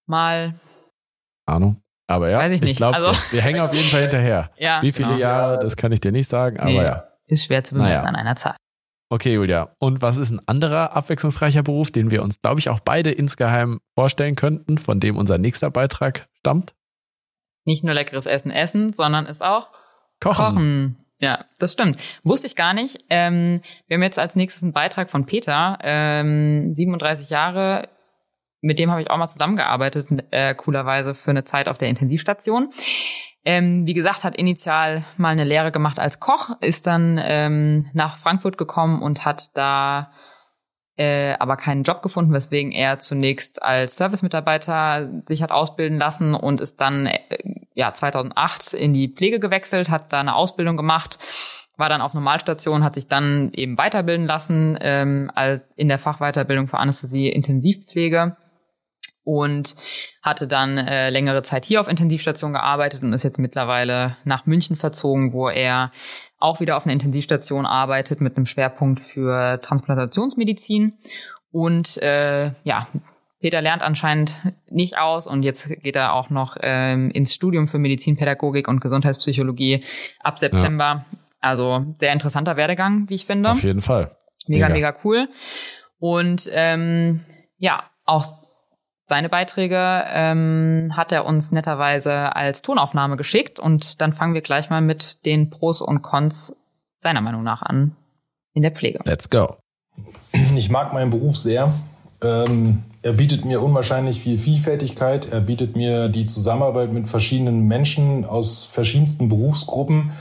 mal 0.06 0.54
Ahnung. 1.50 1.82
Aber 2.08 2.30
ja, 2.30 2.40
Weiß 2.40 2.54
ich, 2.54 2.62
ich 2.64 2.78
glaube, 2.78 2.96
also, 2.96 3.12
wir 3.32 3.42
hängen 3.42 3.60
auf 3.60 3.74
jeden 3.74 3.88
Fall 3.88 4.02
hinterher. 4.02 4.52
ja, 4.58 4.82
Wie 4.82 4.92
viele 4.92 5.10
genau. 5.10 5.20
Jahre, 5.20 5.60
das 5.60 5.78
kann 5.78 5.92
ich 5.92 6.00
dir 6.00 6.12
nicht 6.12 6.30
sagen, 6.30 6.60
aber 6.60 6.70
nee, 6.70 6.78
ja. 6.78 7.04
Ist 7.28 7.46
schwer 7.46 7.64
zu 7.64 7.76
bemessen 7.76 8.04
naja. 8.04 8.10
an 8.10 8.16
einer 8.16 8.36
Zahl. 8.36 8.56
Okay, 9.12 9.34
Julia. 9.34 9.76
Und 9.80 10.02
was 10.02 10.18
ist 10.18 10.32
ein 10.32 10.40
anderer 10.48 10.96
abwechslungsreicher 10.96 11.62
Beruf, 11.62 11.92
den 11.92 12.10
wir 12.10 12.24
uns, 12.24 12.42
glaube 12.42 12.60
ich, 12.60 12.70
auch 12.70 12.80
beide 12.80 13.12
insgeheim 13.12 13.80
vorstellen 13.96 14.36
könnten, 14.36 14.78
von 14.80 15.00
dem 15.00 15.18
unser 15.18 15.38
nächster 15.38 15.70
Beitrag 15.70 16.28
stammt? 16.40 16.74
Nicht 17.66 17.84
nur 17.84 17.94
leckeres 17.94 18.26
Essen 18.26 18.52
essen, 18.52 18.94
sondern 18.94 19.26
es 19.26 19.42
auch 19.42 19.68
kochen. 20.20 20.46
kochen. 20.46 21.06
Ja, 21.20 21.46
das 21.60 21.74
stimmt. 21.74 21.98
Wusste 22.24 22.48
ich 22.48 22.56
gar 22.56 22.74
nicht. 22.74 23.04
Ähm, 23.10 23.62
wir 23.88 23.96
haben 23.96 24.04
jetzt 24.04 24.20
als 24.20 24.36
nächstes 24.36 24.64
einen 24.64 24.72
Beitrag 24.72 25.10
von 25.12 25.26
Peter, 25.26 25.78
ähm, 25.82 26.74
37 26.74 27.30
Jahre. 27.30 27.90
Mit 28.62 28.80
dem 28.80 28.90
habe 28.90 29.02
ich 29.02 29.10
auch 29.10 29.18
mal 29.18 29.28
zusammengearbeitet, 29.28 30.08
äh, 30.32 30.56
coolerweise 30.56 31.16
für 31.16 31.32
eine 31.32 31.44
Zeit 31.44 31.68
auf 31.68 31.78
der 31.78 31.90
Intensivstation. 31.90 32.72
Ähm, 33.46 33.86
wie 33.86 33.94
gesagt, 33.94 34.24
hat 34.24 34.38
initial 34.38 35.06
mal 35.18 35.30
eine 35.30 35.44
Lehre 35.44 35.72
gemacht 35.72 36.00
als 36.00 36.20
Koch, 36.20 36.52
ist 36.62 36.88
dann 36.88 37.20
ähm, 37.22 37.90
nach 37.94 38.18
Frankfurt 38.18 38.58
gekommen 38.58 39.02
und 39.02 39.26
hat 39.26 39.58
da 39.58 40.12
äh, 41.00 41.38
aber 41.40 41.56
keinen 41.56 41.84
Job 41.84 42.02
gefunden, 42.02 42.34
weswegen 42.34 42.74
er 42.74 43.00
zunächst 43.00 43.64
als 43.64 43.96
Servicemitarbeiter 43.96 45.10
sich 45.30 45.42
hat 45.42 45.50
ausbilden 45.50 45.98
lassen 45.98 46.34
und 46.34 46.60
ist 46.60 46.82
dann 46.82 47.06
äh, 47.06 47.20
ja 47.74 47.94
2008 47.94 48.74
in 48.74 48.94
die 48.94 49.08
Pflege 49.08 49.40
gewechselt, 49.40 49.90
hat 49.90 50.12
da 50.12 50.20
eine 50.20 50.36
Ausbildung 50.36 50.76
gemacht, 50.76 51.18
war 51.78 51.88
dann 51.88 52.02
auf 52.02 52.14
Normalstation, 52.14 52.84
hat 52.84 52.96
sich 52.96 53.08
dann 53.08 53.54
eben 53.54 53.78
weiterbilden 53.78 54.26
lassen 54.26 54.78
ähm, 54.82 55.32
in 55.78 55.88
der 55.88 56.00
Fachweiterbildung 56.00 56.68
für 56.68 56.80
Anästhesie 56.80 57.30
Intensivpflege 57.30 58.36
und 59.24 59.78
hatte 60.22 60.48
dann 60.48 60.78
äh, 60.78 61.10
längere 61.12 61.44
Zeit 61.44 61.64
hier 61.64 61.80
auf 61.80 61.88
Intensivstation 61.88 62.52
gearbeitet 62.52 63.04
und 63.04 63.14
ist 63.14 63.24
jetzt 63.24 63.40
mittlerweile 63.40 64.18
nach 64.26 64.46
München 64.48 64.76
verzogen, 64.76 65.32
wo 65.32 65.48
er 65.48 65.94
auch 66.40 66.60
wieder 66.60 66.78
auf 66.78 66.86
einer 66.86 66.94
Intensivstation 66.94 67.66
arbeitet 67.66 68.22
mit 68.22 68.36
einem 68.36 68.46
Schwerpunkt 68.46 69.00
für 69.00 69.60
Transplantationsmedizin. 69.62 70.94
Und 71.52 71.98
äh, 71.98 72.52
ja, 72.64 72.88
Peter 73.40 73.62
lernt 73.62 73.82
anscheinend 73.82 74.32
nicht 74.70 74.98
aus 74.98 75.26
und 75.26 75.44
jetzt 75.44 75.70
geht 75.82 75.96
er 75.96 76.14
auch 76.14 76.30
noch 76.30 76.58
ähm, 76.62 77.10
ins 77.12 77.34
Studium 77.34 77.68
für 77.68 77.80
Medizinpädagogik 77.80 78.68
und 78.68 78.82
Gesundheitspsychologie 78.82 79.84
ab 80.20 80.40
September. 80.40 81.06
Ja. 81.12 81.20
Also 81.42 81.96
sehr 82.00 82.12
interessanter 82.12 82.58
Werdegang, 82.58 83.10
wie 83.10 83.16
ich 83.16 83.26
finde. 83.26 83.52
Auf 83.52 83.64
jeden 83.64 83.82
Fall. 83.82 84.16
Mega, 84.48 84.68
mega, 84.68 84.90
mega 84.90 85.00
cool. 85.04 85.30
Und 86.00 86.50
ähm, 86.54 87.24
ja, 87.58 87.84
auch 88.06 88.26
seine 89.10 89.28
Beiträge 89.28 90.06
ähm, 90.08 90.94
hat 90.96 91.12
er 91.12 91.26
uns 91.26 91.52
netterweise 91.52 92.36
als 92.36 92.62
Tonaufnahme 92.62 93.18
geschickt 93.18 93.60
und 93.60 94.00
dann 94.02 94.14
fangen 94.14 94.36
wir 94.36 94.42
gleich 94.42 94.70
mal 94.70 94.82
mit 94.82 95.26
den 95.26 95.50
Pros 95.50 95.82
und 95.82 96.04
Cons 96.04 96.56
seiner 97.00 97.20
Meinung 97.20 97.44
nach 97.44 97.64
an 97.64 97.96
in 98.54 98.62
der 98.62 98.72
Pflege. 98.72 99.00
Let's 99.04 99.30
go. 99.30 99.58
Ich 100.56 100.70
mag 100.70 100.94
meinen 100.94 101.10
Beruf 101.10 101.38
sehr. 101.38 101.74
Ähm, 102.22 102.84
er 103.02 103.14
bietet 103.14 103.46
mir 103.46 103.62
unwahrscheinlich 103.62 104.20
viel 104.20 104.38
Vielfältigkeit. 104.38 105.32
Er 105.32 105.42
bietet 105.42 105.76
mir 105.76 106.10
die 106.10 106.26
Zusammenarbeit 106.26 106.94
mit 106.94 107.10
verschiedenen 107.10 107.68
Menschen 107.68 108.26
aus 108.26 108.66
verschiedensten 108.66 109.28
Berufsgruppen. 109.28 110.12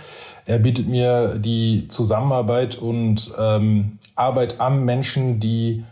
Er 0.47 0.59
bietet 0.59 0.89
mir 0.89 1.39
die 1.39 1.89
Zusammenarbeit 1.89 2.77
und 2.77 3.33
ähm, 3.39 3.99
Arbeit 4.15 4.61
am 4.61 4.87
Menschen, 4.87 5.41
die 5.41 5.85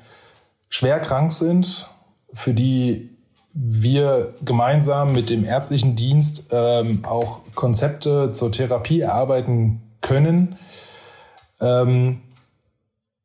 schwer 0.70 0.98
krank 1.00 1.34
sind, 1.34 1.88
für 2.32 2.54
die 2.54 3.16
wir 3.52 4.34
gemeinsam 4.44 5.14
mit 5.14 5.30
dem 5.30 5.44
ärztlichen 5.44 5.96
Dienst 5.96 6.48
ähm, 6.50 7.04
auch 7.04 7.40
Konzepte 7.54 8.32
zur 8.32 8.52
Therapie 8.52 9.00
erarbeiten 9.00 9.80
können. 10.02 10.56
Ähm, 11.60 12.20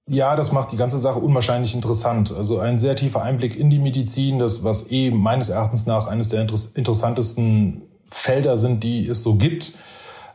ja, 0.08 0.36
das 0.36 0.52
macht 0.52 0.72
die 0.72 0.78
ganze 0.78 0.98
Sache 0.98 1.20
unwahrscheinlich 1.20 1.76
interessant. 1.76 2.34
Also 2.34 2.60
ein 2.60 2.80
sehr 2.80 2.96
tiefer 2.96 3.22
Einblick 3.22 3.58
in 3.58 3.70
die 3.70 3.80
Medizin, 3.80 4.40
das 4.40 4.64
was 4.64 4.90
eh 4.90 5.12
meines 5.12 5.50
Erachtens 5.50 5.86
nach 5.86 6.08
eines 6.08 6.30
der 6.30 6.42
interessantesten 6.42 7.84
Felder 8.06 8.58
sind, 8.58 8.84
die 8.84 9.08
es 9.08 9.24
so 9.24 9.36
gibt. 9.36 9.78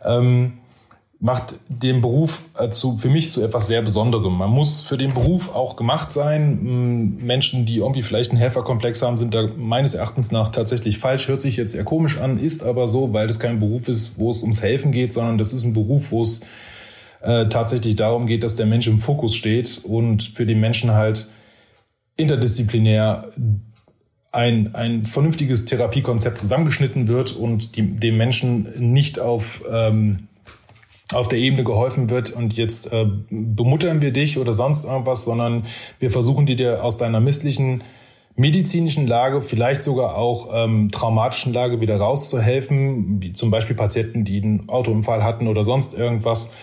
Ähm, 0.05 0.59
macht 1.19 1.55
den 1.69 2.03
Beruf 2.03 2.51
äh, 2.59 2.69
zu, 2.69 2.99
für 2.99 3.09
mich 3.09 3.31
zu 3.31 3.43
etwas 3.43 3.69
sehr 3.69 3.81
Besonderem. 3.83 4.37
Man 4.37 4.51
muss 4.51 4.83
für 4.83 4.99
den 4.99 5.15
Beruf 5.15 5.55
auch 5.55 5.77
gemacht 5.77 6.13
sein. 6.13 7.19
Menschen, 7.25 7.65
die 7.65 7.79
irgendwie 7.79 8.03
vielleicht 8.03 8.31
einen 8.31 8.41
Helferkomplex 8.41 9.01
haben, 9.03 9.17
sind 9.17 9.35
da 9.35 9.49
meines 9.57 9.95
Erachtens 9.95 10.31
nach 10.31 10.51
tatsächlich 10.51 10.99
falsch. 10.99 11.29
Hört 11.29 11.41
sich 11.41 11.57
jetzt 11.57 11.75
eher 11.75 11.85
komisch 11.85 12.19
an, 12.19 12.39
ist 12.39 12.63
aber 12.63 12.87
so, 12.87 13.13
weil 13.15 13.27
das 13.27 13.41
kein 13.41 13.61
Beruf 13.61 13.89
ist, 13.89 14.19
wo 14.19 14.31
es 14.31 14.43
ums 14.43 14.63
Helfen 14.63 14.93
geht, 14.93 15.13
sondern 15.13 15.39
das 15.39 15.53
ist 15.53 15.65
ein 15.65 15.73
Beruf, 15.73 16.11
wo 16.11 16.21
es 16.21 16.43
äh, 17.23 17.49
tatsächlich 17.49 17.97
darum 17.97 18.27
geht, 18.27 18.45
dass 18.45 18.57
der 18.57 18.67
Mensch 18.67 18.87
im 18.87 18.99
Fokus 18.99 19.35
steht 19.35 19.81
und 19.85 20.23
für 20.23 20.45
den 20.45 20.61
Menschen 20.61 20.93
halt 20.93 21.29
interdisziplinär 22.19 23.33
ein, 24.33 24.75
ein 24.75 25.07
vernünftiges 25.07 25.65
Therapiekonzept 25.65 26.39
zusammengeschnitten 26.39 27.09
wird 27.09 27.33
und 27.33 27.77
die, 27.77 27.97
dem 27.97 28.19
Menschen 28.19 28.93
nicht 28.93 29.19
auf 29.19 29.65
ähm, 29.73 30.29
auf 31.13 31.29
der 31.29 31.39
Ebene 31.39 31.65
geholfen 31.65 32.11
wird 32.11 32.33
und 32.33 32.57
jetzt 32.57 32.93
äh, 32.93 33.07
bemuttern 33.31 34.03
wir 34.03 34.13
dich 34.13 34.39
oder 34.39 34.53
sonst 34.53 34.85
irgendwas, 34.85 35.25
sondern 35.25 35.65
wir 36.01 36.11
versuchen 36.11 36.47
dir 36.47 36.83
aus 36.83 36.97
deiner 36.99 37.21
misslichen 37.21 37.83
medizinischen 38.37 39.07
Lage, 39.07 39.41
vielleicht 39.41 39.83
sogar 39.83 40.17
auch 40.17 40.51
ähm, 40.53 40.91
traumatischen 40.91 41.55
Lage 41.55 41.81
wieder 41.81 41.97
rauszuhelfen, 41.97 43.23
wie 43.23 43.33
zum 43.33 43.51
Beispiel 43.51 43.75
Patienten, 43.75 44.25
die 44.25 44.43
einen 44.43 44.69
Autounfall 44.69 45.25
hatten 45.25 45.49
oder 45.49 45.65
sonst 45.65 45.95
irgendwas, 45.95 46.55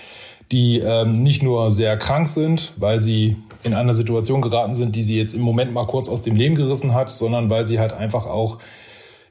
die 0.52 0.78
ähm, 0.80 1.24
nicht 1.24 1.42
nur 1.42 1.72
sehr 1.72 1.98
krank 1.98 2.28
sind, 2.28 2.74
weil 2.78 3.02
sie 3.02 3.38
in 3.64 3.74
einer 3.74 3.96
Situation 3.96 4.42
geraten 4.42 4.76
sind, 4.76 4.96
die 4.96 5.02
sie 5.02 5.18
jetzt 5.18 5.34
im 5.34 5.42
Moment 5.42 5.74
mal 5.74 5.88
kurz 5.88 6.10
aus 6.10 6.22
dem 6.22 6.36
Leben 6.36 6.56
gerissen 6.56 6.94
hat, 6.94 7.10
sondern 7.10 7.50
weil 7.50 7.66
sie 7.66 7.80
halt 7.80 7.94
einfach 7.94 8.28
auch 8.28 8.60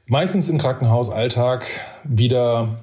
meistens 0.05 0.49
im 0.49 0.57
Krankenhausalltag 0.57 1.65
wieder 2.03 2.79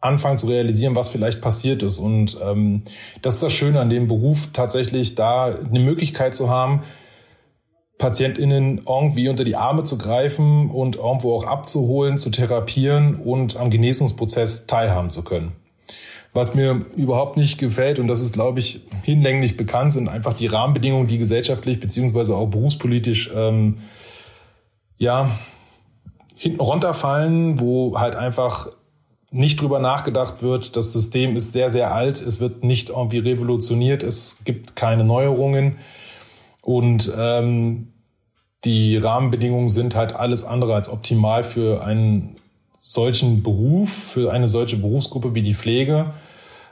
anfangen 0.00 0.36
zu 0.36 0.46
realisieren, 0.46 0.94
was 0.94 1.08
vielleicht 1.08 1.40
passiert 1.40 1.82
ist. 1.82 1.98
Und 1.98 2.38
ähm, 2.42 2.82
das 3.22 3.34
ist 3.34 3.42
das 3.42 3.52
Schöne 3.52 3.80
an 3.80 3.90
dem 3.90 4.08
Beruf, 4.08 4.50
tatsächlich 4.52 5.14
da 5.14 5.46
eine 5.46 5.80
Möglichkeit 5.80 6.34
zu 6.34 6.50
haben, 6.50 6.82
PatientInnen 7.98 8.82
irgendwie 8.86 9.28
unter 9.28 9.44
die 9.44 9.56
Arme 9.56 9.84
zu 9.84 9.96
greifen 9.96 10.70
und 10.70 10.96
irgendwo 10.96 11.34
auch 11.34 11.44
abzuholen, 11.44 12.18
zu 12.18 12.30
therapieren 12.30 13.16
und 13.16 13.56
am 13.56 13.70
Genesungsprozess 13.70 14.66
teilhaben 14.66 15.08
zu 15.08 15.24
können. 15.24 15.52
Was 16.34 16.54
mir 16.54 16.84
überhaupt 16.96 17.38
nicht 17.38 17.56
gefällt, 17.56 17.98
und 17.98 18.08
das 18.08 18.20
ist, 18.20 18.34
glaube 18.34 18.58
ich, 18.58 18.82
hinlänglich 19.02 19.56
bekannt, 19.56 19.94
sind 19.94 20.08
einfach 20.08 20.34
die 20.34 20.46
Rahmenbedingungen, 20.46 21.06
die 21.06 21.16
gesellschaftlich 21.16 21.80
beziehungsweise 21.80 22.36
auch 22.36 22.48
berufspolitisch 22.48 23.32
ähm, 23.34 23.78
ja 24.98 25.30
hinten 26.34 26.60
runterfallen, 26.60 27.58
wo 27.58 27.98
halt 27.98 28.16
einfach 28.16 28.68
nicht 29.36 29.60
drüber 29.60 29.78
nachgedacht 29.78 30.42
wird. 30.42 30.76
Das 30.76 30.92
System 30.92 31.36
ist 31.36 31.52
sehr, 31.52 31.70
sehr 31.70 31.94
alt. 31.94 32.20
Es 32.20 32.40
wird 32.40 32.64
nicht 32.64 32.90
irgendwie 32.90 33.18
revolutioniert. 33.18 34.02
Es 34.02 34.40
gibt 34.44 34.76
keine 34.76 35.04
Neuerungen. 35.04 35.76
Und 36.62 37.12
ähm, 37.16 37.92
die 38.64 38.96
Rahmenbedingungen 38.96 39.68
sind 39.68 39.94
halt 39.94 40.14
alles 40.14 40.44
andere 40.44 40.74
als 40.74 40.88
optimal 40.88 41.44
für 41.44 41.84
einen 41.84 42.36
solchen 42.76 43.42
Beruf, 43.42 43.90
für 43.90 44.32
eine 44.32 44.48
solche 44.48 44.76
Berufsgruppe 44.76 45.34
wie 45.34 45.42
die 45.42 45.54
Pflege. 45.54 46.12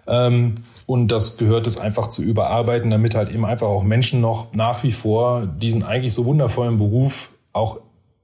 Ähm, 0.06 0.56
und 0.86 1.08
das 1.08 1.36
gehört 1.36 1.66
es 1.66 1.78
einfach 1.78 2.08
zu 2.08 2.22
überarbeiten, 2.22 2.90
damit 2.90 3.14
halt 3.14 3.30
eben 3.30 3.44
einfach 3.44 3.68
auch 3.68 3.82
Menschen 3.82 4.20
noch 4.20 4.52
nach 4.52 4.82
wie 4.82 4.92
vor 4.92 5.46
diesen 5.46 5.82
eigentlich 5.82 6.14
so 6.14 6.24
wundervollen 6.24 6.78
Beruf 6.78 7.30
auch 7.52 7.78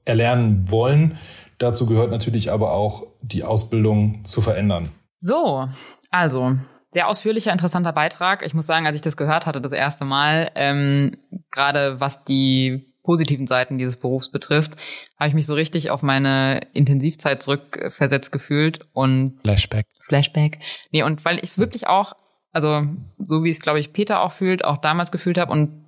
erlernen 0.05 0.65
wollen 0.69 1.17
Dazu 1.61 1.85
gehört 1.85 2.09
natürlich 2.09 2.51
aber 2.51 2.73
auch 2.73 3.03
die 3.21 3.43
Ausbildung 3.43 4.25
zu 4.25 4.41
verändern. 4.41 4.89
So, 5.19 5.67
also 6.09 6.57
sehr 6.91 7.07
ausführlicher, 7.07 7.51
interessanter 7.51 7.93
Beitrag. 7.93 8.43
Ich 8.43 8.55
muss 8.55 8.65
sagen, 8.65 8.87
als 8.87 8.95
ich 8.95 9.03
das 9.03 9.15
gehört 9.15 9.45
hatte 9.45 9.61
das 9.61 9.71
erste 9.71 10.03
Mal, 10.03 10.49
ähm, 10.55 11.17
gerade 11.51 11.99
was 11.99 12.25
die 12.25 12.91
positiven 13.03 13.45
Seiten 13.45 13.77
dieses 13.77 13.97
Berufs 13.97 14.31
betrifft, 14.31 14.71
habe 15.19 15.29
ich 15.29 15.35
mich 15.35 15.45
so 15.45 15.53
richtig 15.53 15.91
auf 15.91 16.01
meine 16.01 16.61
Intensivzeit 16.73 17.43
zurückversetzt 17.43 18.31
gefühlt 18.31 18.79
und 18.93 19.39
Flashback. 19.43 19.85
Flashback. 20.07 20.59
Nee, 20.91 21.03
und 21.03 21.23
weil 21.25 21.37
ich 21.37 21.43
es 21.43 21.59
wirklich 21.59 21.85
auch, 21.85 22.13
also 22.51 22.87
so 23.19 23.43
wie 23.43 23.51
es, 23.51 23.61
glaube 23.61 23.79
ich, 23.79 23.93
Peter 23.93 24.23
auch 24.23 24.31
fühlt, 24.31 24.65
auch 24.65 24.77
damals 24.77 25.11
gefühlt 25.11 25.37
habe 25.37 25.51
und 25.51 25.80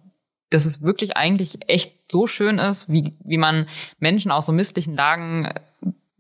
dass 0.54 0.66
es 0.66 0.82
wirklich 0.82 1.18
eigentlich 1.18 1.68
echt 1.68 2.12
so 2.12 2.28
schön 2.28 2.60
ist, 2.60 2.92
wie, 2.92 3.18
wie 3.24 3.38
man 3.38 3.68
Menschen 4.00 4.32
aus 4.32 4.46
so 4.46 4.52
misslichen 4.52 4.96
Lagen 4.96 5.46
äh, 5.46 5.60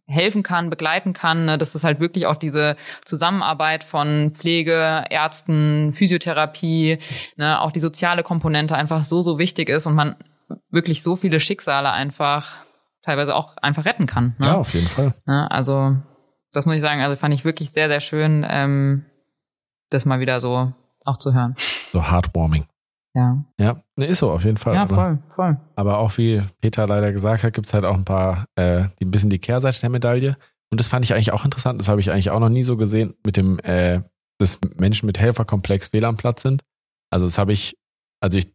helfen 0.05 0.43
kann, 0.43 0.69
begleiten 0.69 1.13
kann, 1.13 1.45
ne? 1.45 1.57
dass 1.57 1.73
das 1.73 1.83
halt 1.83 1.99
wirklich 1.99 2.25
auch 2.25 2.35
diese 2.35 2.75
Zusammenarbeit 3.05 3.83
von 3.83 4.31
Pflege, 4.33 5.05
Ärzten, 5.09 5.93
Physiotherapie, 5.93 6.99
ne? 7.37 7.61
auch 7.61 7.71
die 7.71 7.79
soziale 7.79 8.23
Komponente 8.23 8.75
einfach 8.75 9.03
so, 9.03 9.21
so 9.21 9.39
wichtig 9.39 9.69
ist 9.69 9.87
und 9.87 9.95
man 9.95 10.15
wirklich 10.69 11.03
so 11.03 11.15
viele 11.15 11.39
Schicksale 11.39 11.91
einfach 11.91 12.49
teilweise 13.01 13.35
auch 13.35 13.57
einfach 13.57 13.85
retten 13.85 14.05
kann. 14.05 14.35
Ne? 14.39 14.47
Ja, 14.47 14.55
auf 14.55 14.73
jeden 14.73 14.87
Fall. 14.87 15.13
Ne? 15.25 15.49
Also 15.49 15.97
das 16.51 16.65
muss 16.65 16.75
ich 16.75 16.81
sagen, 16.81 17.01
also 17.01 17.15
fand 17.15 17.33
ich 17.33 17.45
wirklich 17.45 17.71
sehr, 17.71 17.87
sehr 17.87 17.99
schön, 17.99 18.45
ähm, 18.47 19.05
das 19.89 20.05
mal 20.05 20.19
wieder 20.19 20.39
so 20.39 20.73
auch 21.05 21.17
zu 21.17 21.33
hören. 21.33 21.55
So 21.57 22.09
heartwarming. 22.09 22.65
Ja. 23.15 23.45
Ja, 23.59 23.83
ne, 23.95 24.05
ist 24.05 24.19
so 24.19 24.31
auf 24.31 24.43
jeden 24.43 24.57
Fall. 24.57 24.73
Ja, 24.73 24.87
voll, 24.87 25.19
voll. 25.27 25.57
Aber 25.75 25.99
auch 25.99 26.17
wie 26.17 26.41
Peter 26.61 26.87
leider 26.87 27.11
gesagt 27.11 27.43
hat, 27.43 27.53
gibt's 27.53 27.73
halt 27.73 27.85
auch 27.85 27.93
ein 27.93 28.05
paar, 28.05 28.45
äh, 28.55 28.85
die 28.99 29.05
ein 29.05 29.11
bisschen 29.11 29.29
die 29.29 29.39
Kehrseite 29.39 29.81
der 29.81 29.89
Medaille. 29.89 30.35
Und 30.71 30.79
das 30.79 30.87
fand 30.87 31.05
ich 31.05 31.13
eigentlich 31.13 31.31
auch 31.31 31.45
interessant. 31.45 31.79
Das 31.79 31.89
habe 31.89 32.01
ich 32.01 32.11
eigentlich 32.11 32.31
auch 32.31 32.39
noch 32.39 32.49
nie 32.49 32.63
so 32.63 32.75
gesehen 32.75 33.13
mit 33.23 33.37
dem, 33.37 33.59
äh, 33.59 34.01
dass 34.39 34.59
Menschen 34.77 35.05
mit 35.05 35.19
Helferkomplex 35.19 35.89
fehl 35.89 36.05
am 36.05 36.17
Platz 36.17 36.41
sind. 36.41 36.63
Also 37.11 37.27
das 37.27 37.37
habe 37.37 37.53
ich, 37.53 37.77
also 38.19 38.39
ich 38.39 38.51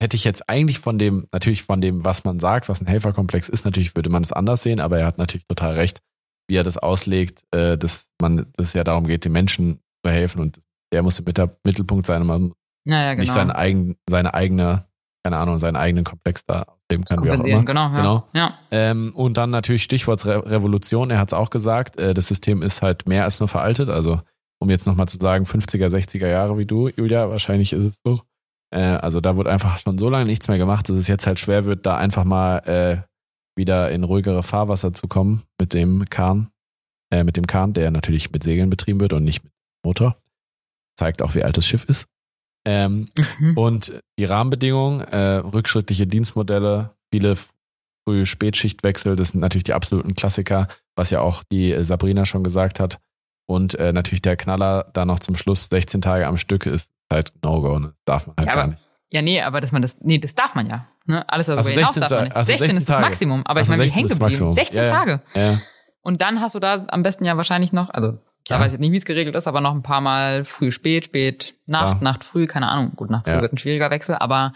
hätte 0.00 0.16
ich 0.16 0.24
jetzt 0.24 0.48
eigentlich 0.48 0.78
von 0.78 0.98
dem, 0.98 1.26
natürlich 1.32 1.62
von 1.62 1.82
dem, 1.82 2.04
was 2.04 2.24
man 2.24 2.40
sagt, 2.40 2.70
was 2.70 2.80
ein 2.80 2.86
Helferkomplex 2.86 3.50
ist, 3.50 3.64
natürlich 3.64 3.94
würde 3.94 4.08
man 4.08 4.22
es 4.22 4.32
anders 4.32 4.62
sehen, 4.62 4.80
aber 4.80 4.98
er 4.98 5.06
hat 5.06 5.18
natürlich 5.18 5.46
total 5.46 5.74
recht, 5.74 6.00
wie 6.48 6.56
er 6.56 6.64
das 6.64 6.78
auslegt, 6.78 7.44
äh, 7.54 7.76
dass 7.76 8.08
man, 8.20 8.46
dass 8.56 8.68
es 8.68 8.72
ja 8.72 8.84
darum 8.84 9.06
geht, 9.06 9.24
den 9.26 9.32
Menschen 9.32 9.80
zu 10.04 10.10
helfen 10.10 10.40
und 10.40 10.62
der 10.92 11.02
muss 11.02 11.18
im 11.18 11.26
Mittelpunkt 11.26 12.06
sein 12.06 12.22
und 12.22 12.26
man 12.28 12.52
ja, 12.86 13.02
ja, 13.02 13.10
genau. 13.10 13.20
nicht 13.20 13.32
sein 13.32 13.50
eigen, 13.50 13.96
seine 14.08 14.34
eigene, 14.34 14.86
keine 15.24 15.36
Ahnung, 15.36 15.58
seinen 15.58 15.76
eigenen 15.76 16.04
Komplex 16.04 16.44
da 16.46 16.64
leben 16.90 17.04
kann, 17.04 17.22
wie 17.24 17.30
auch 17.30 17.44
immer. 17.44 17.64
Genau, 17.64 17.88
ja. 17.88 17.96
genau. 17.96 18.28
Ja. 18.32 18.58
Ähm, 18.70 19.12
und 19.14 19.36
dann 19.36 19.50
natürlich 19.50 19.82
Stichwort 19.82 20.24
Re 20.24 20.48
Revolution, 20.50 21.10
er 21.10 21.18
hat 21.18 21.28
es 21.28 21.34
auch 21.34 21.50
gesagt, 21.50 21.98
äh, 21.98 22.14
das 22.14 22.28
System 22.28 22.62
ist 22.62 22.82
halt 22.82 23.08
mehr 23.08 23.24
als 23.24 23.40
nur 23.40 23.48
veraltet, 23.48 23.88
also 23.88 24.20
um 24.60 24.70
jetzt 24.70 24.86
nochmal 24.86 25.08
zu 25.08 25.18
sagen, 25.18 25.44
50er, 25.44 25.88
60er 25.88 26.28
Jahre 26.28 26.56
wie 26.58 26.66
du, 26.66 26.88
Julia, 26.88 27.28
wahrscheinlich 27.28 27.72
ist 27.72 27.84
es 27.84 28.00
so. 28.04 28.22
Äh, 28.72 28.80
also 28.80 29.20
da 29.20 29.36
wurde 29.36 29.50
einfach 29.50 29.78
schon 29.78 29.98
so 29.98 30.08
lange 30.08 30.26
nichts 30.26 30.48
mehr 30.48 30.58
gemacht, 30.58 30.88
dass 30.88 30.96
es 30.96 31.08
jetzt 31.08 31.26
halt 31.26 31.40
schwer 31.40 31.64
wird, 31.64 31.86
da 31.86 31.96
einfach 31.96 32.24
mal 32.24 32.58
äh, 32.58 33.02
wieder 33.56 33.90
in 33.90 34.04
ruhigere 34.04 34.42
Fahrwasser 34.42 34.92
zu 34.92 35.08
kommen 35.08 35.42
mit 35.60 35.74
dem 35.74 36.04
Kahn, 36.08 36.50
äh, 37.10 37.24
mit 37.24 37.36
dem 37.36 37.46
Kahn, 37.46 37.72
der 37.72 37.90
natürlich 37.90 38.30
mit 38.32 38.44
Segeln 38.44 38.70
betrieben 38.70 39.00
wird 39.00 39.12
und 39.12 39.24
nicht 39.24 39.44
mit 39.44 39.52
Motor. 39.84 40.16
Zeigt 40.96 41.20
auch, 41.20 41.34
wie 41.34 41.42
alt 41.42 41.56
das 41.56 41.66
Schiff 41.66 41.84
ist. 41.84 42.08
Ähm, 42.66 43.08
mhm. 43.38 43.56
Und 43.56 44.00
die 44.18 44.24
Rahmenbedingungen, 44.24 45.00
äh, 45.00 45.36
rückschrittliche 45.36 46.06
Dienstmodelle, 46.06 46.90
viele 47.12 47.36
frühe 48.04 48.26
Spätschichtwechsel, 48.26 49.16
das 49.16 49.30
sind 49.30 49.40
natürlich 49.40 49.64
die 49.64 49.72
absoluten 49.72 50.16
Klassiker, 50.16 50.66
was 50.96 51.10
ja 51.10 51.20
auch 51.20 51.44
die 51.50 51.82
Sabrina 51.84 52.26
schon 52.26 52.42
gesagt 52.42 52.80
hat. 52.80 52.98
Und 53.48 53.76
äh, 53.76 53.92
natürlich 53.92 54.22
der 54.22 54.36
Knaller 54.36 54.90
da 54.92 55.04
noch 55.04 55.20
zum 55.20 55.36
Schluss 55.36 55.68
16 55.68 56.02
Tage 56.02 56.26
am 56.26 56.36
Stück 56.36 56.66
ist 56.66 56.90
halt 57.10 57.32
No-Go, 57.44 57.78
ne? 57.78 57.94
darf 58.04 58.26
man 58.26 58.34
halt 58.36 58.48
ja, 58.48 58.54
gar 58.54 58.62
aber, 58.64 58.72
nicht. 58.72 58.82
Ja, 59.10 59.22
nee, 59.22 59.40
aber 59.40 59.60
dass 59.60 59.70
man 59.70 59.82
das, 59.82 60.00
nee, 60.00 60.18
das 60.18 60.34
darf 60.34 60.56
man 60.56 60.68
ja. 60.68 60.88
Ne? 61.06 61.28
Alles 61.28 61.46
darüber 61.46 61.58
also 61.60 61.70
hinaus 61.70 61.94
16 61.94 62.00
darf 62.00 62.10
man 62.10 62.24
nicht. 62.24 62.36
also 62.36 62.48
16, 62.48 62.68
16 62.68 62.78
ist 62.78 62.88
das. 62.88 63.00
Maximum, 63.00 63.46
aber 63.46 63.60
Also 63.60 63.72
ich 63.72 63.78
meine, 63.78 63.84
wie 63.84 63.94
16 63.94 63.98
hängen 63.98 64.08
geblieben? 64.08 64.30
Maximum. 64.30 64.54
16 64.54 64.76
Ja, 64.78 64.84
ja. 64.84 64.90
Tage. 64.90 65.22
Ja. 65.34 65.62
Und 66.02 66.22
dann 66.22 66.40
hast 66.40 66.56
du 66.56 66.58
da 66.58 66.84
am 66.88 67.04
besten 67.04 67.24
ja 67.24 67.36
wahrscheinlich 67.36 67.72
noch, 67.72 67.90
also 67.90 68.18
Ja. 68.48 68.60
weiß 68.60 68.72
ich 68.74 68.78
nicht, 68.78 68.92
wie 68.92 68.96
es 68.96 69.04
geregelt 69.04 69.34
ist, 69.34 69.46
aber 69.48 69.60
noch 69.60 69.74
ein 69.74 69.82
paar 69.82 70.00
Mal 70.00 70.44
früh, 70.44 70.70
spät, 70.70 71.06
spät, 71.06 71.54
Nacht, 71.66 71.96
Ja. 71.98 72.02
Nacht, 72.04 72.24
früh, 72.24 72.46
keine 72.46 72.68
Ahnung. 72.68 72.92
Gut, 72.96 73.10
Nacht, 73.10 73.24
früh 73.26 73.32
Ja. 73.34 73.40
wird 73.42 73.52
ein 73.52 73.58
schwieriger 73.58 73.90
Wechsel, 73.90 74.14
aber 74.16 74.52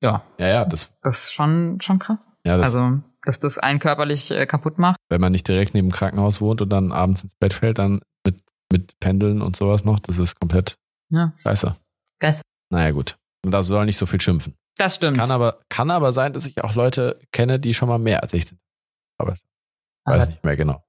ja, 0.00 0.22
ja, 0.38 0.48
ja, 0.48 0.64
das, 0.64 0.92
das 1.02 1.24
ist 1.26 1.32
schon, 1.32 1.80
schon 1.80 1.98
krass. 1.98 2.18
ja, 2.44 2.56
das, 2.56 2.74
also, 2.74 3.00
dass 3.24 3.38
das 3.38 3.58
einen 3.58 3.78
körperlich 3.78 4.30
äh, 4.32 4.46
kaputt 4.46 4.78
macht. 4.78 4.96
wenn 5.08 5.20
man 5.20 5.30
nicht 5.32 5.46
direkt 5.46 5.74
neben 5.74 5.88
dem 5.90 5.92
Krankenhaus 5.94 6.40
wohnt 6.40 6.60
und 6.60 6.70
dann 6.70 6.90
abends 6.90 7.22
ins 7.22 7.34
Bett 7.36 7.52
fällt, 7.54 7.78
dann 7.78 8.00
mit, 8.26 8.40
mit 8.72 8.98
Pendeln 8.98 9.42
und 9.42 9.54
sowas 9.54 9.84
noch, 9.84 10.00
das 10.00 10.18
ist 10.18 10.40
komplett 10.40 10.76
Ja. 11.10 11.32
scheiße. 11.42 11.76
Geil. 12.18 12.40
Naja, 12.70 12.90
gut. 12.90 13.16
Und 13.44 13.52
da 13.52 13.62
soll 13.62 13.84
nicht 13.84 13.98
so 13.98 14.06
viel 14.06 14.20
schimpfen. 14.20 14.56
Das 14.76 14.96
stimmt. 14.96 15.18
Kann 15.18 15.30
aber, 15.30 15.60
kann 15.68 15.90
aber 15.90 16.10
sein, 16.12 16.32
dass 16.32 16.46
ich 16.46 16.62
auch 16.64 16.74
Leute 16.74 17.20
kenne, 17.32 17.60
die 17.60 17.74
schon 17.74 17.88
mal 17.88 17.98
mehr 17.98 18.22
als 18.22 18.32
ich 18.32 18.46
sind. 18.48 18.60
Aber 19.18 19.32
weiß 19.32 19.42
aber 20.22 20.26
nicht 20.26 20.44
mehr 20.44 20.56
genau. 20.56 20.82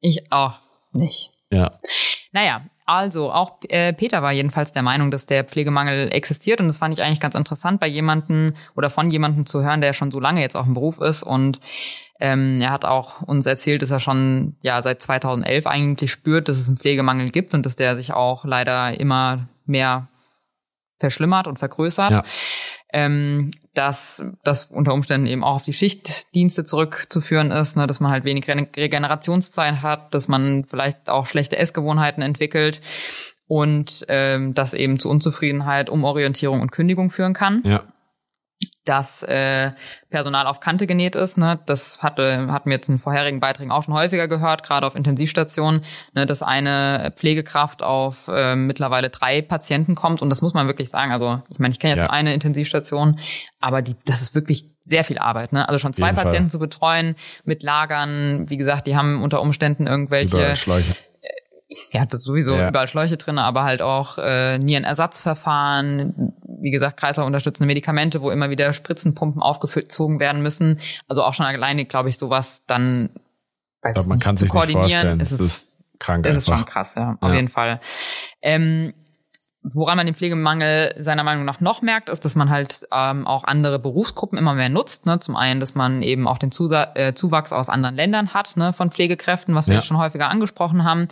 Ich 0.00 0.30
auch 0.32 0.60
nicht. 0.94 1.30
Ja. 1.50 1.78
Naja, 2.32 2.62
also 2.86 3.32
auch 3.32 3.58
äh, 3.68 3.92
Peter 3.92 4.22
war 4.22 4.32
jedenfalls 4.32 4.72
der 4.72 4.82
Meinung, 4.82 5.10
dass 5.10 5.26
der 5.26 5.44
Pflegemangel 5.44 6.12
existiert 6.12 6.60
und 6.60 6.66
das 6.66 6.78
fand 6.78 6.94
ich 6.94 7.02
eigentlich 7.02 7.20
ganz 7.20 7.34
interessant 7.34 7.80
bei 7.80 7.86
jemanden 7.86 8.56
oder 8.76 8.90
von 8.90 9.10
jemandem 9.10 9.46
zu 9.46 9.62
hören, 9.62 9.80
der 9.80 9.92
schon 9.92 10.10
so 10.10 10.20
lange 10.20 10.40
jetzt 10.40 10.56
auch 10.56 10.66
im 10.66 10.74
Beruf 10.74 11.00
ist 11.00 11.22
und 11.22 11.60
ähm, 12.20 12.60
er 12.60 12.70
hat 12.70 12.84
auch 12.84 13.22
uns 13.22 13.46
erzählt, 13.46 13.82
dass 13.82 13.90
er 13.90 14.00
schon 14.00 14.56
ja 14.62 14.82
seit 14.82 15.02
2011 15.02 15.66
eigentlich 15.66 16.12
spürt, 16.12 16.48
dass 16.48 16.58
es 16.58 16.68
einen 16.68 16.76
Pflegemangel 16.76 17.30
gibt 17.30 17.54
und 17.54 17.66
dass 17.66 17.76
der 17.76 17.96
sich 17.96 18.12
auch 18.12 18.44
leider 18.44 18.98
immer 18.98 19.48
mehr 19.66 20.08
verschlimmert 20.98 21.46
und 21.46 21.58
vergrößert. 21.58 22.12
Ja. 22.12 22.24
Ähm, 22.96 23.50
dass 23.74 24.22
das 24.44 24.66
unter 24.66 24.94
Umständen 24.94 25.26
eben 25.26 25.42
auch 25.42 25.56
auf 25.56 25.64
die 25.64 25.72
Schichtdienste 25.72 26.62
zurückzuführen 26.62 27.50
ist, 27.50 27.76
ne, 27.76 27.88
dass 27.88 27.98
man 27.98 28.12
halt 28.12 28.22
wenig 28.24 28.46
Regenerationszeit 28.48 29.82
hat, 29.82 30.14
dass 30.14 30.28
man 30.28 30.64
vielleicht 30.64 31.10
auch 31.10 31.26
schlechte 31.26 31.58
Essgewohnheiten 31.58 32.22
entwickelt 32.22 32.80
und 33.48 34.06
ähm, 34.08 34.54
das 34.54 34.74
eben 34.74 35.00
zu 35.00 35.10
Unzufriedenheit, 35.10 35.90
Umorientierung 35.90 36.60
und 36.60 36.70
Kündigung 36.70 37.10
führen 37.10 37.34
kann. 37.34 37.62
Ja 37.64 37.82
dass 38.84 39.22
äh, 39.22 39.72
Personal 40.10 40.46
auf 40.46 40.60
Kante 40.60 40.86
genäht 40.86 41.16
ist. 41.16 41.38
Ne? 41.38 41.58
Das 41.66 42.02
hatte, 42.02 42.46
hatten 42.50 42.70
wir 42.70 42.76
jetzt 42.76 42.88
in 42.88 42.98
vorherigen 42.98 43.40
Beiträgen 43.40 43.70
auch 43.70 43.82
schon 43.82 43.94
häufiger 43.94 44.28
gehört, 44.28 44.62
gerade 44.62 44.86
auf 44.86 44.94
Intensivstationen, 44.94 45.82
ne, 46.14 46.26
dass 46.26 46.42
eine 46.42 47.12
Pflegekraft 47.16 47.82
auf 47.82 48.28
äh, 48.28 48.54
mittlerweile 48.56 49.10
drei 49.10 49.42
Patienten 49.42 49.94
kommt. 49.94 50.22
Und 50.22 50.30
das 50.30 50.42
muss 50.42 50.54
man 50.54 50.66
wirklich 50.66 50.90
sagen. 50.90 51.12
Also 51.12 51.42
ich 51.48 51.58
meine, 51.58 51.72
ich 51.72 51.80
kenne 51.80 51.94
jetzt 51.94 52.04
ja. 52.04 52.10
eine 52.10 52.34
Intensivstation, 52.34 53.18
aber 53.60 53.82
die, 53.82 53.96
das 54.04 54.22
ist 54.22 54.34
wirklich 54.34 54.66
sehr 54.84 55.04
viel 55.04 55.18
Arbeit. 55.18 55.52
Ne? 55.52 55.66
Also 55.66 55.78
schon 55.78 55.94
zwei 55.94 56.12
Patienten 56.12 56.44
Fall. 56.44 56.50
zu 56.50 56.58
betreuen 56.58 57.16
mit 57.44 57.62
Lagern. 57.62 58.50
Wie 58.50 58.58
gesagt, 58.58 58.86
die 58.86 58.96
haben 58.96 59.22
unter 59.22 59.40
Umständen 59.40 59.86
irgendwelche 59.86 60.54
ja, 61.92 62.06
das 62.06 62.22
sowieso 62.22 62.56
ja. 62.56 62.68
überall 62.68 62.88
Schläuche 62.88 63.16
drin, 63.16 63.38
aber 63.38 63.64
halt 63.64 63.82
auch 63.82 64.18
äh, 64.18 64.58
Nierenersatzverfahren, 64.58 66.34
wie 66.60 66.70
gesagt, 66.70 66.98
kreislaufunterstützende 66.98 67.66
Medikamente, 67.66 68.22
wo 68.22 68.30
immer 68.30 68.50
wieder 68.50 68.72
Spritzenpumpen 68.72 69.42
aufgezogen 69.42 70.20
werden 70.20 70.42
müssen. 70.42 70.80
Also 71.08 71.22
auch 71.22 71.34
schon 71.34 71.46
alleine, 71.46 71.84
glaube 71.84 72.08
ich, 72.08 72.18
sowas 72.18 72.62
dann 72.66 73.10
weiß 73.82 73.96
ich, 73.98 74.06
man 74.06 74.18
nicht, 74.18 74.24
kann 74.24 74.36
sich 74.36 74.52
nicht 74.52 74.72
vorstellen. 74.72 75.20
Ist 75.20 75.32
es, 75.32 75.38
das 75.38 75.46
ist 75.46 75.84
krank. 75.98 76.24
Das 76.24 76.36
ist 76.36 76.48
schon 76.48 76.64
krass, 76.64 76.94
ja, 76.96 77.16
auf 77.20 77.28
ja. 77.28 77.34
jeden 77.34 77.48
Fall. 77.48 77.80
Ähm, 78.42 78.94
Woran 79.66 79.96
man 79.96 80.04
den 80.04 80.14
Pflegemangel 80.14 80.94
seiner 80.98 81.24
Meinung 81.24 81.46
nach 81.46 81.58
noch 81.58 81.80
merkt, 81.80 82.10
ist, 82.10 82.22
dass 82.26 82.34
man 82.34 82.50
halt 82.50 82.86
ähm, 82.92 83.26
auch 83.26 83.44
andere 83.44 83.78
Berufsgruppen 83.78 84.36
immer 84.36 84.52
mehr 84.52 84.68
nutzt. 84.68 85.06
Ne? 85.06 85.20
Zum 85.20 85.36
einen, 85.36 85.58
dass 85.58 85.74
man 85.74 86.02
eben 86.02 86.28
auch 86.28 86.36
den 86.36 86.52
Zusa 86.52 86.92
äh, 86.94 87.14
Zuwachs 87.14 87.50
aus 87.50 87.70
anderen 87.70 87.94
Ländern 87.94 88.34
hat 88.34 88.58
ne, 88.58 88.74
von 88.74 88.90
Pflegekräften, 88.90 89.54
was 89.54 89.66
wir 89.66 89.72
ja. 89.72 89.78
jetzt 89.80 89.86
schon 89.86 89.96
häufiger 89.96 90.28
angesprochen 90.28 90.84
haben, 90.84 91.08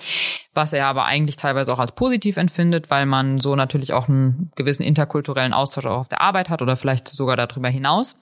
was 0.53 0.75
er 0.75 0.87
aber 0.87 1.07
eigentlich 1.07 1.37
teilweise 1.37 1.73
auch 1.73 1.79
als 1.79 1.93
positiv 1.93 2.37
empfindet, 2.37 2.91
weil 2.91 3.07
man 3.07 3.41
so 3.41 3.57
natürlich 3.57 3.95
auch 3.95 4.07
einen 4.07 4.53
gewissen 4.55 4.83
interkulturellen 4.83 5.55
Austausch 5.55 5.87
auch 5.87 6.01
auf 6.01 6.09
der 6.09 6.21
Arbeit 6.21 6.51
hat 6.51 6.61
oder 6.61 6.77
vielleicht 6.77 7.09
sogar 7.09 7.39
darüber 7.39 7.71
hinaus. 7.71 8.19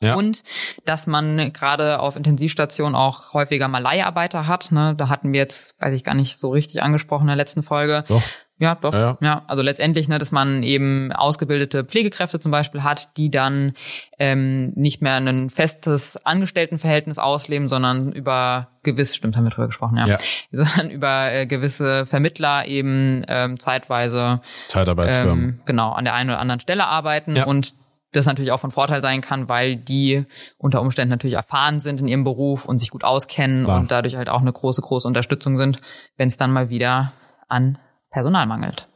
Ja. 0.00 0.14
Und 0.14 0.44
dass 0.84 1.08
man 1.08 1.52
gerade 1.52 1.98
auf 1.98 2.14
Intensivstationen 2.14 2.94
auch 2.94 3.34
häufiger 3.34 3.66
mal 3.66 3.80
Leiharbeiter 3.80 4.46
hat. 4.46 4.70
Ne? 4.70 4.94
Da 4.96 5.08
hatten 5.08 5.32
wir 5.32 5.40
jetzt, 5.40 5.80
weiß 5.82 5.92
ich 5.94 6.04
gar 6.04 6.14
nicht 6.14 6.38
so 6.38 6.50
richtig 6.50 6.82
angesprochen 6.82 7.22
in 7.22 7.28
der 7.28 7.36
letzten 7.36 7.64
Folge. 7.64 8.04
Doch. 8.06 8.22
Ja, 8.60 8.74
doch. 8.74 8.92
Ja, 8.92 9.00
ja. 9.00 9.18
ja, 9.20 9.42
also 9.46 9.62
letztendlich, 9.62 10.08
ne, 10.08 10.18
dass 10.18 10.32
man 10.32 10.62
eben 10.62 11.12
ausgebildete 11.12 11.84
Pflegekräfte 11.84 12.40
zum 12.40 12.50
Beispiel 12.50 12.82
hat, 12.82 13.16
die 13.16 13.30
dann 13.30 13.74
ähm, 14.18 14.72
nicht 14.74 15.00
mehr 15.00 15.14
ein 15.14 15.50
festes 15.50 16.24
Angestelltenverhältnis 16.26 17.18
ausleben, 17.18 17.68
sondern 17.68 18.12
über 18.12 18.68
gewiss, 18.82 19.14
stimmt, 19.14 19.36
haben 19.36 19.44
wir 19.44 19.50
drüber 19.50 19.68
gesprochen, 19.68 19.96
ja, 19.98 20.06
ja. 20.06 20.18
sondern 20.50 20.90
über 20.90 21.32
äh, 21.32 21.46
gewisse 21.46 22.06
Vermittler 22.06 22.66
eben 22.66 23.24
ähm, 23.28 23.60
zeitweise 23.60 24.40
Zeitarbeitsfirmen. 24.66 25.44
Ähm, 25.44 25.60
genau, 25.64 25.92
an 25.92 26.04
der 26.04 26.14
einen 26.14 26.30
oder 26.30 26.40
anderen 26.40 26.60
Stelle 26.60 26.86
arbeiten 26.86 27.36
ja. 27.36 27.44
und 27.44 27.74
das 28.12 28.26
natürlich 28.26 28.52
auch 28.52 28.60
von 28.60 28.70
Vorteil 28.70 29.02
sein 29.02 29.20
kann, 29.20 29.48
weil 29.48 29.76
die 29.76 30.24
unter 30.56 30.80
Umständen 30.80 31.10
natürlich 31.10 31.36
erfahren 31.36 31.80
sind 31.80 32.00
in 32.00 32.08
ihrem 32.08 32.24
Beruf 32.24 32.64
und 32.64 32.78
sich 32.78 32.90
gut 32.90 33.04
auskennen 33.04 33.64
Klar. 33.64 33.78
und 33.78 33.90
dadurch 33.90 34.16
halt 34.16 34.30
auch 34.30 34.40
eine 34.40 34.52
große, 34.52 34.80
große 34.80 35.06
Unterstützung 35.06 35.58
sind, 35.58 35.80
wenn 36.16 36.28
es 36.28 36.38
dann 36.38 36.50
mal 36.50 36.70
wieder 36.70 37.12
an 37.48 37.78
Personal 38.10 38.46
mangelt. 38.46 38.88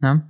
Ne? 0.00 0.28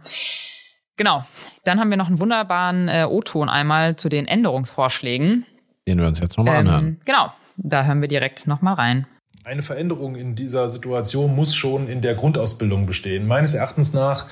Genau. 0.97 1.25
Dann 1.65 1.79
haben 1.79 1.91
wir 1.91 1.97
noch 1.97 2.09
einen 2.09 2.21
wunderbaren 2.21 2.89
äh, 2.89 3.07
O-Ton 3.09 3.49
einmal 3.49 3.97
zu 3.97 4.09
den 4.09 4.27
Änderungsvorschlägen. 4.27 5.47
Den 5.87 6.01
wir 6.01 6.07
uns 6.07 6.21
jetzt 6.21 6.37
nochmal 6.37 6.61
ähm, 6.61 6.61
anhören. 6.67 7.01
Genau. 7.05 7.33
Da 7.57 7.85
hören 7.85 8.01
wir 8.01 8.09
direkt 8.09 8.47
nochmal 8.47 8.75
rein. 8.75 9.07
Eine 9.45 9.63
Veränderung 9.63 10.17
in 10.17 10.35
dieser 10.35 10.69
Situation 10.69 11.35
muss 11.35 11.55
schon 11.55 11.89
in 11.89 12.03
der 12.03 12.15
Grundausbildung 12.15 12.87
bestehen. 12.87 13.27
Meines 13.27 13.55
Erachtens 13.55 13.95
nach 13.95 14.29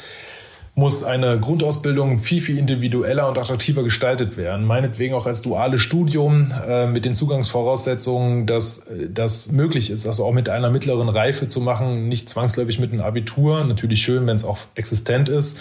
muss 0.78 1.04
eine 1.04 1.40
Grundausbildung 1.40 2.18
viel, 2.18 2.42
viel 2.42 2.58
individueller 2.58 3.26
und 3.28 3.38
attraktiver 3.38 3.82
gestaltet 3.82 4.36
werden. 4.36 4.66
Meinetwegen 4.66 5.14
auch 5.14 5.26
als 5.26 5.40
duales 5.40 5.80
Studium 5.80 6.52
äh, 6.68 6.86
mit 6.86 7.06
den 7.06 7.14
Zugangsvoraussetzungen, 7.14 8.46
dass 8.46 8.86
das 9.08 9.50
möglich 9.50 9.88
ist, 9.88 10.06
also 10.06 10.26
auch 10.26 10.34
mit 10.34 10.50
einer 10.50 10.68
mittleren 10.70 11.08
Reife 11.08 11.48
zu 11.48 11.62
machen, 11.62 12.08
nicht 12.10 12.28
zwangsläufig 12.28 12.78
mit 12.78 12.92
einem 12.92 13.00
Abitur. 13.00 13.64
Natürlich 13.64 14.02
schön, 14.02 14.26
wenn 14.26 14.36
es 14.36 14.44
auch 14.44 14.58
existent 14.74 15.30
ist, 15.30 15.60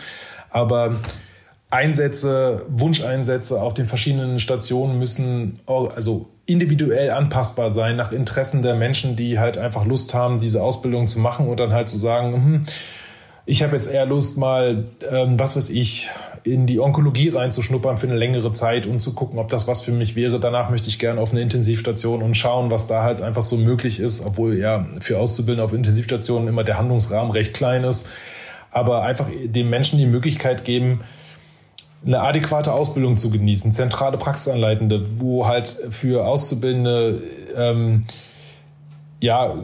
aber 0.50 0.98
Einsätze, 1.70 2.64
Wunscheinsätze 2.68 3.62
auf 3.62 3.74
den 3.74 3.86
verschiedenen 3.86 4.40
Stationen 4.40 5.00
müssen 5.00 5.62
also 5.66 6.28
individuell 6.46 7.12
anpassbar 7.12 7.72
sein 7.72 7.96
nach 7.96 8.12
Interessen 8.12 8.64
der 8.64 8.76
Menschen, 8.76 9.16
die 9.16 9.40
halt 9.40 9.58
einfach 9.58 9.86
Lust 9.86 10.14
haben, 10.14 10.42
diese 10.42 10.62
Ausbildung 10.62 11.08
zu 11.08 11.20
machen 11.20 11.48
und 11.48 11.58
dann 11.60 11.72
halt 11.72 11.88
zu 11.88 11.98
sagen, 11.98 12.34
hm, 12.34 12.62
ich 13.46 13.64
habe 13.64 13.74
jetzt 13.74 13.88
eher 13.88 14.06
Lust, 14.06 14.38
mal, 14.38 14.86
ähm, 15.12 15.38
was 15.38 15.56
weiß 15.56 15.70
ich, 15.70 16.10
in 16.44 16.68
die 16.68 16.80
Onkologie 16.80 17.30
reinzuschnuppern 17.30 17.98
für 17.98 18.08
eine 18.08 18.16
längere 18.16 18.52
Zeit 18.52 18.86
und 18.86 19.00
zu 19.00 19.14
gucken, 19.14 19.40
ob 19.40 19.50
das 19.50 19.68
was 19.68 19.82
für 19.82 19.92
mich 19.92 20.16
wäre. 20.16 20.40
Danach 20.40 20.70
möchte 20.70 20.90
ich 20.90 21.00
gerne 21.00 21.20
auf 21.20 21.32
eine 21.32 21.42
Intensivstation 21.42 22.22
und 22.22 22.36
schauen, 22.36 22.70
was 22.70 22.88
da 22.88 23.02
halt 23.02 23.22
einfach 23.22 23.42
so 23.42 23.58
möglich 23.58 24.00
ist, 24.00 24.24
obwohl 24.24 24.58
ja 24.58 24.86
für 25.00 25.20
Auszubildende 25.20 25.64
auf 25.64 25.74
Intensivstationen 25.74 26.48
immer 26.48 26.64
der 26.64 26.78
Handlungsrahmen 26.78 27.32
recht 27.32 27.56
klein 27.56 27.84
ist. 27.84 28.10
Aber 28.70 29.02
einfach 29.04 29.28
den 29.44 29.70
Menschen 29.70 29.98
die 29.98 30.06
Möglichkeit 30.06 30.66
geben, 30.66 31.00
eine 32.06 32.22
adäquate 32.22 32.74
Ausbildung 32.74 33.16
zu 33.16 33.32
genießen, 33.32 33.74
zentrale 33.74 34.18
Praxisanleitende, 34.18 35.20
wo 35.20 35.48
halt 35.48 35.68
für 35.90 36.28
Auszubildende 36.28 37.24
ähm, 37.56 38.04
ja 39.20 39.56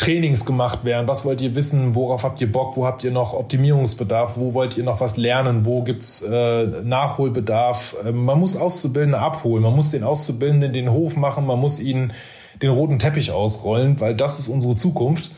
Trainings 0.00 0.46
gemacht 0.46 0.82
werden? 0.84 1.06
Was 1.06 1.26
wollt 1.26 1.42
ihr 1.42 1.54
wissen? 1.54 1.94
Worauf 1.94 2.22
habt 2.22 2.40
ihr 2.40 2.50
Bock? 2.50 2.74
Wo 2.74 2.86
habt 2.86 3.04
ihr 3.04 3.10
noch 3.10 3.34
Optimierungsbedarf? 3.34 4.32
Wo 4.36 4.54
wollt 4.54 4.78
ihr 4.78 4.84
noch 4.84 5.02
was 5.02 5.18
lernen? 5.18 5.66
Wo 5.66 5.82
gibt's 5.82 6.22
äh, 6.22 6.64
Nachholbedarf? 6.82 7.96
Äh, 8.06 8.12
man 8.12 8.40
muss 8.40 8.56
Auszubildende 8.56 9.18
abholen. 9.18 9.62
Man 9.62 9.76
muss 9.76 9.90
den 9.90 10.02
Auszubildenden 10.02 10.72
den 10.72 10.90
Hof 10.90 11.16
machen. 11.16 11.46
Man 11.46 11.60
muss 11.60 11.80
ihnen 11.80 12.14
den 12.62 12.70
roten 12.70 12.98
Teppich 12.98 13.30
ausrollen, 13.30 14.00
weil 14.00 14.14
das 14.14 14.38
ist 14.38 14.48
unsere 14.48 14.74
Zukunft. 14.74 15.32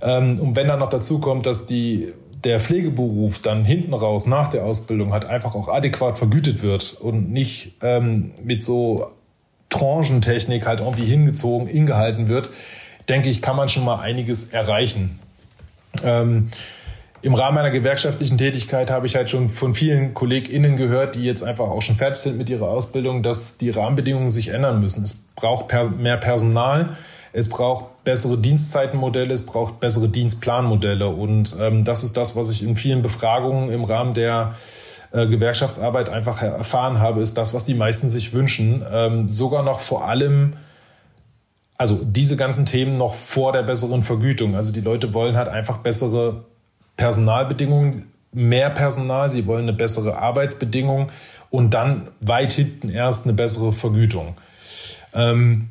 Ähm, 0.00 0.38
und 0.38 0.54
wenn 0.54 0.68
dann 0.68 0.78
noch 0.78 0.88
dazu 0.88 1.18
kommt, 1.18 1.44
dass 1.46 1.66
die 1.66 2.12
der 2.44 2.60
Pflegeberuf 2.60 3.40
dann 3.40 3.64
hinten 3.64 3.92
raus 3.92 4.26
nach 4.26 4.46
der 4.46 4.64
Ausbildung 4.64 5.12
halt 5.12 5.24
einfach 5.24 5.56
auch 5.56 5.66
adäquat 5.68 6.16
vergütet 6.16 6.62
wird 6.62 6.96
und 7.00 7.32
nicht 7.32 7.72
ähm, 7.82 8.30
mit 8.44 8.62
so 8.62 9.10
Tranchentechnik 9.68 10.64
halt 10.64 10.78
irgendwie 10.78 11.06
hingezogen, 11.06 11.66
ingehalten 11.66 12.28
wird, 12.28 12.50
denke 13.08 13.28
ich, 13.28 13.42
kann 13.42 13.56
man 13.56 13.68
schon 13.68 13.84
mal 13.84 14.00
einiges 14.00 14.50
erreichen. 14.50 15.18
Ähm, 16.02 16.50
Im 17.22 17.34
Rahmen 17.34 17.56
meiner 17.56 17.70
gewerkschaftlichen 17.70 18.38
Tätigkeit 18.38 18.90
habe 18.90 19.06
ich 19.06 19.16
halt 19.16 19.30
schon 19.30 19.50
von 19.50 19.74
vielen 19.74 20.14
KollegInnen 20.14 20.76
gehört, 20.76 21.14
die 21.14 21.24
jetzt 21.24 21.42
einfach 21.42 21.68
auch 21.68 21.82
schon 21.82 21.96
fertig 21.96 22.18
sind 22.18 22.38
mit 22.38 22.50
ihrer 22.50 22.68
Ausbildung, 22.68 23.22
dass 23.22 23.58
die 23.58 23.70
Rahmenbedingungen 23.70 24.30
sich 24.30 24.48
ändern 24.48 24.80
müssen. 24.80 25.02
Es 25.02 25.26
braucht 25.34 25.68
per 25.68 25.88
mehr 25.88 26.18
Personal, 26.18 26.90
es 27.32 27.48
braucht 27.48 28.04
bessere 28.04 28.38
Dienstzeitenmodelle, 28.38 29.32
es 29.32 29.46
braucht 29.46 29.80
bessere 29.80 30.08
Dienstplanmodelle. 30.08 31.08
Und 31.08 31.56
ähm, 31.60 31.84
das 31.84 32.04
ist 32.04 32.16
das, 32.16 32.36
was 32.36 32.50
ich 32.50 32.62
in 32.62 32.76
vielen 32.76 33.02
Befragungen 33.02 33.70
im 33.70 33.84
Rahmen 33.84 34.14
der 34.14 34.54
äh, 35.12 35.26
Gewerkschaftsarbeit 35.26 36.08
einfach 36.08 36.42
erfahren 36.42 37.00
habe, 37.00 37.22
ist 37.22 37.38
das, 37.38 37.54
was 37.54 37.64
die 37.64 37.74
meisten 37.74 38.10
sich 38.10 38.32
wünschen. 38.32 38.84
Ähm, 38.90 39.28
sogar 39.28 39.62
noch 39.62 39.80
vor 39.80 40.06
allem 40.06 40.54
also 41.78 42.00
diese 42.02 42.36
ganzen 42.36 42.66
Themen 42.66 42.96
noch 42.96 43.14
vor 43.14 43.52
der 43.52 43.62
besseren 43.62 44.02
Vergütung. 44.02 44.56
Also 44.56 44.72
die 44.72 44.80
Leute 44.80 45.14
wollen 45.14 45.36
halt 45.36 45.48
einfach 45.48 45.78
bessere 45.78 46.44
Personalbedingungen, 46.96 48.06
mehr 48.32 48.70
Personal, 48.70 49.30
sie 49.30 49.46
wollen 49.46 49.62
eine 49.62 49.72
bessere 49.72 50.18
Arbeitsbedingung 50.18 51.10
und 51.50 51.74
dann 51.74 52.08
weit 52.20 52.52
hinten 52.52 52.88
erst 52.88 53.24
eine 53.24 53.34
bessere 53.34 53.72
Vergütung. 53.72 54.34
Ähm, 55.14 55.70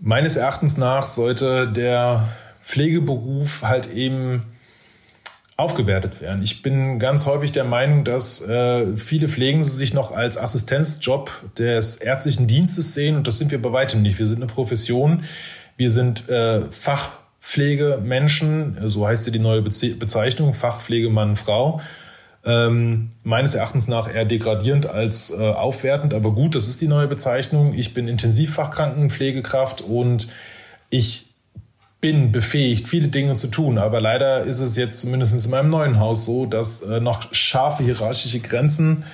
meines 0.00 0.36
Erachtens 0.36 0.76
nach 0.76 1.06
sollte 1.06 1.68
der 1.68 2.28
Pflegeberuf 2.62 3.62
halt 3.62 3.92
eben 3.92 4.42
aufgewertet 5.56 6.20
werden. 6.20 6.42
Ich 6.42 6.60
bin 6.60 6.98
ganz 6.98 7.24
häufig 7.24 7.50
der 7.50 7.64
Meinung, 7.64 8.04
dass 8.04 8.46
äh, 8.46 8.94
viele 8.96 9.28
Pflegen 9.28 9.64
sich 9.64 9.94
noch 9.94 10.12
als 10.12 10.36
Assistenzjob 10.36 11.30
des 11.56 11.96
ärztlichen 11.96 12.46
Dienstes 12.46 12.92
sehen 12.92 13.16
und 13.16 13.26
das 13.26 13.38
sind 13.38 13.50
wir 13.50 13.62
bei 13.62 13.72
weitem 13.72 14.02
nicht. 14.02 14.18
Wir 14.18 14.26
sind 14.26 14.42
eine 14.42 14.52
Profession, 14.52 15.24
wir 15.78 15.88
sind 15.88 16.28
äh, 16.28 16.70
Fachpflegemenschen, 16.70 18.82
so 18.84 19.08
heißt 19.08 19.26
ja 19.26 19.32
die 19.32 19.38
neue 19.38 19.62
Bezeichnung, 19.62 20.52
Fachpflegemann, 20.52 21.36
Frau. 21.36 21.80
Ähm, 22.44 23.08
meines 23.24 23.54
Erachtens 23.54 23.88
nach 23.88 24.14
eher 24.14 24.26
degradierend 24.26 24.84
als 24.86 25.30
äh, 25.30 25.38
aufwertend, 25.38 26.12
aber 26.12 26.32
gut, 26.32 26.54
das 26.54 26.68
ist 26.68 26.82
die 26.82 26.86
neue 26.86 27.08
Bezeichnung. 27.08 27.72
Ich 27.74 27.94
bin 27.94 28.08
Intensivfachkrankenpflegekraft 28.08 29.80
und 29.80 30.28
ich 30.90 31.25
bin 32.00 32.30
befähigt, 32.30 32.88
viele 32.88 33.08
Dinge 33.08 33.34
zu 33.34 33.48
tun. 33.48 33.78
Aber 33.78 34.00
leider 34.00 34.42
ist 34.42 34.60
es 34.60 34.76
jetzt 34.76 35.00
zumindest 35.00 35.44
in 35.44 35.50
meinem 35.50 35.70
neuen 35.70 35.98
Haus 35.98 36.24
so, 36.24 36.46
dass 36.46 36.82
äh, 36.82 37.00
noch 37.00 37.32
scharfe 37.32 37.82
hierarchische 37.82 38.40
Grenzen 38.40 39.04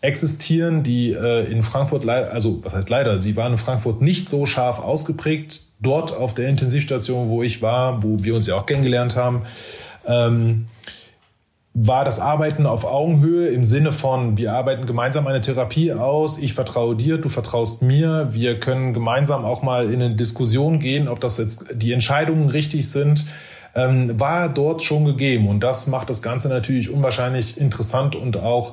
existieren, 0.00 0.82
die 0.82 1.12
äh, 1.12 1.50
in 1.50 1.62
Frankfurt, 1.62 2.06
also 2.08 2.62
was 2.62 2.74
heißt 2.74 2.90
leider, 2.90 3.18
die 3.18 3.36
waren 3.36 3.52
in 3.52 3.58
Frankfurt 3.58 4.02
nicht 4.02 4.28
so 4.28 4.46
scharf 4.46 4.78
ausgeprägt. 4.78 5.62
Dort 5.80 6.16
auf 6.16 6.34
der 6.34 6.48
Intensivstation, 6.48 7.28
wo 7.28 7.42
ich 7.42 7.62
war, 7.62 8.02
wo 8.02 8.22
wir 8.22 8.34
uns 8.34 8.46
ja 8.46 8.54
auch 8.54 8.66
kennengelernt 8.66 9.16
haben, 9.16 9.42
ähm, 10.06 10.66
war 11.78 12.06
das 12.06 12.20
Arbeiten 12.20 12.64
auf 12.64 12.86
Augenhöhe 12.86 13.48
im 13.48 13.66
Sinne 13.66 13.92
von, 13.92 14.38
wir 14.38 14.54
arbeiten 14.54 14.86
gemeinsam 14.86 15.26
eine 15.26 15.42
Therapie 15.42 15.92
aus, 15.92 16.38
ich 16.38 16.54
vertraue 16.54 16.96
dir, 16.96 17.18
du 17.18 17.28
vertraust 17.28 17.82
mir, 17.82 18.28
wir 18.32 18.58
können 18.58 18.94
gemeinsam 18.94 19.44
auch 19.44 19.62
mal 19.62 19.92
in 19.92 20.00
eine 20.00 20.16
Diskussion 20.16 20.78
gehen, 20.78 21.06
ob 21.06 21.20
das 21.20 21.36
jetzt 21.36 21.66
die 21.74 21.92
Entscheidungen 21.92 22.48
richtig 22.48 22.88
sind, 22.88 23.26
ähm, 23.74 24.18
war 24.18 24.48
dort 24.48 24.82
schon 24.84 25.04
gegeben. 25.04 25.48
Und 25.48 25.60
das 25.60 25.86
macht 25.86 26.08
das 26.08 26.22
Ganze 26.22 26.48
natürlich 26.48 26.88
unwahrscheinlich 26.88 27.60
interessant 27.60 28.16
und 28.16 28.38
auch 28.38 28.72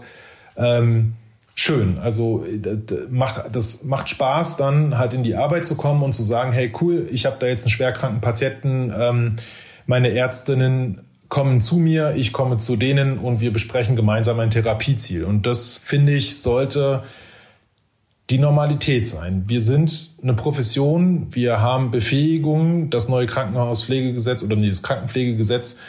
ähm, 0.56 1.16
schön. 1.56 1.98
Also 1.98 2.46
das 2.58 3.10
macht, 3.10 3.54
das 3.54 3.84
macht 3.84 4.10
Spaß, 4.12 4.56
dann 4.56 4.98
halt 4.98 5.14
in 5.14 5.24
die 5.24 5.36
Arbeit 5.36 5.66
zu 5.66 5.76
kommen 5.76 6.04
und 6.04 6.14
zu 6.14 6.24
sagen, 6.24 6.54
hey 6.54 6.72
cool, 6.80 7.06
ich 7.12 7.26
habe 7.26 7.36
da 7.38 7.48
jetzt 7.48 7.66
einen 7.66 7.72
schwerkranken 7.72 8.22
Patienten, 8.22 8.94
ähm, 8.98 9.36
meine 9.88 10.14
Ärztinnen 10.14 11.02
kommen 11.34 11.62
zu 11.62 11.78
mir, 11.78 12.14
ich 12.16 12.32
komme 12.32 12.60
zu 12.60 12.76
denen 12.76 13.18
und 13.18 13.42
wir 13.42 13.52
besprechen 13.52 13.96
gemeinsam 13.96 14.40
ein 14.40 14.52
Therapieziel. 14.52 15.24
Und 15.24 15.48
das, 15.48 15.78
finde 15.78 16.14
ich, 16.14 16.38
sollte 16.38 17.02
die 18.30 18.38
Normalität 18.38 19.10
sein. 19.10 19.46
Wir 19.48 19.60
sind 19.60 20.12
eine 20.22 20.36
Profession, 20.36 21.34
wir 21.34 21.60
haben 21.60 21.90
Befähigungen. 21.90 22.92
Das 22.92 23.10
neue 23.10 23.26
Krankenhauspflegegesetz 23.26 24.44
oder 24.44 24.56
das 24.58 24.84
Krankenpflegegesetz 24.84 25.80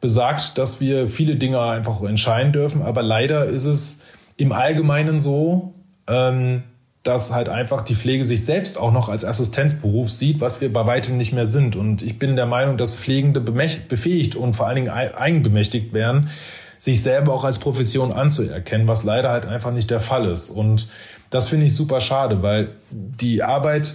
besagt, 0.00 0.56
dass 0.56 0.80
wir 0.80 1.08
viele 1.08 1.34
Dinge 1.34 1.60
einfach 1.60 2.00
entscheiden 2.02 2.52
dürfen. 2.52 2.82
Aber 2.82 3.02
leider 3.02 3.46
ist 3.46 3.64
es 3.64 4.04
im 4.36 4.52
Allgemeinen 4.52 5.18
so, 5.18 5.72
ähm, 6.06 6.62
dass 7.02 7.32
halt 7.32 7.48
einfach 7.48 7.82
die 7.82 7.96
Pflege 7.96 8.24
sich 8.24 8.44
selbst 8.44 8.78
auch 8.78 8.92
noch 8.92 9.08
als 9.08 9.24
Assistenzberuf 9.24 10.10
sieht, 10.10 10.40
was 10.40 10.60
wir 10.60 10.72
bei 10.72 10.86
weitem 10.86 11.16
nicht 11.16 11.32
mehr 11.32 11.46
sind. 11.46 11.74
Und 11.74 12.00
ich 12.00 12.18
bin 12.18 12.36
der 12.36 12.46
Meinung, 12.46 12.76
dass 12.76 12.94
Pflegende 12.94 13.40
befähigt 13.40 14.36
und 14.36 14.54
vor 14.54 14.66
allen 14.68 14.76
Dingen 14.76 14.90
eigenbemächtigt 14.90 15.92
werden, 15.92 16.30
sich 16.78 17.02
selber 17.02 17.32
auch 17.32 17.44
als 17.44 17.58
Profession 17.58 18.12
anzuerkennen, 18.12 18.86
was 18.86 19.04
leider 19.04 19.30
halt 19.30 19.46
einfach 19.46 19.72
nicht 19.72 19.90
der 19.90 20.00
Fall 20.00 20.28
ist. 20.28 20.50
Und 20.50 20.88
das 21.30 21.48
finde 21.48 21.66
ich 21.66 21.74
super 21.74 22.00
schade, 22.00 22.42
weil 22.42 22.70
die 22.90 23.42
Arbeit 23.42 23.94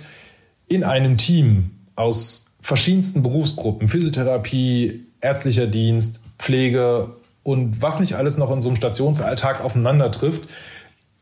in 0.68 0.84
einem 0.84 1.18
Team 1.18 1.72
aus 1.96 2.46
verschiedensten 2.62 3.24
Berufsgruppen, 3.24 3.88
Physiotherapie, 3.88 5.06
ärztlicher 5.22 5.68
Dienst, 5.68 6.20
Pflege 6.38 7.12
und 7.44 7.82
was 7.82 8.02
nicht 8.02 8.16
alles 8.16 8.38
noch 8.38 8.52
in 8.52 8.60
so 8.60 8.70
einem 8.70 8.76
Stationsalltag 8.76 9.64
aufeinander 9.64 10.12
trifft, 10.12 10.50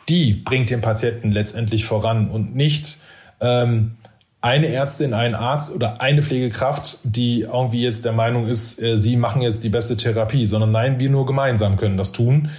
die 0.10 0.34
bringt 0.34 0.70
den 0.70 0.82
Patienten 0.82 1.32
letztendlich 1.32 1.86
voran 1.86 2.30
und 2.30 2.56
nicht 2.56 2.98
ähm, 3.42 3.96
eine 4.42 4.68
Ärztin, 4.68 5.14
ein 5.14 5.34
Arzt 5.34 5.74
oder 5.74 6.02
eine 6.02 6.22
Pflegekraft, 6.22 7.00
die 7.04 7.42
irgendwie 7.42 7.82
jetzt 7.82 8.06
der 8.06 8.12
Meinung 8.12 8.48
ist, 8.48 8.80
äh, 8.82 8.98
sie 8.98 9.18
machen 9.18 9.42
jetzt 9.42 9.64
die 9.64 9.70
beste 9.70 9.98
Therapie, 9.98 10.46
sondern 10.46 10.72
nein, 10.72 11.00
wir 11.00 11.10
nur 11.10 11.26
gemeinsam 11.26 11.78
können 11.78 11.98
das 11.98 12.12
tun. 12.12 12.50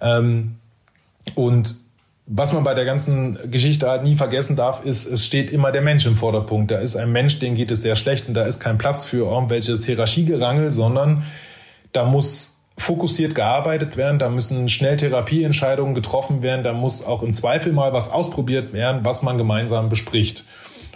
Ähm, 0.00 0.56
und 1.36 1.74
was 2.26 2.52
man 2.52 2.64
bei 2.64 2.74
der 2.74 2.84
ganzen 2.84 3.38
Geschichte 3.52 3.88
halt 3.88 4.02
nie 4.02 4.16
vergessen 4.16 4.56
darf, 4.56 4.84
ist, 4.84 5.06
es 5.06 5.24
steht 5.24 5.52
immer 5.52 5.70
der 5.70 5.82
Mensch 5.82 6.06
im 6.06 6.16
Vorderpunkt. 6.16 6.72
Da 6.72 6.78
ist 6.78 6.96
ein 6.96 7.12
Mensch, 7.12 7.38
dem 7.38 7.54
geht 7.54 7.70
es 7.70 7.82
sehr 7.82 7.94
schlecht 7.94 8.26
und 8.26 8.34
da 8.34 8.42
ist 8.42 8.58
kein 8.58 8.78
Platz 8.78 9.04
für 9.04 9.30
irgendwelches 9.30 9.86
Hierarchiegerangel, 9.86 10.72
sondern 10.72 11.22
da 11.92 12.04
muss 12.04 12.55
fokussiert 12.78 13.34
gearbeitet 13.34 13.96
werden, 13.96 14.18
da 14.18 14.28
müssen 14.28 14.68
schnell 14.68 14.96
Therapieentscheidungen 14.96 15.94
getroffen 15.94 16.42
werden, 16.42 16.62
da 16.62 16.72
muss 16.72 17.04
auch 17.04 17.22
im 17.22 17.32
Zweifel 17.32 17.72
mal 17.72 17.92
was 17.92 18.10
ausprobiert 18.10 18.72
werden, 18.72 19.00
was 19.04 19.22
man 19.22 19.38
gemeinsam 19.38 19.88
bespricht. 19.88 20.44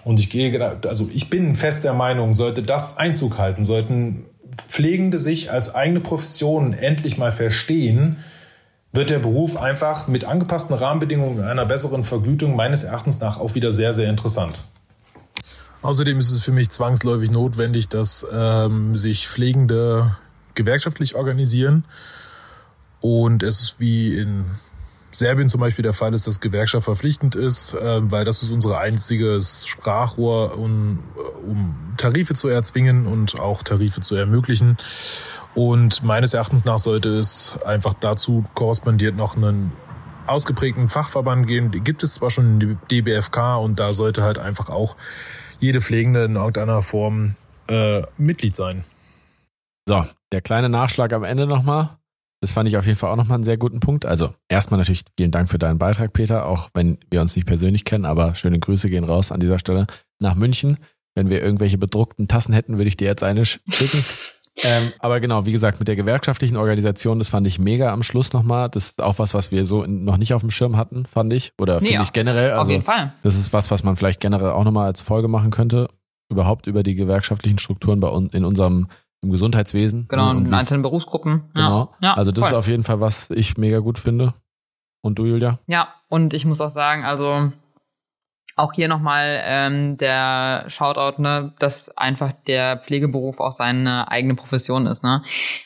Und 0.04 0.20
ich 0.20 0.30
gehe, 0.30 0.78
also 0.86 1.08
ich 1.12 1.30
bin 1.30 1.54
fest 1.54 1.84
der 1.84 1.94
Meinung, 1.94 2.32
sollte 2.34 2.62
das 2.62 2.96
Einzug 2.96 3.38
halten, 3.38 3.64
sollten 3.64 4.26
Pflegende 4.68 5.18
sich 5.18 5.50
als 5.50 5.74
eigene 5.74 6.00
Profession 6.00 6.72
endlich 6.72 7.16
mal 7.18 7.32
verstehen, 7.32 8.18
wird 8.92 9.10
der 9.10 9.20
Beruf 9.20 9.56
einfach 9.56 10.08
mit 10.08 10.24
angepassten 10.24 10.74
Rahmenbedingungen 10.76 11.44
einer 11.44 11.64
besseren 11.64 12.02
Vergütung 12.04 12.56
meines 12.56 12.82
Erachtens 12.82 13.20
nach 13.20 13.38
auch 13.38 13.54
wieder 13.54 13.70
sehr, 13.72 13.94
sehr 13.94 14.10
interessant. 14.10 14.60
Außerdem 15.82 16.18
ist 16.18 16.30
es 16.30 16.42
für 16.42 16.52
mich 16.52 16.70
zwangsläufig 16.70 17.30
notwendig, 17.30 17.88
dass 17.88 18.26
ähm, 18.32 18.94
sich 18.94 19.28
Pflegende 19.28 20.16
gewerkschaftlich 20.60 21.14
organisieren. 21.14 21.84
Und 23.00 23.42
es 23.42 23.60
ist 23.60 23.80
wie 23.80 24.18
in 24.18 24.44
Serbien 25.12 25.48
zum 25.48 25.60
Beispiel 25.60 25.82
der 25.82 25.92
Fall 25.92 26.14
ist, 26.14 26.26
dass 26.26 26.40
Gewerkschaft 26.40 26.84
verpflichtend 26.84 27.34
ist, 27.34 27.74
äh, 27.74 28.10
weil 28.10 28.24
das 28.24 28.42
ist 28.42 28.50
unser 28.50 28.78
einziges 28.78 29.66
Sprachrohr, 29.66 30.56
um, 30.56 30.98
um 31.46 31.94
Tarife 31.96 32.34
zu 32.34 32.48
erzwingen 32.48 33.06
und 33.06 33.40
auch 33.40 33.62
Tarife 33.62 34.02
zu 34.02 34.14
ermöglichen. 34.14 34.76
Und 35.54 36.04
meines 36.04 36.32
Erachtens 36.34 36.64
nach 36.64 36.78
sollte 36.78 37.08
es 37.08 37.54
einfach 37.64 37.94
dazu 37.94 38.44
korrespondiert 38.54 39.16
noch 39.16 39.36
einen 39.36 39.72
ausgeprägten 40.26 40.88
Fachverband 40.88 41.46
geben. 41.46 41.72
Die 41.72 41.80
gibt 41.80 42.04
es 42.04 42.14
zwar 42.14 42.30
schon 42.30 42.60
in 42.60 42.78
DBFK 42.90 43.56
und 43.56 43.80
da 43.80 43.92
sollte 43.92 44.22
halt 44.22 44.38
einfach 44.38 44.68
auch 44.68 44.96
jede 45.58 45.80
Pflegende 45.80 46.24
in 46.24 46.36
irgendeiner 46.36 46.82
Form 46.82 47.34
äh, 47.68 48.02
Mitglied 48.16 48.54
sein. 48.54 48.84
So, 49.88 50.06
der 50.32 50.40
kleine 50.40 50.68
Nachschlag 50.68 51.12
am 51.12 51.24
Ende 51.24 51.46
nochmal. 51.46 52.00
Das 52.40 52.52
fand 52.52 52.68
ich 52.68 52.76
auf 52.78 52.86
jeden 52.86 52.96
Fall 52.96 53.10
auch 53.10 53.16
nochmal 53.16 53.36
einen 53.36 53.44
sehr 53.44 53.58
guten 53.58 53.80
Punkt. 53.80 54.06
Also 54.06 54.34
erstmal 54.48 54.78
natürlich 54.78 55.04
vielen 55.16 55.30
Dank 55.30 55.50
für 55.50 55.58
deinen 55.58 55.78
Beitrag, 55.78 56.12
Peter, 56.14 56.46
auch 56.46 56.70
wenn 56.72 56.98
wir 57.10 57.20
uns 57.20 57.36
nicht 57.36 57.46
persönlich 57.46 57.84
kennen, 57.84 58.06
aber 58.06 58.34
schöne 58.34 58.58
Grüße 58.58 58.88
gehen 58.88 59.04
raus 59.04 59.30
an 59.30 59.40
dieser 59.40 59.58
Stelle 59.58 59.86
nach 60.20 60.34
München. 60.34 60.78
Wenn 61.14 61.28
wir 61.28 61.42
irgendwelche 61.42 61.76
bedruckten 61.76 62.28
Tassen 62.28 62.54
hätten, 62.54 62.78
würde 62.78 62.88
ich 62.88 62.96
dir 62.96 63.08
jetzt 63.08 63.22
eine 63.22 63.44
schicken. 63.44 64.04
ähm, 64.62 64.92
aber 65.00 65.20
genau, 65.20 65.44
wie 65.44 65.52
gesagt, 65.52 65.80
mit 65.80 65.88
der 65.88 65.96
gewerkschaftlichen 65.96 66.56
Organisation, 66.56 67.18
das 67.18 67.28
fand 67.28 67.46
ich 67.46 67.58
mega 67.58 67.92
am 67.92 68.02
Schluss 68.02 68.32
nochmal. 68.32 68.70
Das 68.70 68.86
ist 68.86 69.02
auch 69.02 69.18
was, 69.18 69.34
was 69.34 69.50
wir 69.50 69.66
so 69.66 69.84
noch 69.84 70.16
nicht 70.16 70.32
auf 70.32 70.40
dem 70.40 70.50
Schirm 70.50 70.78
hatten, 70.78 71.04
fand 71.04 71.32
ich. 71.34 71.52
Oder 71.60 71.80
finde 71.80 72.02
ich 72.02 72.12
generell. 72.12 72.52
Also, 72.52 72.62
auf 72.62 72.68
jeden 72.70 72.84
Fall. 72.84 73.12
Das 73.22 73.34
ist 73.34 73.52
was, 73.52 73.70
was 73.70 73.82
man 73.82 73.96
vielleicht 73.96 74.20
generell 74.20 74.50
auch 74.50 74.64
nochmal 74.64 74.86
als 74.86 75.02
Folge 75.02 75.28
machen 75.28 75.50
könnte. 75.50 75.88
Überhaupt 76.30 76.68
über 76.68 76.82
die 76.82 76.94
gewerkschaftlichen 76.94 77.58
Strukturen 77.58 78.00
bei 78.00 78.08
uns 78.08 78.32
in 78.32 78.44
unserem 78.44 78.86
im 79.22 79.30
Gesundheitswesen. 79.30 80.06
Genau, 80.08 80.30
in 80.30 80.52
einzelnen 80.52 80.82
Berufsgruppen. 80.82 81.50
Genau. 81.54 81.94
Ja, 82.00 82.14
also 82.14 82.30
das 82.30 82.40
voll. 82.40 82.48
ist 82.48 82.54
auf 82.54 82.68
jeden 82.68 82.84
Fall, 82.84 83.00
was 83.00 83.30
ich 83.30 83.58
mega 83.58 83.78
gut 83.80 83.98
finde. 83.98 84.34
Und 85.02 85.18
du, 85.18 85.26
Julia? 85.26 85.58
Ja, 85.66 85.94
und 86.08 86.34
ich 86.34 86.44
muss 86.44 86.60
auch 86.60 86.70
sagen, 86.70 87.04
also 87.04 87.52
auch 88.56 88.72
hier 88.72 88.88
nochmal 88.88 89.40
ähm, 89.44 89.96
der 89.96 90.64
Shoutout, 90.68 91.20
ne, 91.20 91.54
dass 91.58 91.96
einfach 91.96 92.32
der 92.46 92.78
Pflegeberuf 92.78 93.40
auch 93.40 93.52
seine 93.52 94.10
eigene 94.10 94.34
Profession 94.34 94.86
ist, 94.86 95.02
ne? 95.02 95.22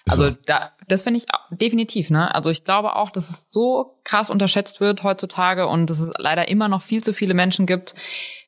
Also 0.09 0.31
so. 0.31 0.37
da, 0.47 0.71
das 0.87 1.03
finde 1.03 1.19
ich 1.19 1.27
definitiv, 1.51 2.11
ne? 2.11 2.33
Also 2.35 2.51
ich 2.51 2.65
glaube 2.65 2.95
auch, 2.97 3.11
dass 3.11 3.31
es 3.31 3.51
so 3.51 3.99
krass 4.05 4.31
unterschätzt 4.31 4.81
wird 4.81 5.03
heutzutage 5.03 5.67
und 5.67 5.91
dass 5.91 5.99
es 5.99 6.11
leider 6.19 6.49
immer 6.49 6.69
noch 6.69 6.83
viel 6.83 7.03
zu 7.03 7.13
viele 7.13 7.35
Menschen 7.35 7.67
gibt, 7.67 7.95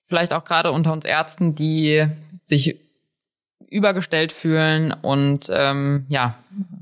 vielleicht 0.05 0.33
auch 0.33 0.45
gerade 0.45 0.71
unter 0.71 0.93
uns 0.93 1.05
Ärzten, 1.05 1.55
die 1.55 2.07
sich 2.45 2.86
übergestellt 3.69 4.33
fühlen 4.33 4.93
und 4.93 5.51
ähm, 5.53 6.07
ja, 6.09 6.37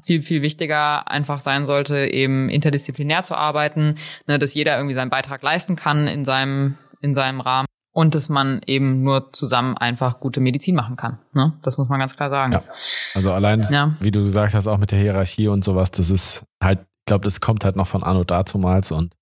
viel, 0.05 0.23
viel 0.23 0.43
wichtiger 0.43 1.09
einfach 1.11 1.41
sein 1.41 1.67
sollte, 1.67 2.07
eben 2.07 2.49
interdisziplinär 2.49 3.23
zu 3.23 3.37
arbeiten, 3.37 3.97
ne, 4.27 4.39
dass 4.39 4.55
jeder 4.55 4.77
irgendwie 4.77 4.95
seinen 4.95 5.11
Beitrag 5.11 5.43
leisten 5.43 5.77
kann 5.77 6.07
in 6.07 6.25
seinem, 6.25 6.77
in 7.01 7.15
seinem 7.15 7.41
Rahmen 7.41 7.67
und 7.93 8.15
dass 8.15 8.29
man 8.29 8.61
eben 8.67 9.03
nur 9.03 9.33
zusammen 9.33 9.77
einfach 9.77 10.21
gute 10.21 10.41
Medizin 10.41 10.75
machen 10.75 10.97
kann. 10.97 11.19
Ne? 11.33 11.55
Das 11.63 11.79
muss 11.79 11.89
man 11.89 12.01
ganz 12.01 12.17
klar 12.17 12.29
sagen. 12.29 12.53
Ja. 12.53 12.63
Also 13.15 13.33
allein, 13.33 13.61
das, 13.61 13.71
ja. 13.71 13.97
wie 14.01 14.11
du 14.11 14.25
gesagt 14.25 14.55
hast, 14.55 14.67
auch 14.67 14.79
mit 14.79 14.91
der 14.91 14.99
Hierarchie 14.99 15.49
und 15.49 15.65
sowas, 15.65 15.91
das 15.91 16.11
ist 16.11 16.45
halt, 16.63 16.81
ich 16.81 17.07
glaube, 17.07 17.25
das 17.25 17.41
kommt 17.41 17.65
halt 17.65 17.77
noch 17.77 17.87
von 17.87 18.03
Anno 18.03 18.25
dazumals 18.25 18.91
und 18.91 19.15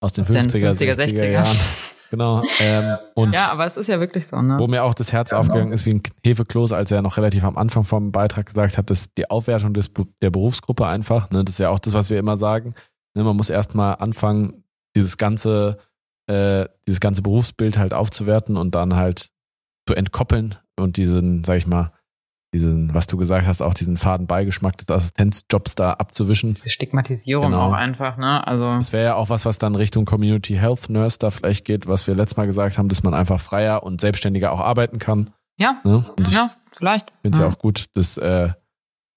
aus 0.00 0.12
den 0.12 0.24
50er, 0.24 0.72
50er 0.72 0.94
60er, 0.94 0.94
60er 0.94 1.30
Jahren. 1.30 1.56
Genau. 2.10 2.42
Ähm, 2.60 2.96
und 3.14 3.32
ja, 3.32 3.50
aber 3.50 3.66
es 3.66 3.76
ist 3.76 3.88
ja 3.88 4.00
wirklich 4.00 4.26
so, 4.26 4.40
ne? 4.40 4.58
Wo 4.58 4.66
mir 4.66 4.84
auch 4.84 4.94
das 4.94 5.12
Herz 5.12 5.32
aufgegangen 5.32 5.72
ist 5.72 5.84
wie 5.84 5.94
ein 5.94 6.02
Hefekloß, 6.24 6.72
als 6.72 6.90
er 6.90 7.02
noch 7.02 7.16
relativ 7.16 7.44
am 7.44 7.58
Anfang 7.58 7.84
vom 7.84 8.12
Beitrag 8.12 8.46
gesagt 8.46 8.78
hat, 8.78 8.90
dass 8.90 9.12
die 9.14 9.28
Aufwertung 9.30 9.74
des, 9.74 9.90
der 10.22 10.30
Berufsgruppe 10.30 10.86
einfach, 10.86 11.30
ne, 11.30 11.44
das 11.44 11.54
ist 11.54 11.58
ja 11.58 11.70
auch 11.70 11.78
das, 11.78 11.94
was 11.94 12.10
wir 12.10 12.18
immer 12.18 12.36
sagen. 12.36 12.74
Ne, 13.14 13.24
man 13.24 13.36
muss 13.36 13.50
erstmal 13.50 13.96
anfangen, 13.96 14.64
dieses 14.96 15.18
ganze, 15.18 15.78
äh, 16.26 16.66
dieses 16.86 17.00
ganze 17.00 17.22
Berufsbild 17.22 17.76
halt 17.78 17.92
aufzuwerten 17.92 18.56
und 18.56 18.74
dann 18.74 18.96
halt 18.96 19.30
zu 19.86 19.94
entkoppeln 19.94 20.56
und 20.78 20.96
diesen, 20.96 21.44
sag 21.44 21.58
ich 21.58 21.66
mal, 21.66 21.92
diesen, 22.54 22.94
was 22.94 23.06
du 23.06 23.16
gesagt 23.16 23.46
hast, 23.46 23.60
auch 23.60 23.74
diesen 23.74 23.96
faden 23.96 24.26
Beigeschmack 24.26 24.78
des 24.78 24.90
Assistenzjobs 24.90 25.74
da 25.74 25.92
abzuwischen. 25.92 26.56
Die 26.64 26.70
Stigmatisierung 26.70 27.46
genau. 27.46 27.68
auch 27.68 27.72
einfach, 27.72 28.16
ne? 28.16 28.46
Also. 28.46 28.64
Das 28.64 28.92
wäre 28.92 29.04
ja 29.04 29.14
auch 29.16 29.28
was, 29.28 29.44
was 29.44 29.58
dann 29.58 29.74
Richtung 29.74 30.06
Community 30.06 30.54
Health 30.54 30.88
Nurse 30.88 31.18
da 31.18 31.30
vielleicht 31.30 31.66
geht, 31.66 31.86
was 31.86 32.06
wir 32.06 32.14
letztes 32.14 32.36
Mal 32.36 32.46
gesagt 32.46 32.78
haben, 32.78 32.88
dass 32.88 33.02
man 33.02 33.14
einfach 33.14 33.40
freier 33.40 33.82
und 33.82 34.00
selbstständiger 34.00 34.52
auch 34.52 34.60
arbeiten 34.60 34.98
kann. 34.98 35.30
Ja. 35.58 35.80
Ne? 35.84 36.04
Ja, 36.30 36.52
vielleicht. 36.72 37.10
Ich 37.10 37.22
finde 37.22 37.36
es 37.36 37.40
ja. 37.40 37.46
ja 37.46 37.52
auch 37.52 37.58
gut, 37.58 37.86
dass 37.94 38.16
äh, 38.16 38.50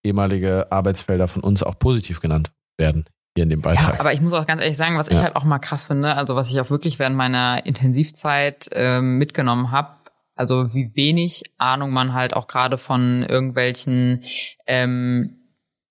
ehemalige 0.03 0.71
Arbeitsfelder 0.71 1.27
von 1.27 1.43
uns 1.43 1.63
auch 1.63 1.79
positiv 1.79 2.19
genannt 2.19 2.51
werden 2.77 3.05
hier 3.35 3.43
in 3.43 3.49
dem 3.49 3.61
Beitrag. 3.61 3.93
Ja, 3.93 3.99
aber 3.99 4.13
ich 4.13 4.19
muss 4.19 4.33
auch 4.33 4.45
ganz 4.45 4.61
ehrlich 4.61 4.75
sagen, 4.75 4.97
was 4.97 5.07
ja. 5.07 5.13
ich 5.13 5.23
halt 5.23 5.35
auch 5.35 5.45
mal 5.45 5.59
krass 5.59 5.87
finde, 5.87 6.15
also 6.15 6.35
was 6.35 6.51
ich 6.51 6.59
auch 6.59 6.69
wirklich 6.69 6.99
während 6.99 7.15
meiner 7.15 7.65
Intensivzeit 7.65 8.69
ähm, 8.73 9.17
mitgenommen 9.17 9.71
habe, 9.71 10.00
also 10.35 10.73
wie 10.73 10.95
wenig 10.95 11.43
Ahnung 11.57 11.91
man 11.91 12.13
halt 12.13 12.33
auch 12.33 12.47
gerade 12.47 12.77
von 12.77 13.23
irgendwelchen 13.27 14.23
ähm, 14.67 15.37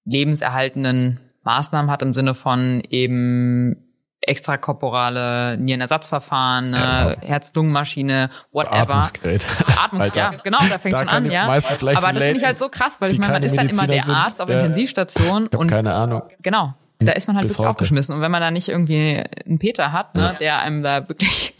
lebenserhaltenden 0.04 1.20
Maßnahmen 1.44 1.90
hat 1.90 2.02
im 2.02 2.14
Sinne 2.14 2.34
von 2.34 2.82
eben 2.88 3.90
extrakorporale 4.22 5.56
Nierenersatzverfahren, 5.56 6.74
ja, 6.74 7.14
genau. 7.14 7.26
Herz-Lungen-Maschine, 7.26 8.30
whatever. 8.52 8.80
Atmungsgerät. 8.80 9.46
Atmungs 9.82 10.14
ja, 10.14 10.32
genau, 10.44 10.58
da 10.68 10.78
fängt 10.78 10.94
da 10.94 10.98
schon 10.98 11.08
an, 11.08 11.30
ja. 11.30 11.44
Aber 11.44 11.54
das 11.54 12.24
finde 12.24 12.36
ich 12.36 12.44
halt 12.44 12.58
so 12.58 12.68
krass, 12.68 13.00
weil 13.00 13.12
ich 13.12 13.18
meine, 13.18 13.32
man 13.32 13.42
ist 13.42 13.56
dann 13.56 13.68
immer 13.68 13.86
der 13.86 14.04
sind, 14.04 14.14
Arzt 14.14 14.42
auf 14.42 14.48
ja, 14.48 14.58
Intensivstation 14.58 15.46
und 15.46 15.68
keine 15.68 15.94
Ahnung. 15.94 16.22
Genau. 16.42 16.74
Da 17.02 17.12
ist 17.12 17.28
man 17.28 17.36
halt 17.36 17.44
Bis 17.44 17.52
wirklich 17.52 17.60
heute. 17.60 17.70
aufgeschmissen. 17.70 18.14
Und 18.14 18.20
wenn 18.20 18.30
man 18.30 18.42
da 18.42 18.50
nicht 18.50 18.68
irgendwie 18.68 19.24
einen 19.46 19.58
Peter 19.58 19.90
hat, 19.90 20.14
ne, 20.14 20.20
ja. 20.20 20.32
der 20.34 20.58
einem 20.58 20.82
da 20.82 21.08
wirklich 21.08 21.54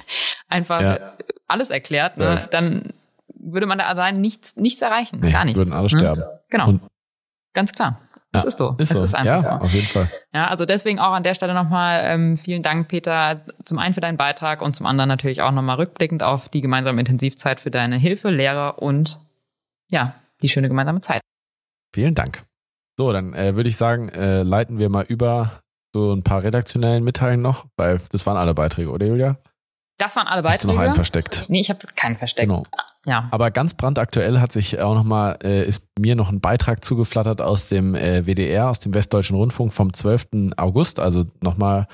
einfach 0.51 0.80
ja. 0.80 1.12
alles 1.48 1.70
erklärt, 1.70 2.16
ne, 2.16 2.24
ja. 2.24 2.46
dann 2.51 2.92
würde 3.28 3.66
man 3.66 3.78
da 3.78 3.86
allein 3.86 4.20
nichts, 4.20 4.57
nichts 4.57 4.82
erreichen. 4.82 5.20
Nee, 5.20 5.32
gar 5.32 5.44
nichts. 5.44 5.59
Würden 5.59 5.72
alle 5.72 5.84
ne? 5.84 5.88
sterben. 5.88 6.22
Genau. 6.51 6.68
Und 6.68 6.82
Ganz 7.53 7.72
klar. 7.72 8.01
Das 8.32 8.44
ist 8.44 8.59
so. 8.59 8.76
Ist 8.78 8.92
es 8.92 8.96
so. 8.96 9.03
ist 9.03 9.14
einfach 9.14 9.26
ja, 9.26 9.40
so. 9.40 9.48
auf 9.48 9.72
jeden 9.72 9.88
Fall. 9.88 10.09
Ja, 10.32 10.46
also 10.46 10.64
deswegen 10.64 11.01
auch 11.01 11.12
an 11.12 11.24
der 11.24 11.34
Stelle 11.34 11.53
nochmal 11.53 12.03
ähm, 12.05 12.38
vielen 12.38 12.62
Dank, 12.62 12.86
Peter, 12.86 13.44
zum 13.64 13.80
einen 13.80 13.92
für 13.92 14.01
deinen 14.01 14.16
Beitrag 14.16 14.62
und 14.62 14.76
zum 14.76 14.86
anderen 14.86 15.09
natürlich 15.09 15.42
auch 15.42 15.51
nochmal 15.51 15.76
rückblickend 15.76 16.22
auf 16.22 16.48
die 16.48 16.61
gemeinsame 16.61 17.01
Intensivzeit 17.01 17.59
für 17.59 17.72
deine 17.72 17.96
Hilfe, 17.96 18.30
Lehre 18.30 18.74
und 18.74 19.18
ja, 19.90 20.14
die 20.42 20.48
schöne 20.48 20.68
gemeinsame 20.68 21.01
Zeit. 21.01 21.22
Vielen 21.92 22.14
Dank. 22.14 22.44
So, 22.96 23.12
dann 23.12 23.34
äh, 23.34 23.57
würde 23.57 23.68
ich 23.68 23.76
sagen, 23.76 24.09
äh, 24.11 24.44
leiten 24.44 24.78
wir 24.78 24.90
mal 24.90 25.05
über 25.09 25.62
so 25.92 26.12
ein 26.12 26.22
paar 26.22 26.44
redaktionellen 26.44 27.03
Mitteilungen 27.03 27.42
noch, 27.42 27.66
weil 27.76 28.01
das 28.12 28.26
waren 28.26 28.36
alle 28.36 28.55
Beiträge, 28.55 28.90
oder 28.90 29.07
Julia? 29.07 29.38
Das 30.01 30.16
waren 30.16 30.26
alle 30.26 30.42
Beiträge. 30.42 30.55
Hast 30.55 30.64
du 30.64 30.68
noch 30.68 30.78
einen 30.78 30.94
versteckt? 30.94 31.44
Nee, 31.48 31.61
ich 31.61 31.68
habe 31.68 31.86
keinen 31.94 32.16
versteckt. 32.16 32.48
Genau. 32.48 32.64
Ja. 33.05 33.28
Aber 33.30 33.51
ganz 33.51 33.74
brandaktuell 33.74 34.40
hat 34.40 34.51
sich 34.51 34.80
auch 34.80 34.94
nochmal, 34.94 35.38
äh, 35.42 35.66
ist 35.66 35.82
mir 35.98 36.16
noch 36.16 36.30
ein 36.30 36.40
Beitrag 36.40 36.84
zugeflattert 36.84 37.40
aus 37.42 37.68
dem 37.68 37.94
äh, 37.94 38.26
WDR, 38.26 38.70
aus 38.70 38.80
dem 38.80 38.94
Westdeutschen 38.94 39.36
Rundfunk 39.36 39.72
vom 39.72 39.92
12. 39.92 40.53
August, 40.57 41.01
also 41.01 41.24
nochmal 41.42 41.86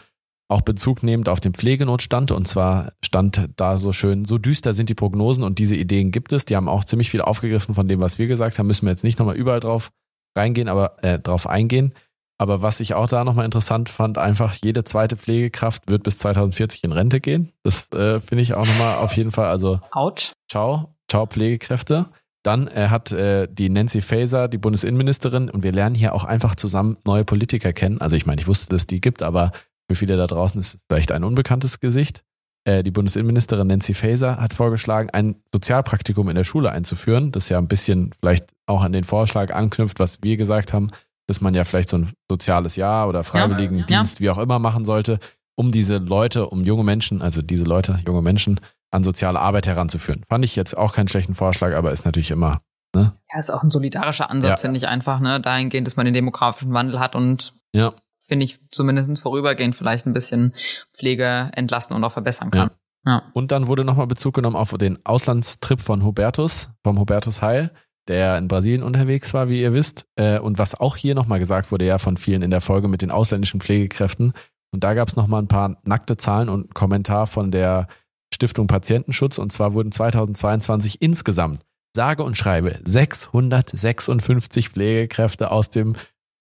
auch 0.48 0.61
Bezug 0.61 1.02
nehmend 1.02 1.28
auf 1.28 1.40
den 1.40 1.54
Pflegenotstand. 1.54 2.30
Und 2.30 2.46
zwar 2.46 2.92
stand 3.04 3.48
da 3.57 3.78
so 3.78 3.92
schön, 3.92 4.24
so 4.24 4.38
düster 4.38 4.72
sind 4.72 4.88
die 4.88 4.94
Prognosen 4.94 5.42
und 5.42 5.59
diese 5.59 5.74
Ideen 5.74 6.12
gibt 6.12 6.32
es. 6.32 6.44
Die 6.44 6.54
haben 6.54 6.68
auch 6.68 6.84
ziemlich 6.84 7.11
viel 7.11 7.20
aufgegriffen 7.20 7.74
von 7.74 7.88
dem, 7.88 8.00
was 8.00 8.18
wir 8.18 8.28
gesagt 8.28 8.59
haben. 8.59 8.68
Müssen 8.68 8.86
wir 8.86 8.90
jetzt 8.90 9.04
nicht 9.04 9.18
nochmal 9.18 9.36
überall 9.36 9.61
drauf 9.61 9.90
reingehen, 10.36 10.68
aber 10.68 11.02
äh, 11.02 11.18
drauf 11.18 11.48
eingehen. 11.48 11.92
Aber 12.39 12.62
was 12.62 12.80
ich 12.80 12.95
auch 12.95 13.09
da 13.09 13.24
nochmal 13.24 13.47
interessant 13.47 13.89
fand, 13.89 14.18
einfach 14.18 14.55
jede 14.62 14.84
zweite 14.84 15.16
Pflegekraft 15.16 15.89
wird 15.89 16.03
bis 16.03 16.18
2040 16.18 16.84
in 16.84 16.93
Rente 16.93 17.20
gehen. 17.20 17.53
Das 17.62 17.91
äh, 17.93 18.20
finde 18.20 18.43
ich 18.43 18.55
auch 18.55 18.66
nochmal 18.66 18.97
auf 18.97 19.16
jeden 19.16 19.32
Fall. 19.32 19.49
Also 19.49 19.80
Autsch. 19.91 20.32
Ciao, 20.49 20.95
ciao 21.09 21.26
Pflegekräfte. 21.26 22.07
Dann 22.43 22.68
äh, 22.68 22.89
hat 22.89 23.11
äh, 23.11 23.49
die 23.51 23.70
Nancy 23.70 24.03
Faeser, 24.03 24.49
die 24.49 24.59
Bundesinnenministerin, 24.59 25.51
und 25.51 25.64
wir 25.64 25.72
lernen 25.72 25.97
hier 25.97 26.14
auch 26.14 26.24
einfach 26.24 26.55
zusammen 26.55 26.97
neue 27.05 27.24
Politiker 27.24 27.72
kennen. 27.72 28.01
Also 28.01 28.14
ich 28.14 28.26
meine, 28.26 28.41
ich 28.41 28.47
wusste, 28.47 28.68
dass 28.68 28.82
es 28.82 28.87
die 28.87 29.01
gibt, 29.01 29.22
aber 29.22 29.51
für 29.91 29.97
viele 29.97 30.16
da 30.16 30.26
draußen 30.26 30.61
ist 30.61 30.74
es 30.74 30.80
vielleicht 30.89 31.11
ein 31.11 31.24
unbekanntes 31.24 31.80
Gesicht. 31.80 32.22
Äh, 32.64 32.82
die 32.82 32.91
Bundesinnenministerin 32.91 33.68
Nancy 33.68 33.95
Faeser 33.95 34.37
hat 34.39 34.53
vorgeschlagen, 34.53 35.11
ein 35.11 35.37
Sozialpraktikum 35.53 36.28
in 36.28 36.37
der 36.37 36.45
Schule 36.45 36.70
einzuführen, 36.70 37.32
das 37.32 37.49
ja 37.49 37.59
ein 37.59 37.68
bisschen 37.68 38.12
vielleicht 38.20 38.47
auch 38.66 38.82
an 38.82 38.93
den 38.93 39.05
Vorschlag 39.05 39.55
anknüpft, 39.55 39.99
was 39.99 40.22
wir 40.22 40.37
gesagt 40.37 40.72
haben, 40.72 40.91
dass 41.26 41.40
man 41.40 41.54
ja 41.54 41.64
vielleicht 41.64 41.90
so 41.90 41.98
ein 41.98 42.12
soziales 42.30 42.76
Jahr 42.76 43.08
oder 43.08 43.24
Freiwilligendienst, 43.24 44.20
ja, 44.20 44.26
ja. 44.26 44.34
wie 44.34 44.38
auch 44.38 44.42
immer, 44.42 44.58
machen 44.58 44.84
sollte, 44.84 45.18
um 45.56 45.72
diese 45.72 45.98
Leute, 45.98 46.48
um 46.48 46.64
junge 46.64 46.84
Menschen, 46.84 47.22
also 47.22 47.42
diese 47.42 47.64
Leute, 47.64 47.98
junge 48.06 48.22
Menschen, 48.22 48.60
an 48.90 49.04
soziale 49.04 49.40
Arbeit 49.40 49.66
heranzuführen. 49.66 50.22
Fand 50.28 50.44
ich 50.44 50.54
jetzt 50.56 50.76
auch 50.76 50.92
keinen 50.92 51.08
schlechten 51.08 51.34
Vorschlag, 51.34 51.74
aber 51.74 51.92
ist 51.92 52.04
natürlich 52.04 52.30
immer. 52.30 52.60
Ne? 52.94 53.12
Ja, 53.32 53.38
ist 53.38 53.50
auch 53.50 53.62
ein 53.62 53.70
solidarischer 53.70 54.30
Ansatz, 54.30 54.62
ja. 54.62 54.68
finde 54.68 54.78
ich 54.78 54.86
einfach, 54.86 55.20
ne? 55.20 55.40
Dahingehend, 55.40 55.86
dass 55.86 55.96
man 55.96 56.06
den 56.06 56.14
demografischen 56.14 56.72
Wandel 56.72 57.00
hat 57.00 57.14
und 57.14 57.52
ja. 57.72 57.92
finde 58.20 58.44
ich 58.44 58.60
zumindest 58.70 59.20
vorübergehend 59.20 59.76
vielleicht 59.76 60.06
ein 60.06 60.12
bisschen 60.12 60.54
Pflege 60.94 61.50
entlasten 61.54 61.96
und 61.96 62.04
auch 62.04 62.12
verbessern 62.12 62.50
kann. 62.50 62.70
Ja. 63.04 63.12
ja. 63.12 63.22
Und 63.34 63.50
dann 63.50 63.66
wurde 63.66 63.84
nochmal 63.84 64.06
Bezug 64.06 64.34
genommen 64.34 64.56
auf 64.56 64.72
den 64.78 65.04
Auslandstrip 65.04 65.80
von 65.80 66.04
Hubertus, 66.04 66.70
vom 66.84 66.98
Hubertus 66.98 67.42
Heil 67.42 67.72
der 68.09 68.38
in 68.38 68.48
Brasilien 68.48 68.82
unterwegs 68.82 69.34
war, 69.34 69.48
wie 69.48 69.61
ihr 69.61 69.72
wisst. 69.72 70.07
Äh, 70.16 70.38
und 70.38 70.59
was 70.59 70.74
auch 70.74 70.96
hier 70.96 71.14
nochmal 71.14 71.38
gesagt 71.38 71.72
wurde, 71.72 71.86
ja 71.86 71.98
von 71.98 72.16
vielen 72.16 72.42
in 72.42 72.50
der 72.50 72.61
Folge 72.61 72.88
mit 72.88 73.02
den 73.02 73.11
ausländischen 73.11 73.61
Pflegekräften. 73.61 74.32
Und 74.72 74.84
da 74.84 74.94
gab 74.94 75.09
es 75.09 75.16
nochmal 75.16 75.42
ein 75.42 75.48
paar 75.48 75.76
nackte 75.84 76.16
Zahlen 76.16 76.48
und 76.48 76.74
Kommentar 76.74 77.26
von 77.26 77.50
der 77.50 77.88
Stiftung 78.32 78.66
Patientenschutz. 78.66 79.38
Und 79.38 79.52
zwar 79.52 79.74
wurden 79.74 79.92
2022 79.92 81.00
insgesamt 81.00 81.61
sage 81.94 82.22
und 82.22 82.36
schreibe 82.36 82.78
656 82.84 84.68
Pflegekräfte 84.68 85.50
aus 85.50 85.70
dem 85.70 85.96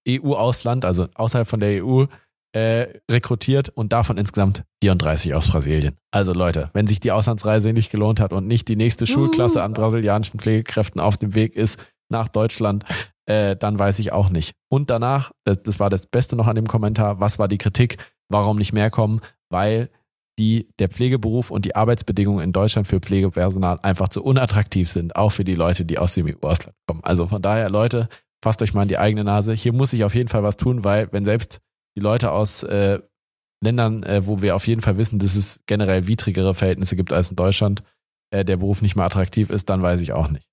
EU-Ausland, 0.07 0.85
also 0.85 1.07
außerhalb 1.15 1.47
von 1.47 1.59
der 1.59 1.83
EU, 1.83 2.05
äh, 2.55 3.01
rekrutiert 3.11 3.67
und 3.67 3.91
davon 3.91 4.17
insgesamt 4.17 4.63
34 4.81 5.33
aus 5.33 5.49
Brasilien. 5.49 5.97
Also 6.11 6.31
Leute, 6.31 6.69
wenn 6.73 6.87
sich 6.87 7.01
die 7.01 7.11
Auslandsreise 7.11 7.73
nicht 7.73 7.91
gelohnt 7.91 8.21
hat 8.21 8.31
und 8.31 8.47
nicht 8.47 8.69
die 8.69 8.77
nächste 8.77 9.05
Schulklasse 9.05 9.61
an 9.61 9.73
brasilianischen 9.73 10.39
Pflegekräften 10.39 11.01
auf 11.01 11.17
dem 11.17 11.35
Weg 11.35 11.53
ist 11.53 11.77
nach 12.09 12.29
Deutschland, 12.29 12.85
äh, 13.25 13.57
dann 13.57 13.77
weiß 13.77 13.99
ich 13.99 14.13
auch 14.13 14.29
nicht. 14.29 14.53
Und 14.69 14.89
danach, 14.89 15.33
das, 15.43 15.63
das 15.63 15.81
war 15.81 15.89
das 15.89 16.07
Beste 16.07 16.37
noch 16.37 16.47
an 16.47 16.55
dem 16.55 16.67
Kommentar, 16.67 17.19
was 17.19 17.39
war 17.39 17.49
die 17.49 17.57
Kritik? 17.57 17.97
Warum 18.29 18.57
nicht 18.57 18.71
mehr 18.71 18.89
kommen? 18.89 19.19
Weil 19.49 19.89
die, 20.39 20.69
der 20.79 20.87
Pflegeberuf 20.87 21.51
und 21.51 21.65
die 21.65 21.75
Arbeitsbedingungen 21.75 22.41
in 22.41 22.53
Deutschland 22.53 22.87
für 22.87 23.01
Pflegepersonal 23.01 23.79
einfach 23.81 24.07
zu 24.07 24.23
unattraktiv 24.23 24.89
sind, 24.89 25.17
auch 25.17 25.33
für 25.33 25.43
die 25.43 25.55
Leute, 25.55 25.83
die 25.83 25.97
aus 25.97 26.13
dem 26.13 26.27
EU-Ausland 26.27 26.77
kommen. 26.87 27.03
Also 27.03 27.27
von 27.27 27.41
daher, 27.41 27.69
Leute, 27.69 28.07
fasst 28.41 28.61
euch 28.61 28.73
mal 28.73 28.83
in 28.83 28.87
die 28.87 28.97
eigene 28.97 29.25
Nase. 29.25 29.51
Hier 29.51 29.73
muss 29.73 29.91
ich 29.91 30.05
auf 30.05 30.15
jeden 30.15 30.29
Fall 30.29 30.43
was 30.43 30.55
tun, 30.55 30.85
weil 30.85 31.11
wenn 31.11 31.25
selbst 31.25 31.59
die 31.95 32.01
Leute 32.01 32.31
aus 32.31 32.63
äh, 32.63 32.99
Ländern, 33.63 34.03
äh, 34.03 34.25
wo 34.25 34.41
wir 34.41 34.55
auf 34.55 34.67
jeden 34.67 34.81
Fall 34.81 34.97
wissen, 34.97 35.19
dass 35.19 35.35
es 35.35 35.61
generell 35.65 36.07
widrigere 36.07 36.53
Verhältnisse 36.53 36.95
gibt 36.95 37.13
als 37.13 37.29
in 37.29 37.35
Deutschland, 37.35 37.83
äh, 38.31 38.45
der 38.45 38.57
Beruf 38.57 38.81
nicht 38.81 38.95
mehr 38.95 39.05
attraktiv 39.05 39.49
ist, 39.49 39.69
dann 39.69 39.81
weiß 39.81 40.01
ich 40.01 40.13
auch 40.13 40.29
nicht. 40.29 40.45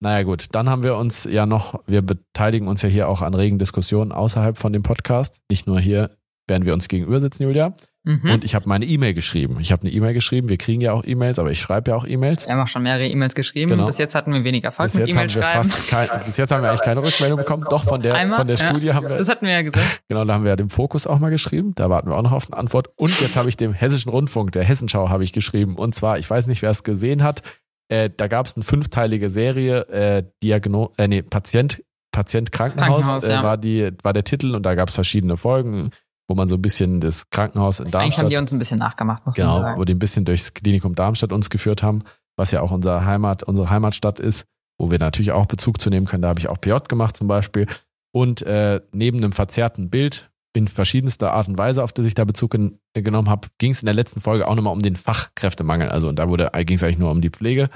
Naja 0.00 0.22
gut, 0.22 0.46
dann 0.52 0.68
haben 0.68 0.84
wir 0.84 0.96
uns 0.96 1.24
ja 1.24 1.44
noch, 1.44 1.82
wir 1.86 2.02
beteiligen 2.02 2.68
uns 2.68 2.82
ja 2.82 2.88
hier 2.88 3.08
auch 3.08 3.20
an 3.20 3.34
regen 3.34 3.58
Diskussionen 3.58 4.12
außerhalb 4.12 4.56
von 4.56 4.72
dem 4.72 4.82
Podcast, 4.82 5.40
nicht 5.50 5.66
nur 5.66 5.80
hier, 5.80 6.16
während 6.46 6.66
wir 6.66 6.74
uns 6.74 6.88
gegenüber 6.88 7.20
sitzen, 7.20 7.42
Julia. 7.42 7.74
Mhm. 8.08 8.30
Und 8.30 8.44
ich 8.44 8.54
habe 8.54 8.66
meine 8.66 8.86
E-Mail 8.86 9.12
geschrieben. 9.12 9.58
Ich 9.60 9.70
habe 9.70 9.82
eine 9.82 9.90
E-Mail 9.90 10.14
geschrieben. 10.14 10.48
Wir 10.48 10.56
kriegen 10.56 10.80
ja 10.80 10.94
auch 10.94 11.04
E-Mails, 11.04 11.38
aber 11.38 11.50
ich 11.50 11.60
schreibe 11.60 11.90
ja 11.90 11.96
auch 11.96 12.06
E-Mails. 12.06 12.46
Wir 12.46 12.54
haben 12.54 12.62
auch 12.62 12.68
schon 12.68 12.82
mehrere 12.82 13.06
E-Mails 13.06 13.34
geschrieben. 13.34 13.72
Genau. 13.72 13.86
Bis 13.86 13.98
jetzt 13.98 14.14
hatten 14.14 14.32
wir 14.32 14.42
weniger 14.44 14.68
Erfolg 14.68 14.86
bis 14.86 14.94
mit 14.98 15.10
E-Mails 15.10 15.32
schreiben. 15.32 15.70
Kein, 15.90 16.08
bis 16.24 16.38
jetzt 16.38 16.50
haben 16.50 16.62
wir 16.62 16.70
eigentlich 16.70 16.80
keine 16.80 17.02
Rückmeldung 17.02 17.36
bekommen. 17.38 17.64
Doch 17.68 17.84
von 17.84 18.00
der 18.00 18.14
Einmal, 18.14 18.38
von 18.38 18.46
der 18.46 18.56
ja, 18.56 18.68
Studie 18.68 18.94
haben 18.94 19.10
wir. 19.10 19.16
Das 19.16 19.28
hatten 19.28 19.44
wir 19.44 19.52
ja 19.52 19.62
gesagt. 19.62 20.00
Genau, 20.08 20.24
da 20.24 20.32
haben 20.32 20.44
wir 20.44 20.50
ja 20.50 20.56
den 20.56 20.70
Fokus 20.70 21.06
auch 21.06 21.18
mal 21.18 21.28
geschrieben. 21.28 21.74
Da 21.74 21.90
warten 21.90 22.08
wir 22.08 22.16
auch 22.16 22.22
noch 22.22 22.32
auf 22.32 22.50
eine 22.50 22.58
Antwort. 22.58 22.88
Und 22.96 23.20
jetzt 23.20 23.36
habe 23.36 23.50
ich 23.50 23.58
dem 23.58 23.74
Hessischen 23.74 24.10
Rundfunk, 24.10 24.52
der 24.52 24.64
Hessenschau, 24.64 25.10
habe 25.10 25.22
ich 25.22 25.34
geschrieben. 25.34 25.76
Und 25.76 25.94
zwar, 25.94 26.18
ich 26.18 26.30
weiß 26.30 26.46
nicht, 26.46 26.62
wer 26.62 26.70
es 26.70 26.82
gesehen 26.82 27.22
hat. 27.22 27.42
Äh, 27.88 28.08
da 28.16 28.26
gab 28.26 28.46
es 28.46 28.56
eine 28.56 28.64
fünfteilige 28.64 29.28
Serie, 29.28 29.80
äh, 29.88 30.22
Diagno, 30.42 30.92
äh, 30.96 31.08
nee, 31.08 31.20
Patient, 31.20 31.82
Patient 32.10 32.52
Krankenhaus, 32.52 33.04
Krankenhaus 33.04 33.24
äh, 33.24 33.32
ja. 33.32 33.42
war 33.42 33.58
die 33.58 33.90
war 34.02 34.14
der 34.14 34.24
Titel 34.24 34.54
und 34.54 34.64
da 34.64 34.74
gab 34.74 34.88
es 34.88 34.94
verschiedene 34.94 35.36
Folgen 35.36 35.90
wo 36.28 36.34
man 36.34 36.46
so 36.46 36.56
ein 36.56 36.62
bisschen 36.62 37.00
das 37.00 37.30
Krankenhaus 37.30 37.80
in 37.80 37.90
Darmstadt. 37.90 38.02
Eigentlich 38.02 38.18
haben 38.18 38.30
die 38.30 38.36
uns 38.36 38.52
ein 38.52 38.58
bisschen 38.58 38.78
nachgemacht, 38.78 39.24
muss 39.26 39.34
genau, 39.34 39.54
man 39.54 39.62
sagen. 39.62 39.80
wo 39.80 39.84
die 39.84 39.94
ein 39.94 39.98
bisschen 39.98 40.24
durchs 40.24 40.54
Klinikum 40.54 40.94
Darmstadt 40.94 41.32
uns 41.32 41.50
geführt 41.50 41.82
haben, 41.82 42.02
was 42.36 42.50
ja 42.50 42.60
auch 42.60 42.70
unser 42.70 43.04
Heimat, 43.04 43.42
unsere 43.42 43.70
Heimatstadt 43.70 44.20
ist, 44.20 44.44
wo 44.78 44.90
wir 44.90 44.98
natürlich 44.98 45.32
auch 45.32 45.46
Bezug 45.46 45.80
zu 45.80 45.90
nehmen 45.90 46.06
können. 46.06 46.22
Da 46.22 46.28
habe 46.28 46.40
ich 46.40 46.48
auch 46.48 46.60
PJ 46.60 46.76
gemacht 46.88 47.16
zum 47.16 47.26
Beispiel. 47.26 47.66
Und 48.12 48.42
äh, 48.42 48.80
neben 48.92 49.18
einem 49.18 49.32
verzerrten 49.32 49.90
Bild 49.90 50.30
in 50.54 50.68
verschiedenster 50.68 51.34
Art 51.34 51.48
und 51.48 51.58
Weise, 51.58 51.82
auf 51.82 51.92
die 51.92 52.02
ich 52.02 52.14
da 52.14 52.24
Bezug 52.24 52.52
gen 52.52 52.78
genommen 52.94 53.28
habe, 53.28 53.48
ging 53.58 53.70
es 53.70 53.80
in 53.80 53.86
der 53.86 53.94
letzten 53.94 54.20
Folge 54.20 54.48
auch 54.48 54.54
nochmal 54.54 54.72
um 54.72 54.82
den 54.82 54.96
Fachkräftemangel. 54.96 55.88
Also 55.88 56.08
und 56.08 56.18
da 56.18 56.28
wurde 56.28 56.50
ging 56.64 56.76
es 56.76 56.82
eigentlich 56.82 56.98
nur 56.98 57.10
um 57.10 57.20
die 57.20 57.30
Pflege. 57.30 57.70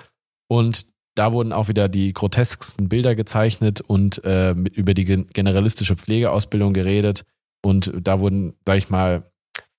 Und 0.48 0.86
da 1.14 1.32
wurden 1.32 1.53
auch 1.53 1.68
wieder 1.68 1.88
die 1.88 2.12
grotesksten 2.12 2.88
Bilder 2.88 3.14
gezeichnet 3.14 3.80
und 3.82 4.22
äh, 4.24 4.55
mit, 4.55 4.76
über 4.76 4.94
die 4.94 5.05
generalistische 5.05 5.96
Pflegeausbildung 5.96 6.72
geredet. 6.72 7.24
Und 7.63 7.93
da 8.01 8.21
wurden, 8.21 8.55
sag 8.67 8.77
ich 8.77 8.91
mal, 8.91 9.31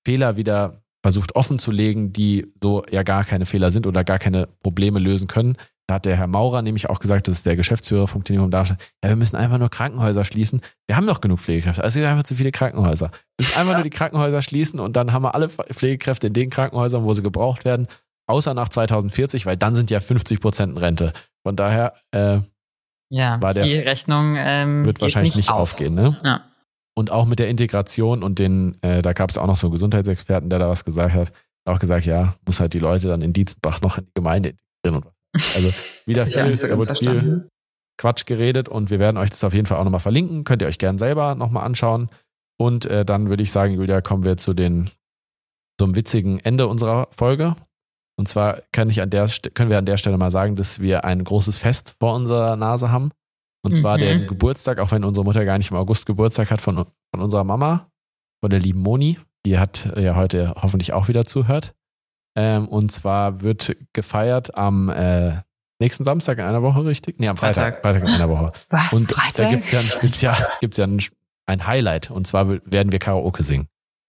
Fehler 0.06 0.38
wieder 0.38 0.84
versucht 1.04 1.36
offen 1.36 1.60
zu 1.60 1.72
legen, 1.72 2.14
die 2.14 2.54
so 2.62 2.84
ja 2.90 3.04
gar 3.04 3.26
keine 3.26 3.46
Fehler 3.46 3.72
sind 3.72 3.88
oder 3.88 4.04
gar 4.04 4.20
keine 4.20 4.48
Probleme 4.64 5.00
lösen 5.00 5.28
können. 5.28 5.58
Da 5.86 5.96
hat 5.96 6.06
der 6.06 6.16
Herr 6.16 6.28
Maurer 6.28 6.62
nämlich 6.62 6.90
auch 6.90 7.00
gesagt, 7.00 7.28
das 7.28 7.36
ist 7.36 7.46
der 7.46 7.58
Geschäftsführer 7.58 8.08
vom 8.08 8.24
Klinikum 8.24 8.50
Darmstadt, 8.50 8.80
ja, 9.04 9.10
wir 9.10 9.18
müssen 9.18 9.36
einfach 9.36 9.58
nur 9.58 9.70
Krankenhäuser 9.70 10.24
schließen. 10.24 10.62
Wir 10.88 10.96
haben 10.96 11.06
doch 11.06 11.20
genug 11.20 11.42
Pflegekräfte. 11.42 11.84
Also 11.84 12.00
es 12.00 12.04
sind 12.06 12.06
einfach 12.06 12.24
zu 12.24 12.36
viele 12.36 12.52
Krankenhäuser. 12.52 13.12
Wir 13.12 13.46
müssen 13.46 13.60
einfach 13.60 13.74
nur 13.74 13.84
die 13.84 13.90
Krankenhäuser 13.90 14.42
schließen 14.42 14.80
und 14.80 14.96
dann 14.96 15.12
haben 15.12 15.24
wir 15.24 15.36
alle 15.36 15.50
Pflegekräfte 15.50 16.28
in 16.28 16.34
den 16.34 16.50
Krankenhäusern, 16.50 17.06
wo 17.06 17.14
sie 17.14 17.22
gebraucht 17.22 17.66
werden, 17.66 17.88
außer 18.28 18.54
nach 18.54 18.70
2040, 18.70 19.46
weil 19.46 19.58
dann 19.58 19.76
sind 19.76 19.92
ja 19.92 20.00
50 20.00 20.40
Prozent 20.40 20.80
Rente. 20.80 21.12
Von 21.46 21.58
daher 21.58 21.96
äh, 22.12 22.40
ja, 23.10 23.42
war 23.42 23.54
der, 23.54 23.66
die 23.66 23.76
Rechnung 23.76 24.36
ähm, 24.38 24.86
wird 24.86 25.02
wahrscheinlich 25.02 25.36
nicht, 25.36 25.50
nicht 25.50 25.52
auf. 25.52 25.74
aufgehen. 25.74 25.96
Ne? 25.96 26.18
Ja. 26.24 26.46
Und 26.96 27.12
auch 27.12 27.26
mit 27.26 27.39
der 27.39 27.50
Integration 27.50 28.24
und 28.24 28.39
den, 28.39 28.78
äh, 28.82 29.02
da 29.02 29.14
gab 29.14 29.30
es 29.30 29.38
auch 29.38 29.48
noch 29.48 29.56
so 29.56 29.68
einen 29.68 29.74
Gesundheitsexperten, 29.74 30.50
der 30.50 30.60
da 30.60 30.70
was 30.70 30.86
gesagt 30.86 31.14
hat, 31.14 31.32
auch 31.66 31.80
gesagt, 31.80 32.06
ja, 32.06 32.36
muss 32.46 32.60
halt 32.60 32.74
die 32.74 32.80
Leute 32.80 33.08
dann 33.08 33.22
in 33.22 33.34
Dietzenbach 33.34 33.82
noch 33.82 33.98
in 33.98 34.06
die 34.06 34.14
Gemeinde 34.14 34.50
integrieren 34.50 35.04
und 35.04 35.06
was. 35.06 35.56
Also 35.56 35.70
wieder 36.06 36.26
viel, 36.26 36.56
da 36.56 36.78
wird 36.78 37.00
viel 37.00 37.50
Quatsch 37.98 38.26
geredet 38.26 38.70
und 38.70 38.89
wir 38.89 39.00
werden 39.00 39.18
euch 39.18 39.30
das 39.30 39.44
auf 39.44 39.54
jeden 39.54 39.66
Fall 39.66 39.78
auch 39.78 39.84
nochmal 39.84 40.00
verlinken. 40.00 40.44
Könnt 40.44 40.62
ihr 40.62 40.68
euch 40.68 40.78
gern 40.78 40.98
selber 40.98 41.36
nochmal 41.36 41.66
anschauen. 41.66 42.10
Und 42.58 42.86
äh, 42.86 43.06
dann 43.06 43.30
würde 43.30 43.44
ich 43.44 43.52
sagen, 43.52 43.74
Julia, 43.74 44.02
kommen 44.02 44.26
wir 44.26 44.38
zu 44.38 44.54
den 44.54 44.89
zum 45.80 45.96
witzigen 45.96 46.39
Ende 46.39 46.68
unserer 46.68 47.08
Folge. 47.12 47.56
Und 48.16 48.28
zwar 48.28 48.62
kann 48.72 48.89
ich 48.89 49.02
an 49.02 49.10
der, 49.10 49.28
können 49.54 49.70
wir 49.70 49.80
an 49.80 49.86
der 49.86 49.98
Stelle 49.98 50.18
mal 50.18 50.32
sagen, 50.32 50.56
dass 50.56 50.80
wir 50.80 51.04
ein 51.04 51.24
großes 51.24 51.58
Fest 51.58 51.96
vor 52.00 52.16
unserer 52.16 52.56
Nase 52.56 52.91
haben. 52.91 53.12
Und 53.66 53.76
zwar 53.76 53.97
mhm. 53.97 54.01
den 54.01 54.28
Geburtstag, 54.28 54.80
auch 54.80 54.91
wenn 54.91 55.03
unsere 55.03 55.24
Mutter 55.24 55.45
gar 55.45 55.57
nicht 55.57 55.72
im 55.72 55.78
August 55.78 56.05
Geburtstag 56.05 56.51
hat, 56.51 56.61
von, 56.61 56.76
von 56.76 57.22
unserer 57.22 57.43
Mama, 57.43 57.89
von 58.41 58.49
der 58.49 58.59
lieben 58.59 58.82
Moni. 58.82 59.20
Die 59.45 59.57
hat 59.57 59.93
ja 59.97 60.16
heute 60.16 60.53
hoffentlich 60.61 60.93
auch 60.93 61.07
wieder 61.07 61.26
zuhört. 61.26 61.74
Ähm, 62.36 62.68
und 62.68 62.91
zwar 62.91 63.41
wird 63.41 63.76
gefeiert 63.93 64.57
am 64.57 64.89
äh, 64.89 65.41
nächsten 65.80 66.03
Samstag 66.03 66.39
in 66.39 66.45
einer 66.45 66.64
Woche, 66.64 66.86
richtig? 66.86 67.20
Nee, 67.20 67.28
am 67.28 67.38
Freitag. 67.38 67.82
Freitag, 67.82 68.01
Freitag 68.01 68.07
in 68.07 68.16
einer 68.16 68.30
Woche. 68.30 68.51
Was? 68.70 68.93
Und 68.93 69.11
Freitag? 69.11 69.45
da 69.45 69.49
gibt's 69.49 69.72
ja 69.72 69.80
ein 69.80 69.86
Spezial, 69.86 70.47
gibt's 70.61 70.78
ja 70.78 70.86
ein, 70.86 71.01
ein 71.45 71.68
Highlight. 71.68 72.11
Und 72.11 72.28
zwar 72.28 72.49
werden 72.49 72.91
wir 72.91 72.99
Karaoke 72.99 73.43
singen. 73.43 73.68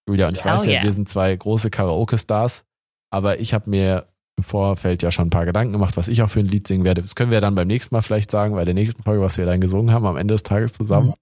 Julia, 0.08 0.28
und 0.28 0.36
ich 0.36 0.44
oh, 0.44 0.48
weiß 0.48 0.66
ja, 0.66 0.72
yeah. 0.72 0.82
wir 0.82 0.92
sind 0.92 1.08
zwei 1.08 1.34
große 1.34 1.70
Karaoke-Stars, 1.70 2.64
aber 3.10 3.40
ich 3.40 3.54
habe 3.54 3.70
mir 3.70 4.06
im 4.36 4.44
Vorfeld 4.44 5.02
ja 5.02 5.10
schon 5.10 5.28
ein 5.28 5.30
paar 5.30 5.46
Gedanken 5.46 5.72
gemacht, 5.72 5.96
was 5.96 6.08
ich 6.08 6.22
auch 6.22 6.28
für 6.28 6.40
ein 6.40 6.46
Lied 6.46 6.66
singen 6.66 6.84
werde. 6.84 7.02
Das 7.02 7.14
können 7.14 7.30
wir 7.30 7.40
dann 7.40 7.54
beim 7.54 7.68
nächsten 7.68 7.94
Mal 7.94 8.02
vielleicht 8.02 8.30
sagen, 8.30 8.54
bei 8.54 8.64
der 8.64 8.74
nächsten 8.74 9.02
Folge, 9.02 9.22
was 9.22 9.38
wir 9.38 9.46
dann 9.46 9.60
gesungen 9.60 9.92
haben 9.92 10.06
am 10.06 10.16
Ende 10.16 10.34
des 10.34 10.42
Tages 10.42 10.72
zusammen. 10.72 11.08
Mhm. 11.08 11.14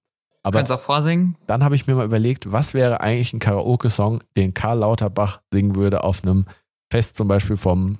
Aber 0.43 0.59
Kannst 0.59 0.71
auch 0.73 0.79
vorsingen. 0.79 1.37
Dann 1.47 1.63
habe 1.63 1.75
ich 1.75 1.87
mir 1.87 1.95
mal 1.95 2.05
überlegt, 2.05 2.51
was 2.51 2.73
wäre 2.73 2.99
eigentlich 2.99 3.31
ein 3.33 3.39
Karaoke-Song, 3.39 4.23
den 4.35 4.53
Karl 4.53 4.79
Lauterbach 4.79 5.41
singen 5.53 5.75
würde 5.75 6.03
auf 6.03 6.23
einem 6.23 6.45
Fest 6.91 7.15
zum 7.15 7.29
Beispiel 7.29 7.55
vom 7.55 7.99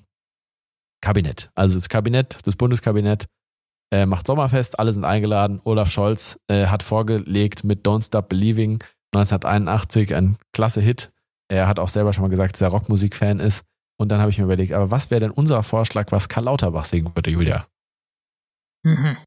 Kabinett. 1.01 1.51
Also 1.55 1.75
das 1.75 1.87
Kabinett, 1.87 2.39
das 2.45 2.57
Bundeskabinett 2.57 3.27
äh, 3.91 4.05
macht 4.05 4.27
Sommerfest, 4.27 4.77
alle 4.77 4.91
sind 4.91 5.05
eingeladen. 5.05 5.61
Olaf 5.63 5.89
Scholz 5.89 6.39
äh, 6.47 6.67
hat 6.67 6.83
vorgelegt 6.83 7.63
mit 7.63 7.85
Don't 7.87 8.05
Stop 8.05 8.27
Believing 8.27 8.83
1981, 9.13 10.13
ein 10.13 10.37
klasse 10.51 10.81
Hit. 10.81 11.11
Er 11.47 11.67
hat 11.67 11.79
auch 11.79 11.87
selber 11.87 12.13
schon 12.13 12.23
mal 12.23 12.29
gesagt, 12.29 12.53
dass 12.53 12.61
er 12.61 12.69
Rockmusik-Fan 12.69 13.39
ist. 13.39 13.63
Und 13.97 14.09
dann 14.09 14.19
habe 14.19 14.31
ich 14.31 14.37
mir 14.37 14.45
überlegt, 14.45 14.73
aber 14.73 14.91
was 14.91 15.11
wäre 15.11 15.21
denn 15.21 15.31
unser 15.31 15.61
Vorschlag, 15.63 16.11
was 16.11 16.29
Karl 16.29 16.45
Lauterbach 16.45 16.85
singen 16.85 17.11
würde, 17.15 17.31
Julia? 17.31 17.67
Mhm. 18.83 19.17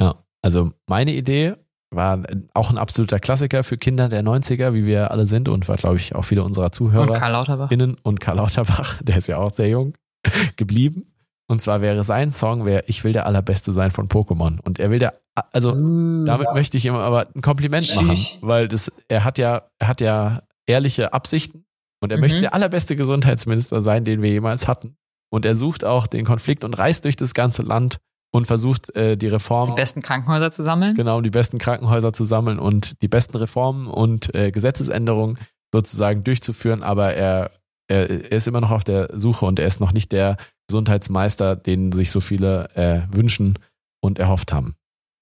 Ja, 0.00 0.24
also 0.42 0.72
meine 0.86 1.12
Idee 1.12 1.56
war 1.90 2.22
auch 2.54 2.70
ein 2.70 2.78
absoluter 2.78 3.20
Klassiker 3.20 3.64
für 3.64 3.76
Kinder 3.76 4.08
der 4.08 4.22
90er, 4.22 4.72
wie 4.72 4.86
wir 4.86 5.10
alle 5.10 5.26
sind 5.26 5.48
und 5.48 5.68
war, 5.68 5.76
glaube 5.76 5.96
ich, 5.96 6.14
auch 6.14 6.24
viele 6.24 6.42
unserer 6.42 6.72
Zuhörer. 6.72 7.10
Und 7.10 7.18
Karl 7.18 7.32
Lauterbach. 7.32 7.70
Innen 7.70 7.96
und 8.02 8.20
Karl 8.20 8.36
Lauterbach, 8.36 9.00
der 9.02 9.18
ist 9.18 9.26
ja 9.26 9.38
auch 9.38 9.50
sehr 9.50 9.68
jung, 9.68 9.94
geblieben. 10.56 11.04
Und 11.48 11.60
zwar 11.60 11.82
wäre 11.82 12.02
sein 12.02 12.32
Song, 12.32 12.64
wäre 12.64 12.84
Ich 12.86 13.04
will 13.04 13.12
der 13.12 13.26
Allerbeste 13.26 13.72
sein 13.72 13.90
von 13.90 14.08
Pokémon. 14.08 14.58
Und 14.60 14.78
er 14.78 14.90
will 14.90 14.98
der, 14.98 15.20
also 15.52 15.74
uh, 15.74 16.24
damit 16.24 16.46
ja. 16.46 16.54
möchte 16.54 16.78
ich 16.78 16.86
ihm 16.86 16.94
aber 16.94 17.28
ein 17.34 17.42
Kompliment 17.42 17.94
machen, 17.96 18.16
weil 18.40 18.68
das, 18.68 18.90
er 19.08 19.24
hat 19.24 19.36
ja, 19.36 19.62
er 19.78 19.88
hat 19.88 20.00
ja 20.00 20.42
ehrliche 20.66 21.12
Absichten 21.12 21.66
und 22.02 22.10
er 22.10 22.18
mhm. 22.18 22.22
möchte 22.22 22.40
der 22.40 22.54
allerbeste 22.54 22.96
Gesundheitsminister 22.96 23.80
sein, 23.80 24.04
den 24.04 24.22
wir 24.22 24.30
jemals 24.30 24.66
hatten. 24.66 24.96
Und 25.30 25.46
er 25.46 25.54
sucht 25.54 25.84
auch 25.84 26.06
den 26.06 26.24
Konflikt 26.24 26.64
und 26.64 26.74
reist 26.74 27.04
durch 27.04 27.16
das 27.16 27.32
ganze 27.32 27.62
Land 27.62 27.98
und 28.32 28.46
versucht 28.46 28.94
äh, 28.96 29.16
die 29.16 29.28
Reformen. 29.28 29.74
Die 29.74 29.80
besten 29.80 30.02
Krankenhäuser 30.02 30.50
zu 30.50 30.64
sammeln. 30.64 30.94
Genau, 30.96 31.20
die 31.20 31.30
besten 31.30 31.58
Krankenhäuser 31.58 32.12
zu 32.12 32.24
sammeln 32.24 32.58
und 32.58 33.00
die 33.02 33.08
besten 33.08 33.36
Reformen 33.36 33.86
und 33.86 34.34
äh, 34.34 34.50
Gesetzesänderungen 34.50 35.38
sozusagen 35.72 36.24
durchzuführen. 36.24 36.82
Aber 36.82 37.14
er, 37.14 37.52
er, 37.88 38.10
er 38.10 38.32
ist 38.32 38.48
immer 38.48 38.60
noch 38.60 38.72
auf 38.72 38.84
der 38.84 39.10
Suche 39.14 39.46
und 39.46 39.58
er 39.58 39.66
ist 39.66 39.80
noch 39.80 39.92
nicht 39.92 40.12
der 40.12 40.36
Gesundheitsmeister, 40.66 41.56
den 41.56 41.92
sich 41.92 42.10
so 42.10 42.20
viele 42.20 42.68
äh, 42.74 43.02
wünschen 43.14 43.58
und 44.00 44.18
erhofft 44.18 44.52
haben. 44.52 44.74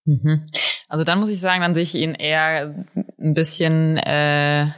Mhm. 0.07 0.49
Also 0.89 1.05
dann 1.05 1.21
muss 1.21 1.31
ich 1.31 1.41
sagen, 1.41 1.61
dann 1.61 1.75
sehe 1.75 1.83
ich 1.83 1.95
ihn 1.95 2.15
eher 2.15 2.75
ein 3.21 3.35
bisschen 3.35 3.97
äh, 3.99 4.69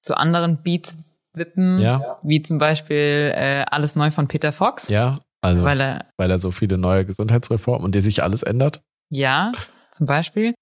zu 0.00 0.16
anderen 0.16 0.62
Beats 0.62 1.11
wippen, 1.34 1.78
ja. 1.78 2.18
wie 2.22 2.42
zum 2.42 2.58
Beispiel 2.58 3.32
äh, 3.34 3.64
Alles 3.70 3.96
neu 3.96 4.10
von 4.10 4.28
Peter 4.28 4.52
Fox. 4.52 4.88
Ja, 4.88 5.18
also 5.40 5.62
weil 5.62 5.80
er, 5.80 6.06
weil 6.16 6.30
er 6.30 6.38
so 6.38 6.50
viele 6.50 6.78
neue 6.78 7.04
Gesundheitsreformen 7.04 7.84
und 7.84 7.94
die 7.94 8.00
sich 8.00 8.22
alles 8.22 8.42
ändert. 8.42 8.82
Ja, 9.10 9.52
zum 9.90 10.06
Beispiel. 10.06 10.54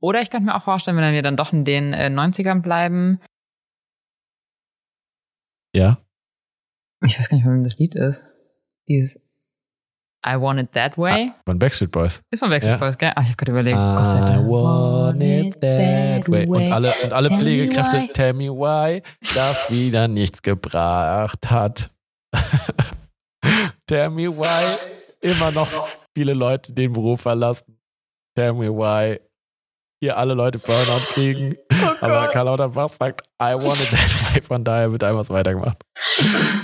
Oder 0.00 0.22
ich 0.22 0.30
könnte 0.30 0.46
mir 0.46 0.54
auch 0.54 0.62
vorstellen, 0.62 0.96
wenn 0.96 1.12
wir 1.12 1.22
dann 1.22 1.36
doch 1.36 1.52
in 1.52 1.64
den 1.64 1.92
äh, 1.92 2.06
90ern 2.06 2.62
bleiben. 2.62 3.20
Ja. 5.74 5.98
Ich 7.04 7.18
weiß 7.18 7.28
gar 7.28 7.36
nicht, 7.36 7.44
von 7.44 7.54
wem 7.54 7.64
das 7.64 7.78
Lied 7.78 7.94
ist. 7.94 8.28
Dieses 8.88 9.27
I 10.26 10.36
Want 10.36 10.60
It 10.60 10.72
That 10.72 10.98
Way. 10.98 11.30
Ah, 11.30 11.40
von 11.44 11.58
Backstreet 11.58 11.90
Boys. 11.90 12.22
Ist 12.30 12.40
von 12.40 12.50
Backstreet 12.50 12.74
ja. 12.74 12.78
Boys, 12.78 12.98
gell? 12.98 13.12
Ach, 13.14 13.22
ich 13.22 13.28
habe 13.28 13.36
gerade 13.36 13.52
überlegt. 13.52 13.76
I 13.76 13.80
Gott 13.80 14.10
sei 14.10 14.20
Dank. 14.20 14.48
want 14.48 15.22
it 15.22 15.60
that 15.60 16.28
way. 16.28 16.46
Und 16.46 16.72
alle, 16.72 16.92
und 17.04 17.12
alle 17.12 17.28
tell 17.28 17.38
Pflegekräfte, 17.38 18.08
tell 18.12 18.32
me 18.32 18.50
why, 18.50 19.02
das 19.34 19.70
wieder 19.70 20.08
nichts 20.08 20.42
gebracht 20.42 21.50
hat. 21.50 21.90
tell 23.86 24.10
me 24.10 24.28
why. 24.28 24.90
Immer 25.20 25.52
noch 25.52 25.68
viele 26.14 26.34
Leute 26.34 26.72
den 26.72 26.92
Beruf 26.92 27.22
verlassen. 27.22 27.78
Tell 28.34 28.52
me 28.52 28.68
why 28.70 29.20
hier 30.00 30.16
alle 30.16 30.34
Leute 30.34 30.58
Burnout 30.58 31.12
kriegen. 31.12 31.56
Oh 31.80 32.04
aber 32.04 32.28
Karl 32.28 32.46
Lauterbach 32.46 32.88
sagt, 32.88 33.22
I 33.40 33.54
want 33.54 33.80
it 33.80 33.90
that 33.90 34.34
way. 34.34 34.42
Von 34.42 34.64
daher 34.64 34.90
wird 34.92 35.04
einfach 35.04 35.28
weitergemacht. 35.30 35.78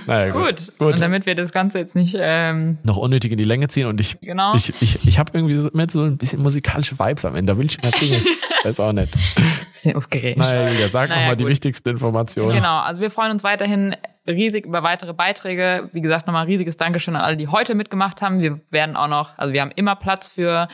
Naja, 0.07 0.33
gut. 0.33 0.73
gut. 0.79 0.93
Und 0.93 1.01
damit 1.01 1.25
wir 1.27 1.35
das 1.35 1.53
Ganze 1.53 1.79
jetzt 1.79 1.95
nicht 1.95 2.17
ähm, 2.19 2.79
noch 2.83 2.97
unnötig 2.97 3.33
in 3.33 3.39
die 3.39 3.45
Länge 3.45 3.69
ziehen 3.69 3.87
und 3.87 4.01
ich 4.01 4.21
genau. 4.21 4.55
ich, 4.55 4.73
ich, 4.83 5.07
ich 5.07 5.19
habe 5.19 5.31
irgendwie 5.35 5.55
so, 5.55 5.71
mit 5.73 5.91
so 5.91 6.03
ein 6.03 6.19
bisschen 6.19 6.43
musikalische 6.43 6.99
Vibes 6.99 7.25
am 7.25 7.37
Ende. 7.37 7.53
Da 7.53 7.59
will 7.59 7.67
ich 7.67 7.81
mal 7.83 7.93
singen. 7.95 8.25
Weiß 8.65 8.81
auch 8.81 8.93
nicht. 8.93 9.15
ein 9.15 9.45
bisschen 9.73 9.97
aufgeregt. 9.97 10.39
Naja, 10.39 10.69
Julia, 10.69 10.89
sag 10.89 11.09
naja, 11.09 11.21
nochmal 11.23 11.37
die 11.37 11.47
wichtigsten 11.47 11.91
Informationen. 11.91 12.55
Genau, 12.55 12.79
also 12.81 13.01
wir 13.01 13.11
freuen 13.11 13.31
uns 13.31 13.45
weiterhin 13.45 13.95
riesig 14.27 14.67
über 14.67 14.83
weitere 14.83 15.13
Beiträge. 15.13 15.91
Wie 15.93 16.01
gesagt, 16.01 16.27
nochmal 16.27 16.47
riesiges 16.47 16.77
Dankeschön 16.77 17.15
an 17.15 17.23
alle, 17.23 17.37
die 17.37 17.49
heute 17.49 17.75
mitgemacht 17.75 18.23
haben. 18.23 18.41
Wir 18.41 18.61
werden 18.71 18.97
auch 18.97 19.09
noch, 19.09 19.37
also 19.39 19.53
wir 19.53 19.61
haben 19.61 19.73
immer 19.75 19.97
Platz 19.97 20.31
für 20.31 20.69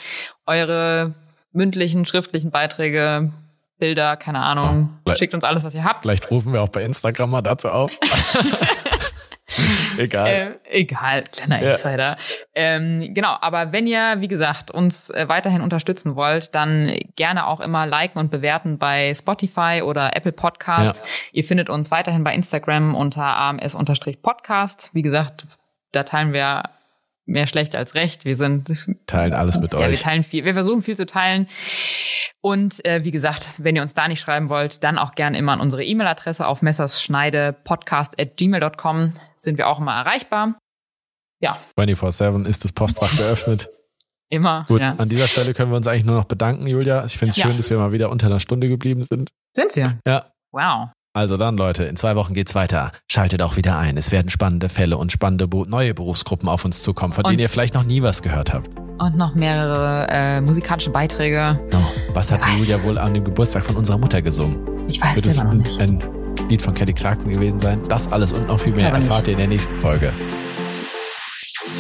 eure 0.47 1.15
mündlichen, 1.53 2.05
schriftlichen 2.05 2.51
Beiträge, 2.51 3.33
Bilder, 3.79 4.17
keine 4.17 4.41
Ahnung. 4.41 5.01
Oh, 5.07 5.15
Schickt 5.15 5.35
uns 5.35 5.43
alles, 5.43 5.65
was 5.65 5.75
ihr 5.75 5.85
habt. 5.85 6.03
Vielleicht 6.03 6.31
rufen 6.31 6.53
wir 6.53 6.63
auch 6.63 6.69
bei 6.69 6.85
Instagram 6.85 7.31
mal 7.31 7.41
dazu 7.41 7.69
auf. 7.69 7.99
egal. 9.99 10.29
Äh, 10.29 10.81
egal, 10.81 11.25
kleiner 11.25 11.61
Insider. 11.61 11.99
Ja. 11.99 12.17
Ähm, 12.55 13.13
genau, 13.15 13.37
aber 13.41 13.73
wenn 13.73 13.87
ihr, 13.87 14.17
wie 14.19 14.29
gesagt, 14.29 14.71
uns 14.71 15.11
äh, 15.11 15.29
weiterhin 15.29 15.63
unterstützen 15.63 16.15
wollt, 16.15 16.55
dann 16.55 16.97
gerne 17.17 17.47
auch 17.47 17.61
immer 17.61 17.87
liken 17.87 18.19
und 18.19 18.31
bewerten 18.31 18.79
bei 18.79 19.13
Spotify 19.15 19.83
oder 19.85 20.17
Apple 20.17 20.33
Podcast. 20.33 20.99
Ja. 21.05 21.13
Ihr 21.33 21.45
findet 21.45 21.71
uns 21.71 21.91
weiterhin 21.91 22.23
bei 22.23 22.35
Instagram 22.35 22.95
unter 22.95 23.25
ams-podcast. 23.25 24.91
Wie 24.93 25.03
gesagt, 25.03 25.47
da 25.93 26.05
teilen 26.05 26.33
wir 26.33 26.63
mehr 27.31 27.47
schlecht 27.47 27.77
als 27.77 27.95
recht. 27.95 28.25
Wir 28.25 28.37
sind 28.37 28.67
teilen 29.07 29.33
alles 29.33 29.59
mit 29.59 29.73
ja, 29.73 29.79
euch. 29.79 29.91
Wir 29.91 29.99
teilen 29.99 30.25
viel. 30.25 30.45
Wir 30.45 30.53
versuchen 30.55 30.83
viel 30.83 30.97
zu 30.97 31.07
teilen. 31.07 31.47
Und 32.41 32.85
äh, 32.85 33.05
wie 33.05 33.11
gesagt, 33.11 33.47
wenn 33.59 33.75
ihr 33.77 33.83
uns 33.83 33.93
da 33.95 34.07
nicht 34.09 34.21
schreiben 34.21 34.49
wollt, 34.49 34.83
dann 34.83 34.99
auch 34.99 35.15
gerne 35.15 35.39
immer 35.39 35.53
an 35.53 35.61
unsere 35.61 35.85
E-Mail-Adresse 35.85 36.47
auf 36.47 36.63
messersschneide.podcast@gmail.com 36.63 39.13
sind 39.37 39.59
wir 39.59 39.69
auch 39.69 39.79
immer 39.79 39.95
erreichbar. 39.95 40.59
Ja. 41.41 41.59
24/7 41.79 42.47
ist 42.47 42.65
das 42.65 42.73
Postfach 42.73 43.17
geöffnet. 43.17 43.69
Immer. 44.33 44.65
Gut, 44.69 44.81
ja. 44.81 44.95
an 44.97 45.09
dieser 45.09 45.27
Stelle 45.27 45.55
können 45.55 45.73
wir 45.73 45.77
uns 45.77 45.89
eigentlich 45.89 46.05
nur 46.05 46.15
noch 46.15 46.27
bedanken, 46.27 46.65
Julia. 46.69 47.05
Ich 47.05 47.19
finde 47.19 47.31
es 47.31 47.37
ja. 47.37 47.49
schön, 47.49 47.57
dass 47.57 47.69
wir 47.69 47.79
mal 47.79 47.91
wieder 47.91 48.11
unter 48.11 48.27
einer 48.27 48.39
Stunde 48.39 48.69
geblieben 48.69 49.03
sind. 49.03 49.31
Sind 49.57 49.75
wir? 49.75 49.99
Ja. 50.07 50.31
Wow. 50.53 50.91
Also 51.13 51.37
dann, 51.37 51.57
Leute, 51.57 51.85
in 51.85 51.97
zwei 51.97 52.15
Wochen 52.15 52.35
geht's 52.35 52.55
weiter. 52.55 52.93
Schaltet 53.11 53.43
auch 53.43 53.57
wieder 53.57 53.77
ein. 53.77 53.97
Es 53.97 54.13
werden 54.13 54.31
spannende 54.31 54.69
Fälle 54.69 54.97
und 54.97 55.11
spannende 55.11 55.49
neue 55.67 55.93
Berufsgruppen 55.93 56.49
auf 56.49 56.65
uns 56.65 56.83
zukommen, 56.83 57.13
von 57.13 57.25
und 57.25 57.33
denen 57.33 57.41
ihr 57.41 57.49
vielleicht 57.49 57.75
noch 57.75 57.83
nie 57.83 58.01
was 58.03 58.23
gehört 58.23 58.55
habt. 58.55 58.69
Und 59.03 59.17
noch 59.17 59.35
mehrere 59.35 60.07
äh, 60.09 60.41
musikalische 60.41 60.91
Beiträge. 60.91 61.59
Oh, 61.75 62.15
was 62.15 62.31
hat 62.31 62.43
Julia 62.57 62.81
wohl 62.85 62.97
an 62.97 63.13
dem 63.13 63.25
Geburtstag 63.25 63.65
von 63.65 63.75
unserer 63.75 63.99
Mutter 63.99 64.23
gesungen? 64.23 64.87
Ich 64.89 65.01
weiß 65.03 65.17
es 65.17 65.43
noch 65.43 65.53
nicht. 65.53 65.81
Ein 65.81 66.01
Lied 66.49 66.63
von 66.63 66.75
Kelly 66.75 66.93
Clarkson 66.93 67.33
gewesen 67.33 67.59
sein. 67.59 67.81
Das 67.89 68.11
alles 68.13 68.33
und 68.33 68.47
noch 68.47 68.61
viel 68.61 68.75
mehr 68.75 68.93
erfahrt 68.93 69.27
ihr 69.27 69.33
in 69.33 69.39
der 69.39 69.49
nächsten 69.49 69.81
Folge. 69.81 70.13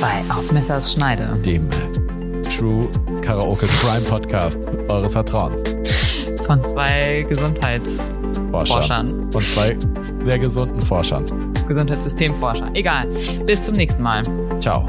Bei 0.00 0.24
Auf 0.34 0.50
Messers 0.50 0.94
Schneide. 0.94 1.38
Dem 1.46 1.70
True 2.48 2.88
Karaoke 3.20 3.66
Crime 3.66 4.04
Podcast 4.08 4.58
eures 4.88 5.12
Vertrauens. 5.12 5.62
Von 6.46 6.64
zwei 6.64 7.24
Gesundheitsforschern. 7.28 9.30
Von 9.30 9.40
zwei 9.40 9.76
sehr 10.22 10.38
gesunden 10.38 10.80
Forschern. 10.80 11.24
Gesundheitssystemforscher. 11.68 12.70
Egal. 12.74 13.06
Bis 13.46 13.62
zum 13.62 13.76
nächsten 13.76 14.02
Mal. 14.02 14.22
Ciao. 14.60 14.86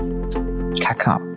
Kakao. 0.80 1.31